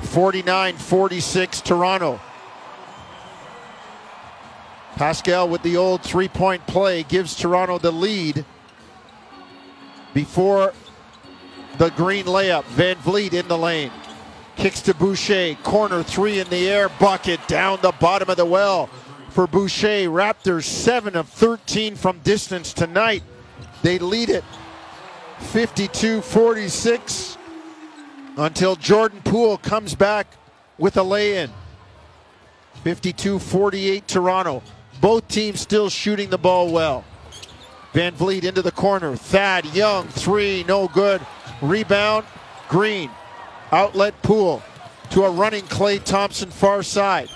49 0.03 0.77
46 0.77 1.61
Toronto. 1.61 2.21
Pascal 4.97 5.49
with 5.49 5.63
the 5.63 5.77
old 5.77 6.03
three 6.03 6.29
point 6.29 6.67
play 6.67 7.03
gives 7.05 7.35
Toronto 7.35 7.79
the 7.79 7.91
lead 7.91 8.45
before 10.13 10.75
the 11.79 11.91
green 11.91 12.27
layup. 12.27 12.65
VanVleet 12.65 13.33
in 13.33 13.49
the 13.49 13.57
lane. 13.57 13.91
Kicks 14.57 14.83
to 14.83 14.95
Boucher. 14.95 15.55
Corner 15.63 16.03
three 16.03 16.39
in 16.39 16.49
the 16.49 16.69
air. 16.69 16.89
Bucket 17.01 17.41
down 17.49 17.79
the 17.81 17.93
bottom 17.93 18.29
of 18.29 18.37
the 18.37 18.45
well 18.45 18.89
for 19.31 19.47
Boucher. 19.47 20.09
Raptors 20.09 20.65
7 20.65 21.17
of 21.17 21.29
13 21.29 21.97
from 21.97 22.19
distance 22.19 22.73
tonight. 22.73 23.23
They 23.83 23.99
lead 23.99 24.29
it 24.29 24.45
52 25.39 26.21
46 26.21 27.39
until 28.37 28.77
Jordan 28.77 29.21
Poole 29.23 29.59
comes 29.59 29.95
back 29.95 30.27
with 30.79 30.97
a 30.97 31.03
lay 31.03 31.39
in. 31.39 31.51
52 32.85 33.39
48 33.39 34.09
Toronto. 34.09 34.63
Both 35.01 35.29
teams 35.29 35.61
still 35.61 35.89
shooting 35.89 36.31
the 36.31 36.39
ball 36.39 36.71
well. 36.71 37.05
VanVleet 37.93 38.45
into 38.45 38.63
the 38.63 38.73
corner. 38.73 39.17
Thad 39.17 39.65
Young, 39.75 40.07
three, 40.09 40.65
no 40.69 40.89
good. 40.89 41.21
Rebound, 41.61 42.25
Green. 42.69 43.11
Outlet 43.73 44.21
Poole 44.23 44.63
to 45.11 45.25
a 45.25 45.31
running 45.31 45.65
Klay 45.65 46.03
Thompson 46.03 46.51
far 46.51 46.83
side. 46.83 47.29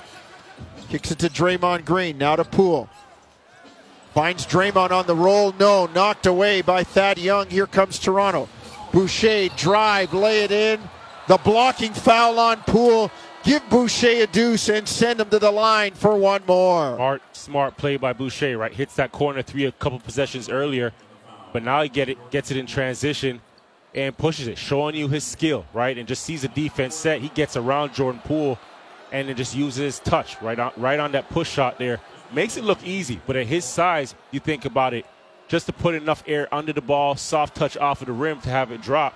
Kicks 0.89 1.11
it 1.11 1.19
to 1.21 1.29
Draymond 1.29 1.85
Green. 1.85 2.19
Now 2.19 2.37
to 2.37 2.45
Poole. 2.45 2.89
Finds 4.13 4.47
Draymond 4.47 4.93
on 4.93 5.07
the 5.07 5.17
roll. 5.17 5.53
No, 5.59 5.87
knocked 5.87 6.27
away 6.27 6.63
by 6.63 6.85
Thad 6.85 7.19
Young. 7.19 7.51
Here 7.51 7.67
comes 7.67 7.99
Toronto. 7.99 8.49
Boucher 8.95 9.49
drive, 9.57 10.15
lay 10.15 10.45
it 10.45 10.53
in. 10.53 10.81
The 11.27 11.37
blocking 11.39 11.93
foul 11.93 12.39
on 12.39 12.59
Poole. 12.59 13.11
Give 13.43 13.69
Boucher 13.69 14.23
a 14.23 14.27
deuce 14.29 14.69
and 14.69 14.89
send 14.89 15.21
him 15.21 15.29
to 15.31 15.41
the 15.41 15.51
line 15.51 15.95
for 15.95 16.17
one 16.17 16.43
more. 16.47 16.95
Smart, 16.95 17.23
smart 17.33 17.77
play 17.77 17.97
by 17.97 18.13
Boucher, 18.13 18.57
right? 18.57 18.73
Hits 18.73 18.95
that 18.95 19.11
corner 19.11 19.43
three 19.43 19.65
a 19.65 19.73
couple 19.73 19.99
possessions 19.99 20.49
earlier, 20.49 20.93
but 21.53 21.65
now 21.65 21.83
he 21.83 21.89
get 21.89 22.09
it, 22.09 22.31
gets 22.31 22.53
it 22.53 22.57
in 22.57 22.67
transition 22.67 23.41
and 23.97 24.17
pushes 24.17 24.47
it, 24.47 24.57
showing 24.57 24.95
you 24.95 25.09
his 25.09 25.25
skill, 25.25 25.67
right? 25.75 25.99
And 25.99 26.07
just 26.07 26.23
sees 26.23 26.43
the 26.43 26.49
defense 26.49 26.95
set. 26.95 27.21
He 27.21 27.31
gets 27.31 27.57
around 27.57 27.95
Jordan 27.95 28.21
Poole 28.25 28.61
and 29.11 29.29
then 29.29 29.37
just 29.37 29.57
uses 29.57 29.77
his 29.77 29.99
touch 29.99 30.41
right 30.41 30.59
on, 30.59 30.73
right 30.77 31.01
on 31.01 31.11
that 31.13 31.29
push 31.31 31.51
shot 31.51 31.79
there. 31.79 31.99
Makes 32.33 32.57
it 32.57 32.63
look 32.65 32.87
easy, 32.87 33.21
but 33.27 33.35
at 33.35 33.47
his 33.47 33.65
size, 33.65 34.15
you 34.31 34.39
think 34.39 34.65
about 34.65 34.95
it, 34.95 35.05
just 35.49 35.67
to 35.67 35.73
put 35.73 35.95
enough 35.95 36.23
air 36.27 36.53
under 36.53 36.73
the 36.73 36.81
ball, 36.81 37.17
soft 37.17 37.55
touch 37.55 37.77
off 37.77 38.01
of 38.01 38.07
the 38.07 38.13
rim 38.13 38.41
to 38.43 38.49
have 38.49 38.71
it 38.71 38.83
drop, 38.83 39.15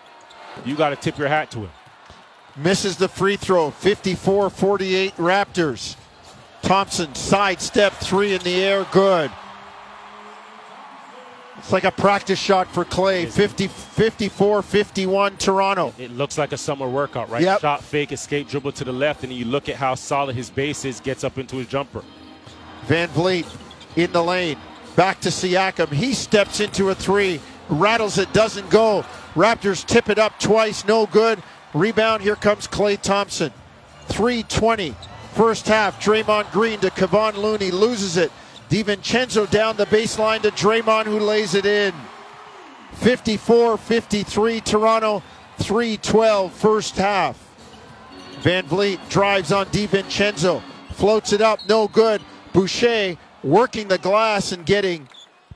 you 0.65 0.77
got 0.77 0.91
to 0.91 0.97
tip 0.97 1.19
your 1.19 1.29
hat 1.29 1.51
to 1.53 1.61
him. 1.61 1.71
Misses 2.57 2.97
the 2.97 3.09
free 3.09 3.37
throw. 3.37 3.71
54 3.71 4.51
48 4.51 5.17
Raptors. 5.17 5.97
Thompson 6.63 7.15
sidestep 7.15 7.93
three 7.95 8.35
in 8.35 8.43
the 8.43 8.55
air. 8.57 8.85
Good. 8.91 9.31
It's 11.59 11.73
like 11.73 11.85
a 11.85 11.91
practice 11.91 12.39
shot 12.39 12.69
for 12.69 12.85
Klay. 12.85 13.29
50, 13.29 13.67
54 13.67 14.63
51 14.63 15.37
Toronto. 15.37 15.93
It 15.99 16.13
looks 16.13 16.39
like 16.39 16.53
a 16.53 16.57
summer 16.57 16.89
workout, 16.89 17.29
right? 17.31 17.43
Yep. 17.43 17.61
Shot 17.61 17.83
fake, 17.83 18.13
escape, 18.13 18.49
dribble 18.49 18.73
to 18.73 18.85
the 18.85 18.93
left, 18.93 19.25
and 19.25 19.33
you 19.33 19.45
look 19.45 19.69
at 19.69 19.77
how 19.77 19.95
solid 19.95 20.37
his 20.37 20.51
base 20.51 20.85
is, 20.85 21.01
gets 21.01 21.25
up 21.25 21.37
into 21.37 21.57
his 21.57 21.67
jumper. 21.67 22.05
VanVleet 22.87 23.47
in 23.97 24.13
the 24.13 24.23
lane. 24.23 24.57
Back 24.97 25.21
to 25.21 25.29
Siakam. 25.29 25.93
He 25.93 26.13
steps 26.13 26.61
into 26.61 26.91
a 26.91 26.95
three. 26.95 27.41
Rattles 27.69 28.19
it, 28.19 28.33
doesn't 28.33 28.69
go. 28.71 29.05
Raptors 29.35 29.87
tip 29.87 30.09
it 30.09 30.19
up 30.19 30.39
twice, 30.41 30.85
no 30.85 31.07
good. 31.07 31.43
Rebound, 31.75 32.23
here 32.23 32.37
comes 32.37 32.67
Klay 32.67 33.01
Thompson. 33.01 33.53
320. 34.09 34.95
First 35.35 35.69
half, 35.69 36.03
Draymond 36.03 36.51
Green 36.51 36.81
to 36.81 36.91
Kevon 36.91 37.37
Looney, 37.37 37.71
loses 37.71 38.17
it. 38.17 38.33
DiVincenzo 38.71 39.49
down 39.51 39.77
the 39.77 39.87
baseline 39.87 40.43
to 40.43 40.51
Draymond, 40.51 41.05
who 41.05 41.21
lays 41.21 41.55
it 41.55 41.67
in. 41.67 41.95
54 42.95 43.77
53, 43.77 44.61
Toronto, 44.61 45.23
312 45.59 46.53
first 46.53 46.97
half. 46.97 47.39
VanVleet 48.43 49.09
drives 49.09 49.53
on 49.53 49.67
DiVincenzo, 49.67 50.63
floats 50.93 51.33
it 51.33 51.41
up, 51.41 51.61
no 51.69 51.89
good. 51.89 52.21
Boucher 52.53 53.17
working 53.43 53.89
the 53.89 53.99
glass 53.99 54.53
and 54.53 54.65
getting 54.67 55.09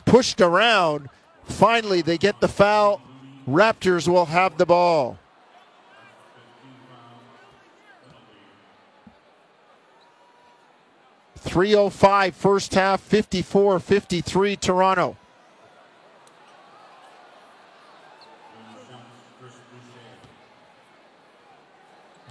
pushed 0.04 0.40
around. 0.40 1.08
Finally, 1.44 2.02
they 2.02 2.18
get 2.18 2.40
the 2.40 2.48
foul. 2.48 3.00
Raptors 3.48 4.06
will 4.06 4.26
have 4.26 4.58
the 4.58 4.66
ball. 4.66 5.18
Three 11.36 11.74
oh 11.74 11.90
five 11.90 12.36
first 12.36 12.74
half, 12.74 13.06
54-53 13.10 14.58
Toronto. 14.58 15.16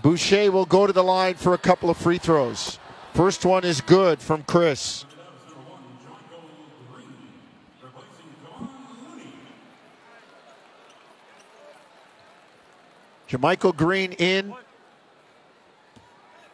Boucher 0.02 0.52
will 0.52 0.66
go 0.66 0.88
to 0.88 0.94
the 0.94 1.04
line 1.04 1.36
for 1.36 1.54
a 1.54 1.60
couple 1.60 1.90
of 1.90 1.98
free 1.98 2.18
throws. 2.18 2.80
First 3.14 3.46
one 3.46 3.64
is 3.64 3.82
good 3.82 4.20
from 4.20 4.44
Chris. 4.44 5.06
JaMychal 13.32 13.78
Green 13.78 14.12
in. 14.12 14.54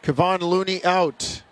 Kevon 0.00 0.42
Looney 0.42 0.84
out. 0.84 1.42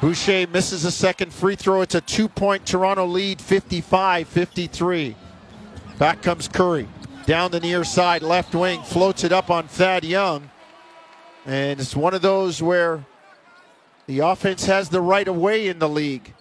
Boucher 0.00 0.46
misses 0.46 0.84
a 0.84 0.92
second 0.92 1.32
free 1.32 1.56
throw. 1.56 1.80
It's 1.80 1.96
a 1.96 2.00
two 2.00 2.28
point 2.28 2.64
Toronto 2.66 3.04
lead, 3.04 3.40
55 3.40 4.28
53. 4.28 5.16
Back 5.98 6.22
comes 6.22 6.46
Curry. 6.46 6.88
Down 7.26 7.50
the 7.50 7.58
near 7.58 7.82
side, 7.82 8.22
left 8.22 8.54
wing, 8.54 8.80
floats 8.82 9.24
it 9.24 9.32
up 9.32 9.50
on 9.50 9.66
Thad 9.66 10.04
Young. 10.04 10.50
And 11.46 11.80
it's 11.80 11.96
one 11.96 12.14
of 12.14 12.22
those 12.22 12.62
where 12.62 13.04
the 14.06 14.20
offense 14.20 14.66
has 14.66 14.88
the 14.88 15.00
right 15.00 15.26
of 15.26 15.36
way 15.36 15.66
in 15.66 15.80
the 15.80 15.88
league. 15.88 16.32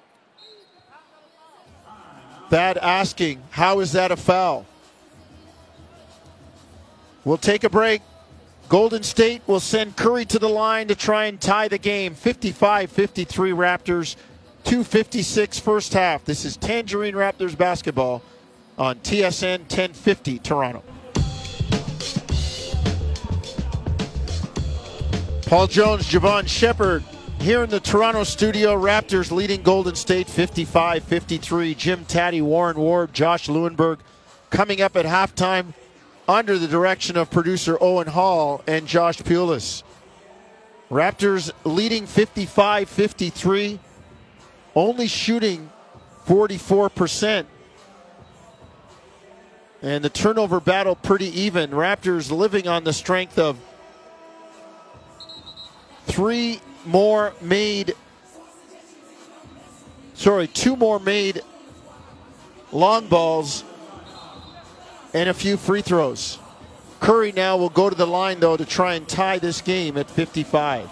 Thad 2.52 2.78
asking, 2.78 3.42
how 3.50 3.80
is 3.80 3.94
that 3.94 4.12
a 4.12 4.16
foul? 4.16 4.68
We'll 7.24 7.38
take 7.38 7.64
a 7.64 7.70
break. 7.70 8.02
Golden 8.68 9.04
State 9.04 9.42
will 9.48 9.60
send 9.60 9.96
Curry 9.96 10.26
to 10.26 10.40
the 10.40 10.50
line 10.50 10.88
to 10.88 10.96
try 10.96 11.26
and 11.26 11.40
tie 11.40 11.68
the 11.68 11.78
game. 11.78 12.16
55 12.16 12.90
53 12.90 13.52
Raptors, 13.52 14.16
256 14.64 15.60
first 15.60 15.94
half. 15.94 16.26
This 16.26 16.46
is 16.46 16.58
Tangerine 16.58 17.14
Raptors 17.14 17.56
basketball 17.58 18.24
on 18.78 18.98
TSN 19.00 19.60
1050 19.60 20.40
Toronto. 20.40 20.84
Paul 25.46 25.68
Jones, 25.68 26.10
Javon 26.10 26.48
Shepherd 26.48 27.04
here 27.42 27.64
in 27.64 27.70
the 27.70 27.82
Toronto 27.82 28.24
studio. 28.24 28.76
Raptors 28.82 29.32
leading 29.32 29.62
Golden 29.62 29.96
State 29.96 30.28
55 30.28 31.04
53. 31.04 31.76
Jim 31.76 32.06
Tatti, 32.06 32.42
Warren 32.42 32.78
Ward, 32.78 33.14
Josh 33.14 33.48
Lewenberg 33.48 34.00
coming 34.50 34.82
up 34.82 34.96
at 34.96 35.06
halftime 35.06 35.74
under 36.28 36.58
the 36.58 36.68
direction 36.68 37.18
of 37.18 37.30
producer 37.30 37.78
Owen 37.82 38.08
Hall 38.08 38.64
and 38.68 38.88
Josh 38.88 39.20
Pulis. 39.20 39.84
Raptors 40.90 41.52
leading 41.64 42.06
55 42.06 42.90
53, 42.90 43.80
only 44.76 45.08
shooting 45.08 45.70
44%. 46.26 47.46
And 49.82 50.04
the 50.04 50.10
turnover 50.10 50.60
battle 50.60 50.96
pretty 50.96 51.28
even. 51.42 51.72
Raptors 51.72 52.30
living 52.32 52.68
on 52.68 52.84
the 52.84 52.94
strength 52.94 53.40
of 53.40 53.58
three 56.06 56.60
more 56.86 57.34
made, 57.42 57.96
sorry, 60.14 60.48
two 60.48 60.76
more 60.76 61.00
made 61.00 61.42
long 62.72 63.08
balls 63.08 63.64
and 65.14 65.30
a 65.30 65.34
few 65.34 65.58
free 65.58 65.82
throws. 65.82 66.40
Curry 67.00 67.32
now 67.32 67.58
will 67.58 67.70
go 67.70 67.90
to 67.90 67.96
the 67.96 68.08
line, 68.08 68.40
though, 68.40 68.58
to 68.58 68.66
try 68.66 68.94
and 68.94 69.08
tie 69.08 69.40
this 69.40 69.62
game 69.62 69.98
at 69.98 70.10
55. 70.10 70.90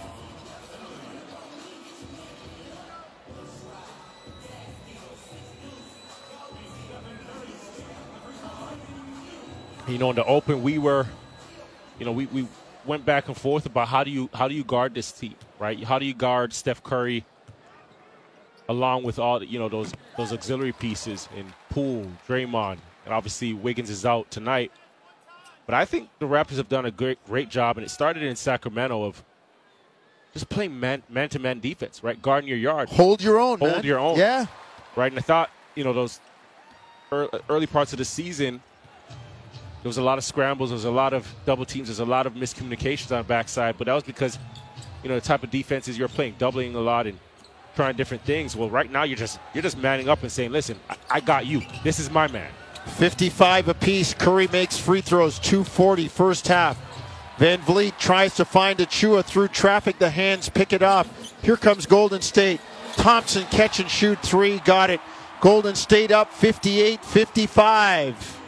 You 9.88 9.98
know, 9.98 10.10
in 10.12 10.16
the 10.16 10.26
open, 10.26 10.62
we 10.62 10.78
were, 10.78 11.08
you 11.98 12.06
know, 12.06 12.12
we, 12.12 12.28
we 12.28 12.48
went 12.86 13.06
back 13.06 13.28
and 13.28 13.36
forth 13.36 13.66
about 13.66 13.88
how 13.88 14.04
do 14.04 14.12
you 14.12 14.30
how 14.34 14.48
do 14.48 14.54
you 14.54 14.64
guard 14.64 14.94
this 14.94 15.12
team, 15.12 15.36
right? 15.58 15.84
How 15.84 15.98
do 16.00 16.06
you 16.06 16.14
guard 16.14 16.54
Steph 16.54 16.84
Curry 16.84 17.26
along 18.68 19.04
with 19.04 19.18
all 19.18 19.40
the, 19.40 19.48
you 19.48 19.58
know 19.58 19.68
those 19.68 19.92
those 20.16 20.32
auxiliary 20.32 20.74
pieces 20.74 21.28
in 21.36 21.52
Poole, 21.70 22.08
Draymond, 22.28 22.78
and 23.06 23.14
obviously 23.14 23.54
Wiggins 23.54 23.90
is 23.90 24.06
out 24.06 24.30
tonight. 24.32 24.72
But 25.66 25.76
I 25.76 25.86
think 25.86 26.10
the 26.20 26.26
Raptors 26.26 26.58
have 26.58 26.70
done 26.70 26.86
a 26.86 26.92
great 26.92 27.24
great 27.26 27.50
job, 27.50 27.78
and 27.78 27.86
it 27.86 27.90
started 27.90 28.24
in 28.24 28.36
Sacramento 28.36 29.04
of 29.04 29.24
just 30.34 30.50
playing 30.50 30.80
man 30.80 31.02
to 31.30 31.40
man 31.40 31.60
defense, 31.60 32.04
right? 32.04 32.20
Guarding 32.22 32.48
your 32.48 32.58
yard, 32.58 32.90
hold 32.90 33.22
your 33.22 33.40
own, 33.40 33.60
hold 33.60 33.72
man. 33.72 33.84
your 33.84 34.00
own, 34.00 34.18
yeah, 34.18 34.46
right. 34.96 35.12
And 35.12 35.20
I 35.20 35.22
thought 35.22 35.50
you 35.76 35.84
know 35.84 35.94
those 35.94 36.20
early 37.12 37.68
parts 37.68 37.92
of 37.92 37.98
the 37.98 38.06
season 38.06 38.62
there 39.82 39.90
was 39.90 39.98
a 39.98 40.02
lot 40.02 40.18
of 40.18 40.24
scrambles. 40.24 40.72
There 40.72 40.76
was 40.76 40.86
a 40.86 40.92
lot 40.92 41.14
of 41.14 41.28
double 41.46 41.66
teams. 41.66 41.88
there 41.88 41.94
was 41.94 42.00
a 42.00 42.06
lot 42.06 42.28
of 42.28 42.34
miscommunications 42.34 43.12
on 43.12 43.20
the 43.20 43.24
backside. 43.24 43.78
But 43.78 43.86
that 43.86 43.94
was 43.94 44.04
because, 44.04 44.38
you 45.04 45.10
know, 45.10 45.16
the 45.16 45.22
type 45.22 45.42
of 45.42 45.52
defenses 45.52 45.98
you're 45.98 46.10
playing, 46.10 46.36
doubling 46.38 46.76
a 46.76 46.80
lot 46.80 47.08
and 47.08 47.18
trying 47.76 47.96
different 47.96 48.24
things. 48.24 48.58
Well, 48.58 48.70
right 48.70 48.92
now 48.92 49.04
you're 49.04 49.18
just 49.18 49.40
you're 49.54 49.64
just 49.64 49.78
manning 49.78 50.10
up 50.10 50.22
and 50.22 50.32
saying, 50.32 50.52
"Listen, 50.52 50.78
I, 50.90 50.98
I 51.10 51.20
got 51.22 51.46
you. 51.46 51.62
This 51.84 52.00
is 52.00 52.12
my 52.12 52.28
man." 52.28 52.52
55 52.86 53.68
apiece. 53.68 54.14
Curry 54.14 54.48
makes 54.48 54.78
free 54.78 55.02
throws. 55.02 55.40
240 55.40 56.08
first 56.08 56.48
half. 56.48 56.78
VanVleet 57.38 57.98
tries 57.98 58.36
to 58.36 58.46
find 58.46 58.80
Achiuwa 58.80 59.24
through 59.24 59.48
traffic. 59.48 59.98
The 59.98 60.10
hands 60.10 60.50
pick 60.50 60.74
it 60.74 60.84
off. 60.84 61.08
Here 61.42 61.56
comes 61.58 61.86
Golden 61.86 62.22
State. 62.22 62.60
Thompson 62.94 63.46
catch 63.46 63.80
and 63.80 63.90
shoot 63.90 64.20
three. 64.22 64.60
Got 64.60 64.90
it. 64.90 65.00
Golden 65.40 65.76
State 65.76 66.12
up 66.12 66.34
58 66.34 67.04
55. 67.04 68.40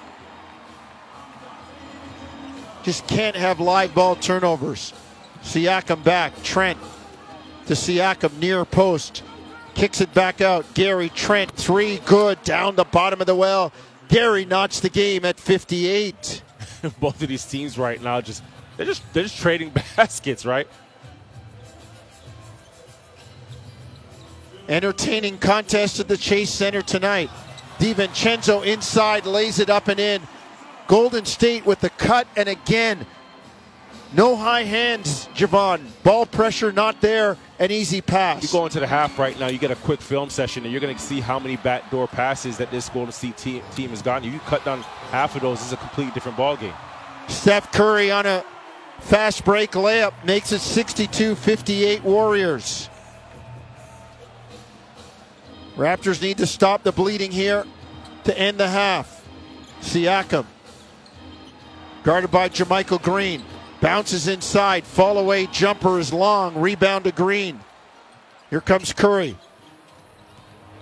Just 2.83 3.07
can't 3.07 3.35
have 3.35 3.59
live 3.59 3.93
ball 3.93 4.15
turnovers. 4.15 4.93
Siakam 5.43 6.03
back. 6.03 6.41
Trent 6.43 6.77
to 7.67 7.73
Siakam 7.73 8.37
near 8.39 8.65
post. 8.65 9.23
Kicks 9.73 10.01
it 10.01 10.13
back 10.13 10.41
out. 10.41 10.65
Gary 10.73 11.09
Trent, 11.09 11.51
three 11.51 11.99
good 11.99 12.41
down 12.43 12.75
the 12.75 12.83
bottom 12.83 13.21
of 13.21 13.27
the 13.27 13.35
well. 13.35 13.71
Gary 14.11 14.43
notched 14.43 14.81
the 14.81 14.89
game 14.89 15.23
at 15.23 15.39
58. 15.39 16.43
Both 16.99 17.23
of 17.23 17.29
these 17.29 17.45
teams 17.45 17.77
right 17.77 18.01
now 18.01 18.19
just 18.19 18.43
they're 18.75 18.85
just 18.85 19.01
they're 19.13 19.23
just 19.23 19.37
trading 19.37 19.69
baskets, 19.95 20.45
right? 20.45 20.67
Entertaining 24.67 25.37
contest 25.37 25.99
at 25.99 26.07
the 26.07 26.17
Chase 26.17 26.49
Center 26.49 26.81
tonight. 26.81 27.29
DiVincenzo 27.79 28.65
inside 28.65 29.25
lays 29.25 29.59
it 29.59 29.69
up 29.69 29.87
and 29.87 29.99
in. 29.99 30.21
Golden 30.87 31.25
State 31.25 31.65
with 31.65 31.79
the 31.79 31.89
cut, 31.91 32.27
and 32.35 32.49
again, 32.49 33.05
no 34.13 34.35
high 34.35 34.63
hands, 34.63 35.27
Javon. 35.35 35.81
Ball 36.03 36.25
pressure 36.25 36.71
not 36.71 37.01
there, 37.01 37.37
an 37.59 37.71
easy 37.71 38.01
pass. 38.01 38.43
You 38.43 38.49
go 38.49 38.65
into 38.65 38.79
the 38.79 38.87
half 38.87 39.17
right 39.17 39.39
now, 39.39 39.47
you 39.47 39.57
get 39.57 39.71
a 39.71 39.75
quick 39.75 40.01
film 40.01 40.29
session, 40.29 40.63
and 40.63 40.71
you're 40.71 40.81
going 40.81 40.95
to 40.95 41.01
see 41.01 41.19
how 41.19 41.39
many 41.39 41.57
backdoor 41.57 42.07
passes 42.07 42.57
that 42.57 42.71
this 42.71 42.89
Golden 42.89 43.11
State 43.11 43.37
team, 43.37 43.63
team 43.75 43.89
has 43.91 44.01
gotten. 44.01 44.31
You 44.31 44.39
cut 44.39 44.65
down 44.65 44.81
half 45.11 45.35
of 45.35 45.41
those, 45.41 45.61
it's 45.61 45.71
a 45.71 45.77
completely 45.77 46.13
different 46.13 46.37
ball 46.37 46.57
game. 46.57 46.73
Steph 47.27 47.71
Curry 47.71 48.11
on 48.11 48.25
a 48.25 48.43
fast 48.99 49.45
break 49.45 49.71
layup 49.71 50.13
makes 50.25 50.51
it 50.51 50.59
62 50.59 51.35
58 51.35 52.03
Warriors. 52.03 52.89
Raptors 55.75 56.21
need 56.21 56.37
to 56.37 56.45
stop 56.45 56.83
the 56.83 56.91
bleeding 56.91 57.31
here 57.31 57.65
to 58.25 58.37
end 58.37 58.59
the 58.59 58.67
half. 58.67 59.25
Siakam 59.81 60.45
Guarded 62.03 62.31
by 62.31 62.49
JaMychal 62.49 63.01
Green. 63.01 63.43
Bounces 63.81 64.27
inside. 64.27 64.85
Fall 64.85 65.17
away 65.17 65.47
jumper 65.47 65.99
is 65.99 66.13
long. 66.13 66.55
Rebound 66.61 67.03
to 67.05 67.11
Green. 67.11 67.59
Here 68.49 68.61
comes 68.61 68.93
Curry. 68.93 69.35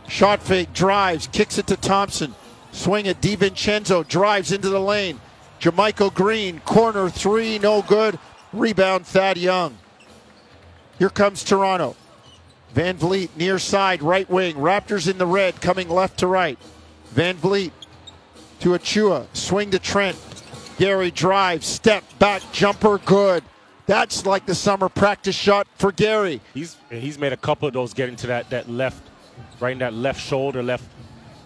Shot 0.08 0.42
fake, 0.42 0.74
drives, 0.74 1.28
kicks 1.28 1.58
it 1.58 1.68
to 1.68 1.78
Thompson. 1.78 2.36
Swing 2.72 3.06
it. 3.06 3.22
DiVincenzo 3.22 4.08
drives 4.08 4.52
into 4.52 4.70
the 4.70 4.80
lane. 4.80 5.20
JaMychal 5.60 6.14
Green, 6.14 6.60
corner 6.62 7.10
three, 7.10 7.60
no 7.60 7.82
good. 7.82 8.20
Rebound, 8.54 9.06
Thad 9.06 9.38
Young. 9.38 9.78
Here 10.98 11.10
comes 11.10 11.44
Toronto. 11.44 11.96
VanVleet 12.74 13.30
near 13.36 13.60
side, 13.60 14.02
right 14.02 14.30
wing. 14.30 14.56
Raptors 14.56 15.10
in 15.10 15.18
the 15.18 15.26
red, 15.26 15.62
coming 15.62 15.90
left 15.90 16.20
to 16.20 16.28
right. 16.28 16.58
VanVleet 17.14 17.72
to 18.60 18.70
Achiuwa, 18.70 19.28
Swing 19.34 19.72
to 19.72 19.80
Trent. 19.80 20.18
Gary 20.80 21.12
drives, 21.12 21.68
step 21.68 22.06
back, 22.20 22.42
jumper, 22.54 23.00
good. 23.00 23.44
That's 23.86 24.26
like 24.26 24.46
the 24.46 24.56
summer 24.56 24.88
practice 24.88 25.36
shot 25.36 25.68
for 25.76 25.92
Gary. 25.92 26.40
He's 26.54 26.78
he's 26.90 27.20
made 27.20 27.34
a 27.34 27.38
couple 27.38 27.68
of 27.68 27.74
those 27.74 27.94
getting 27.94 28.16
to 28.16 28.28
that, 28.28 28.50
that 28.52 28.70
left, 28.70 29.04
right 29.60 29.74
in 29.74 29.80
that 29.80 29.94
left 29.94 30.22
shoulder, 30.22 30.64
left 30.64 30.86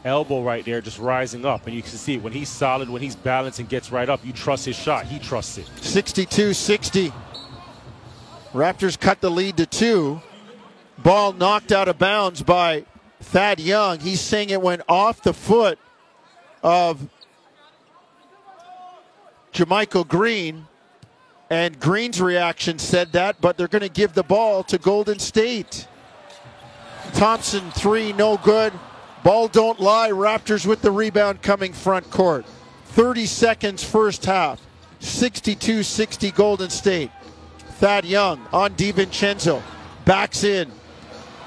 elbow 0.05 0.43
right 0.43 0.63
there, 0.63 0.81
just 0.81 0.99
rising 0.99 1.45
up. 1.45 1.65
And 1.65 1.75
you 1.75 1.81
can 1.81 1.91
see 1.91 2.19
when 2.19 2.31
he's 2.31 2.47
solid, 2.47 2.91
when 2.91 3.01
he's 3.01 3.15
balanced 3.15 3.57
and 3.57 3.67
gets 3.67 3.91
right 3.91 4.07
up, 4.07 4.23
you 4.23 4.34
trust 4.34 4.65
his 4.65 4.75
shot. 4.75 5.07
He 5.07 5.17
trusts 5.17 5.57
it. 5.57 5.67
62 5.81 6.53
60. 6.53 7.11
Raptors 8.53 8.99
cut 8.99 9.19
the 9.19 9.31
lead 9.31 9.57
to 9.57 9.65
two. 9.65 10.21
Ball 10.99 11.34
knocked 11.34 11.71
out 11.71 11.88
of 11.88 11.97
bounds 11.97 12.43
by 12.43 12.86
Thad 13.19 13.59
Young. 13.59 13.99
He's 13.99 14.21
saying 14.21 14.51
it 14.51 14.61
went 14.61 14.84
off 14.88 15.23
the 15.23 15.34
foot 15.34 15.79
of 16.61 17.09
JaMychal 19.54 20.08
Green. 20.08 20.68
And 21.49 21.80
Green's 21.80 22.20
reaction 22.20 22.80
said 22.80 23.12
that, 23.12 23.39
but 23.39 23.58
they're 23.58 23.68
going 23.68 23.84
to 23.84 23.89
give 23.89 24.14
the 24.14 24.24
ball 24.24 24.64
to 24.64 24.78
Golden 24.78 25.20
State. 25.20 25.88
Thompson, 27.14 27.70
three, 27.72 28.12
no 28.14 28.38
good. 28.38 28.74
Ball 29.24 29.47
don't 29.47 29.80
lie. 29.80 30.10
Raptors 30.10 30.66
with 30.66 30.82
the 30.82 30.91
rebound 30.91 31.41
coming 31.41 31.72
front 31.72 32.10
court. 32.10 32.45
30 32.86 33.26
seconds 33.26 33.84
first 33.84 34.26
half. 34.26 34.60
62 34.99 35.84
60 35.84 36.32
Golden 36.32 36.70
State. 36.70 37.12
Thad 37.80 38.06
Young 38.06 38.45
on 38.51 38.74
DiVincenzo. 38.76 39.62
Backs 40.06 40.43
in. 40.43 40.72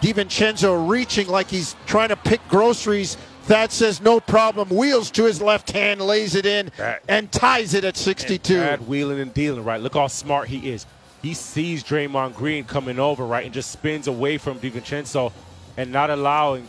DiVincenzo 0.01 0.89
reaching 0.89 1.27
like 1.27 1.49
he's 1.49 1.75
trying 1.87 2.11
to 2.11 2.17
pick 2.17 2.47
groceries 2.49 3.17
Thad 3.47 3.71
says 3.71 4.01
no 4.01 4.19
problem. 4.19 4.71
Wheels 4.71 5.11
to 5.13 5.25
his 5.25 5.41
left 5.41 5.71
hand, 5.71 6.01
lays 6.01 6.35
it 6.35 6.47
in, 6.47 6.73
that, 6.77 7.05
and 7.09 7.31
ties 7.31 7.75
it 7.75 7.85
at 7.85 7.97
62. 7.97 8.59
Thad 8.59 8.89
wheeling 8.89 9.21
and 9.21 9.33
dealing, 9.33 9.65
right? 9.65 9.81
Look 9.81 9.95
how 9.95 10.09
smart 10.09 10.49
he 10.49 10.71
is. 10.71 10.85
He 11.23 11.33
sees 11.33 11.85
Draymond 11.85 12.35
Green 12.35 12.65
coming 12.65 12.99
over, 12.99 13.25
right, 13.25 13.45
and 13.45 13.55
just 13.55 13.71
spins 13.71 14.09
away 14.09 14.37
from 14.39 14.59
DiVincenzo 14.59 15.33
and 15.77 15.93
not 15.93 16.11
allowing 16.11 16.67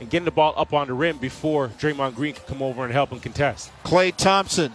and 0.00 0.10
getting 0.10 0.24
the 0.26 0.30
ball 0.30 0.52
up 0.56 0.74
on 0.74 0.88
the 0.88 0.92
rim 0.92 1.16
before 1.16 1.68
Draymond 1.68 2.14
Green 2.14 2.34
can 2.34 2.44
come 2.44 2.62
over 2.62 2.84
and 2.84 2.92
help 2.92 3.10
him 3.10 3.20
contest. 3.20 3.70
Klay 3.84 4.14
Thompson 4.14 4.74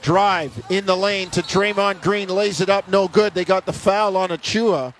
drive 0.00 0.64
in 0.70 0.86
the 0.86 0.96
lane 0.96 1.28
to 1.30 1.42
Draymond 1.42 2.00
Green, 2.00 2.28
lays 2.28 2.60
it 2.60 2.68
up, 2.70 2.88
no 2.88 3.08
good. 3.08 3.34
They 3.34 3.44
got 3.44 3.66
the 3.66 3.72
foul 3.72 4.16
on 4.16 4.30
Achiuwa. 4.30 4.94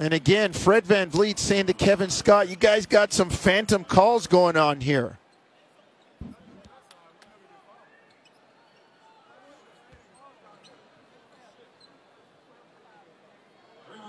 And 0.00 0.14
again, 0.14 0.54
Fred 0.54 0.86
VanVleet 0.86 1.38
saying 1.38 1.66
to 1.66 1.74
Kevin 1.74 2.08
Scott, 2.08 2.48
you 2.48 2.56
guys 2.56 2.86
got 2.86 3.12
some 3.12 3.28
phantom 3.28 3.84
calls 3.84 4.26
going 4.26 4.56
on 4.56 4.80
here. 4.80 5.18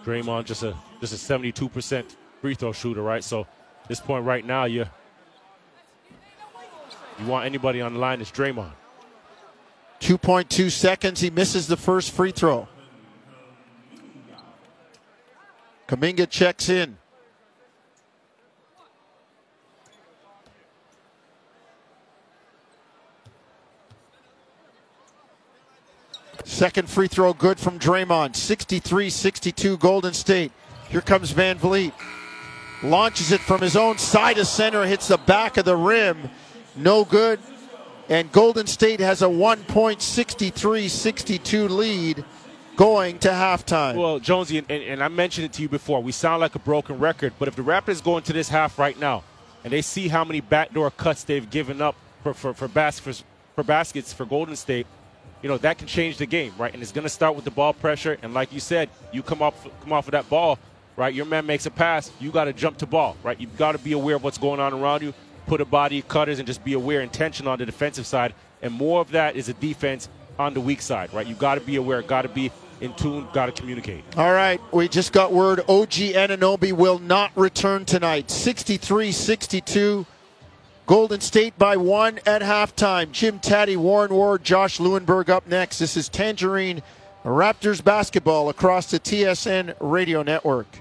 Draymond 0.06 0.46
just 0.46 0.64
a 0.64 0.76
just 1.02 1.14
a 1.14 1.18
72% 1.18 2.16
free 2.40 2.56
throw 2.56 2.72
shooter, 2.72 3.02
right? 3.02 3.24
So 3.24 3.46
this 3.90 4.00
point 4.00 4.26
right 4.26 4.46
now, 4.46 4.64
you 4.64 4.86
you 7.20 7.26
want 7.28 7.46
anybody 7.46 7.82
on 7.82 7.94
the 7.94 8.00
line, 8.00 8.22
it's 8.22 8.32
Draymond. 8.32 8.72
2.2 10.00 10.72
seconds, 10.72 11.20
he 11.20 11.30
misses 11.30 11.68
the 11.68 11.78
first 11.78 12.12
free 12.12 12.32
throw. 12.32 12.68
Kuminga 15.92 16.30
checks 16.30 16.70
in. 16.70 16.98
Second 26.46 26.90
free 26.90 27.10
throw 27.10 27.34
good 27.34 27.60
from 27.60 27.78
Draymond. 27.78 28.38
63 28.38 29.10
62 29.10 29.78
Golden 29.80 30.14
State. 30.14 30.54
Here 30.88 31.02
comes 31.02 31.34
VanVleet. 31.34 31.92
Launches 32.84 33.34
it 33.34 33.42
from 33.42 33.60
his 33.60 33.76
own 33.76 33.98
side 33.98 34.38
of 34.38 34.48
center, 34.48 34.86
hits 34.86 35.10
the 35.10 35.18
back 35.18 35.58
of 35.58 35.66
the 35.66 35.76
rim. 35.76 36.30
No 36.78 37.04
good. 37.04 37.42
And 38.08 38.32
Golden 38.32 38.66
State 38.66 39.02
has 39.02 39.22
a 39.22 39.26
1.63 39.26 40.90
62 40.90 41.68
lead 41.68 42.24
going 42.76 43.20
to 43.20 43.30
halftime. 43.30 43.96
Well, 43.96 44.20
Jonesy, 44.20 44.58
and, 44.58 44.70
and, 44.72 45.04
I 45.04 45.08
mentioned 45.08 45.46
it 45.46 45.54
to 45.54 45.62
you 45.62 45.70
before, 45.70 46.02
we 46.02 46.12
sound 46.12 46.42
like 46.42 46.56
a 46.56 46.60
broken 46.60 47.00
record, 47.00 47.34
but 47.40 47.48
if 47.48 47.56
the 47.56 47.62
Raptors 47.62 48.04
go 48.04 48.18
into 48.18 48.34
this 48.34 48.50
half 48.50 48.80
right 48.80 48.98
now 49.00 49.24
and 49.64 49.72
they 49.72 49.82
see 49.82 50.08
how 50.08 50.24
many 50.24 50.42
backdoor 50.42 50.92
cuts 50.92 51.24
they've 51.24 51.50
given 51.50 51.82
up 51.82 51.96
for, 52.24 52.34
for, 52.34 52.54
for, 52.54 52.68
bas- 52.68 53.00
for, 53.00 53.14
for 53.56 53.64
baskets 53.64 54.14
for 54.14 54.26
Golden 54.26 54.56
State, 54.56 54.88
you 55.42 55.50
know, 55.50 55.58
that 55.58 55.78
can 55.78 55.88
change 55.88 56.18
the 56.18 56.26
game, 56.26 56.54
right? 56.58 56.74
And 56.74 56.82
it's 56.82 56.92
going 56.92 57.04
to 57.04 57.10
start 57.10 57.36
with 57.36 57.46
the 57.46 57.52
ball 57.52 57.74
pressure. 57.74 58.18
And 58.22 58.34
like 58.34 58.54
you 58.54 58.60
said, 58.60 58.90
you 59.12 59.24
come 59.24 59.42
off, 59.42 59.68
come 59.82 59.92
off 59.92 60.08
of 60.08 60.12
that 60.12 60.30
ball, 60.30 60.60
right? 60.96 61.14
Your 61.14 61.26
man 61.26 61.46
makes 61.46 61.66
a 61.66 61.72
pass, 61.72 62.12
you 62.20 62.32
got 62.32 62.46
to 62.46 62.54
jump 62.54 62.78
to 62.80 62.86
ball, 62.86 63.18
right? 63.24 63.40
You've 63.40 63.58
got 63.58 63.72
to 63.72 63.80
be 63.80 63.94
aware 63.94 64.16
of 64.16 64.24
what's 64.24 64.38
going 64.38 64.60
on 64.60 64.74
around 64.74 65.02
you, 65.02 65.14
put 65.48 65.62
a 65.62 65.66
body 65.66 66.02
cutters, 66.04 66.38
and 66.40 66.46
just 66.46 66.64
be 66.64 66.74
aware 66.74 67.02
intention 67.02 67.48
on 67.48 67.58
the 67.58 67.66
defensive 67.66 68.06
side. 68.06 68.34
And 68.62 68.74
more 68.74 69.02
of 69.02 69.12
that 69.12 69.36
is 69.36 69.50
a 69.50 69.54
defense 69.54 70.10
on 70.42 70.54
the 70.54 70.62
weak 70.62 70.82
side, 70.82 71.14
right? 71.14 71.26
You 71.26 71.36
got 71.36 71.56
to 71.56 71.62
be 71.62 71.78
aware, 71.78 72.02
got 72.02 72.24
to 72.24 72.30
be 72.30 72.52
in 72.82 72.94
tune, 72.96 73.28
got 73.32 73.46
to 73.46 73.52
communicate. 73.52 74.04
All 74.18 74.34
right, 74.34 74.60
we 74.74 74.88
just 74.88 75.14
got 75.14 75.32
word 75.32 75.60
OG 75.62 75.92
Anunoby 76.18 76.74
will 76.74 77.00
not 77.00 77.32
return 77.36 77.86
tonight. 77.86 78.30
63 78.30 79.12
62. 79.12 80.06
Golden 80.88 81.22
State 81.22 81.58
by 81.58 81.78
one 81.78 82.20
at 82.26 82.42
halftime. 82.42 83.12
Jim 83.12 83.40
Tatti, 83.40 83.78
Warren 83.78 84.14
Ward, 84.14 84.44
Josh 84.44 84.80
Lewenberg 84.80 85.30
up 85.30 85.48
next. 85.48 85.80
This 85.80 85.96
is 85.96 86.10
Tangerine 86.10 86.82
Raptors 87.24 87.84
basketball 87.84 88.50
across 88.50 88.90
the 88.90 89.00
TSN 89.00 89.76
radio 89.80 90.24
network. 90.24 90.80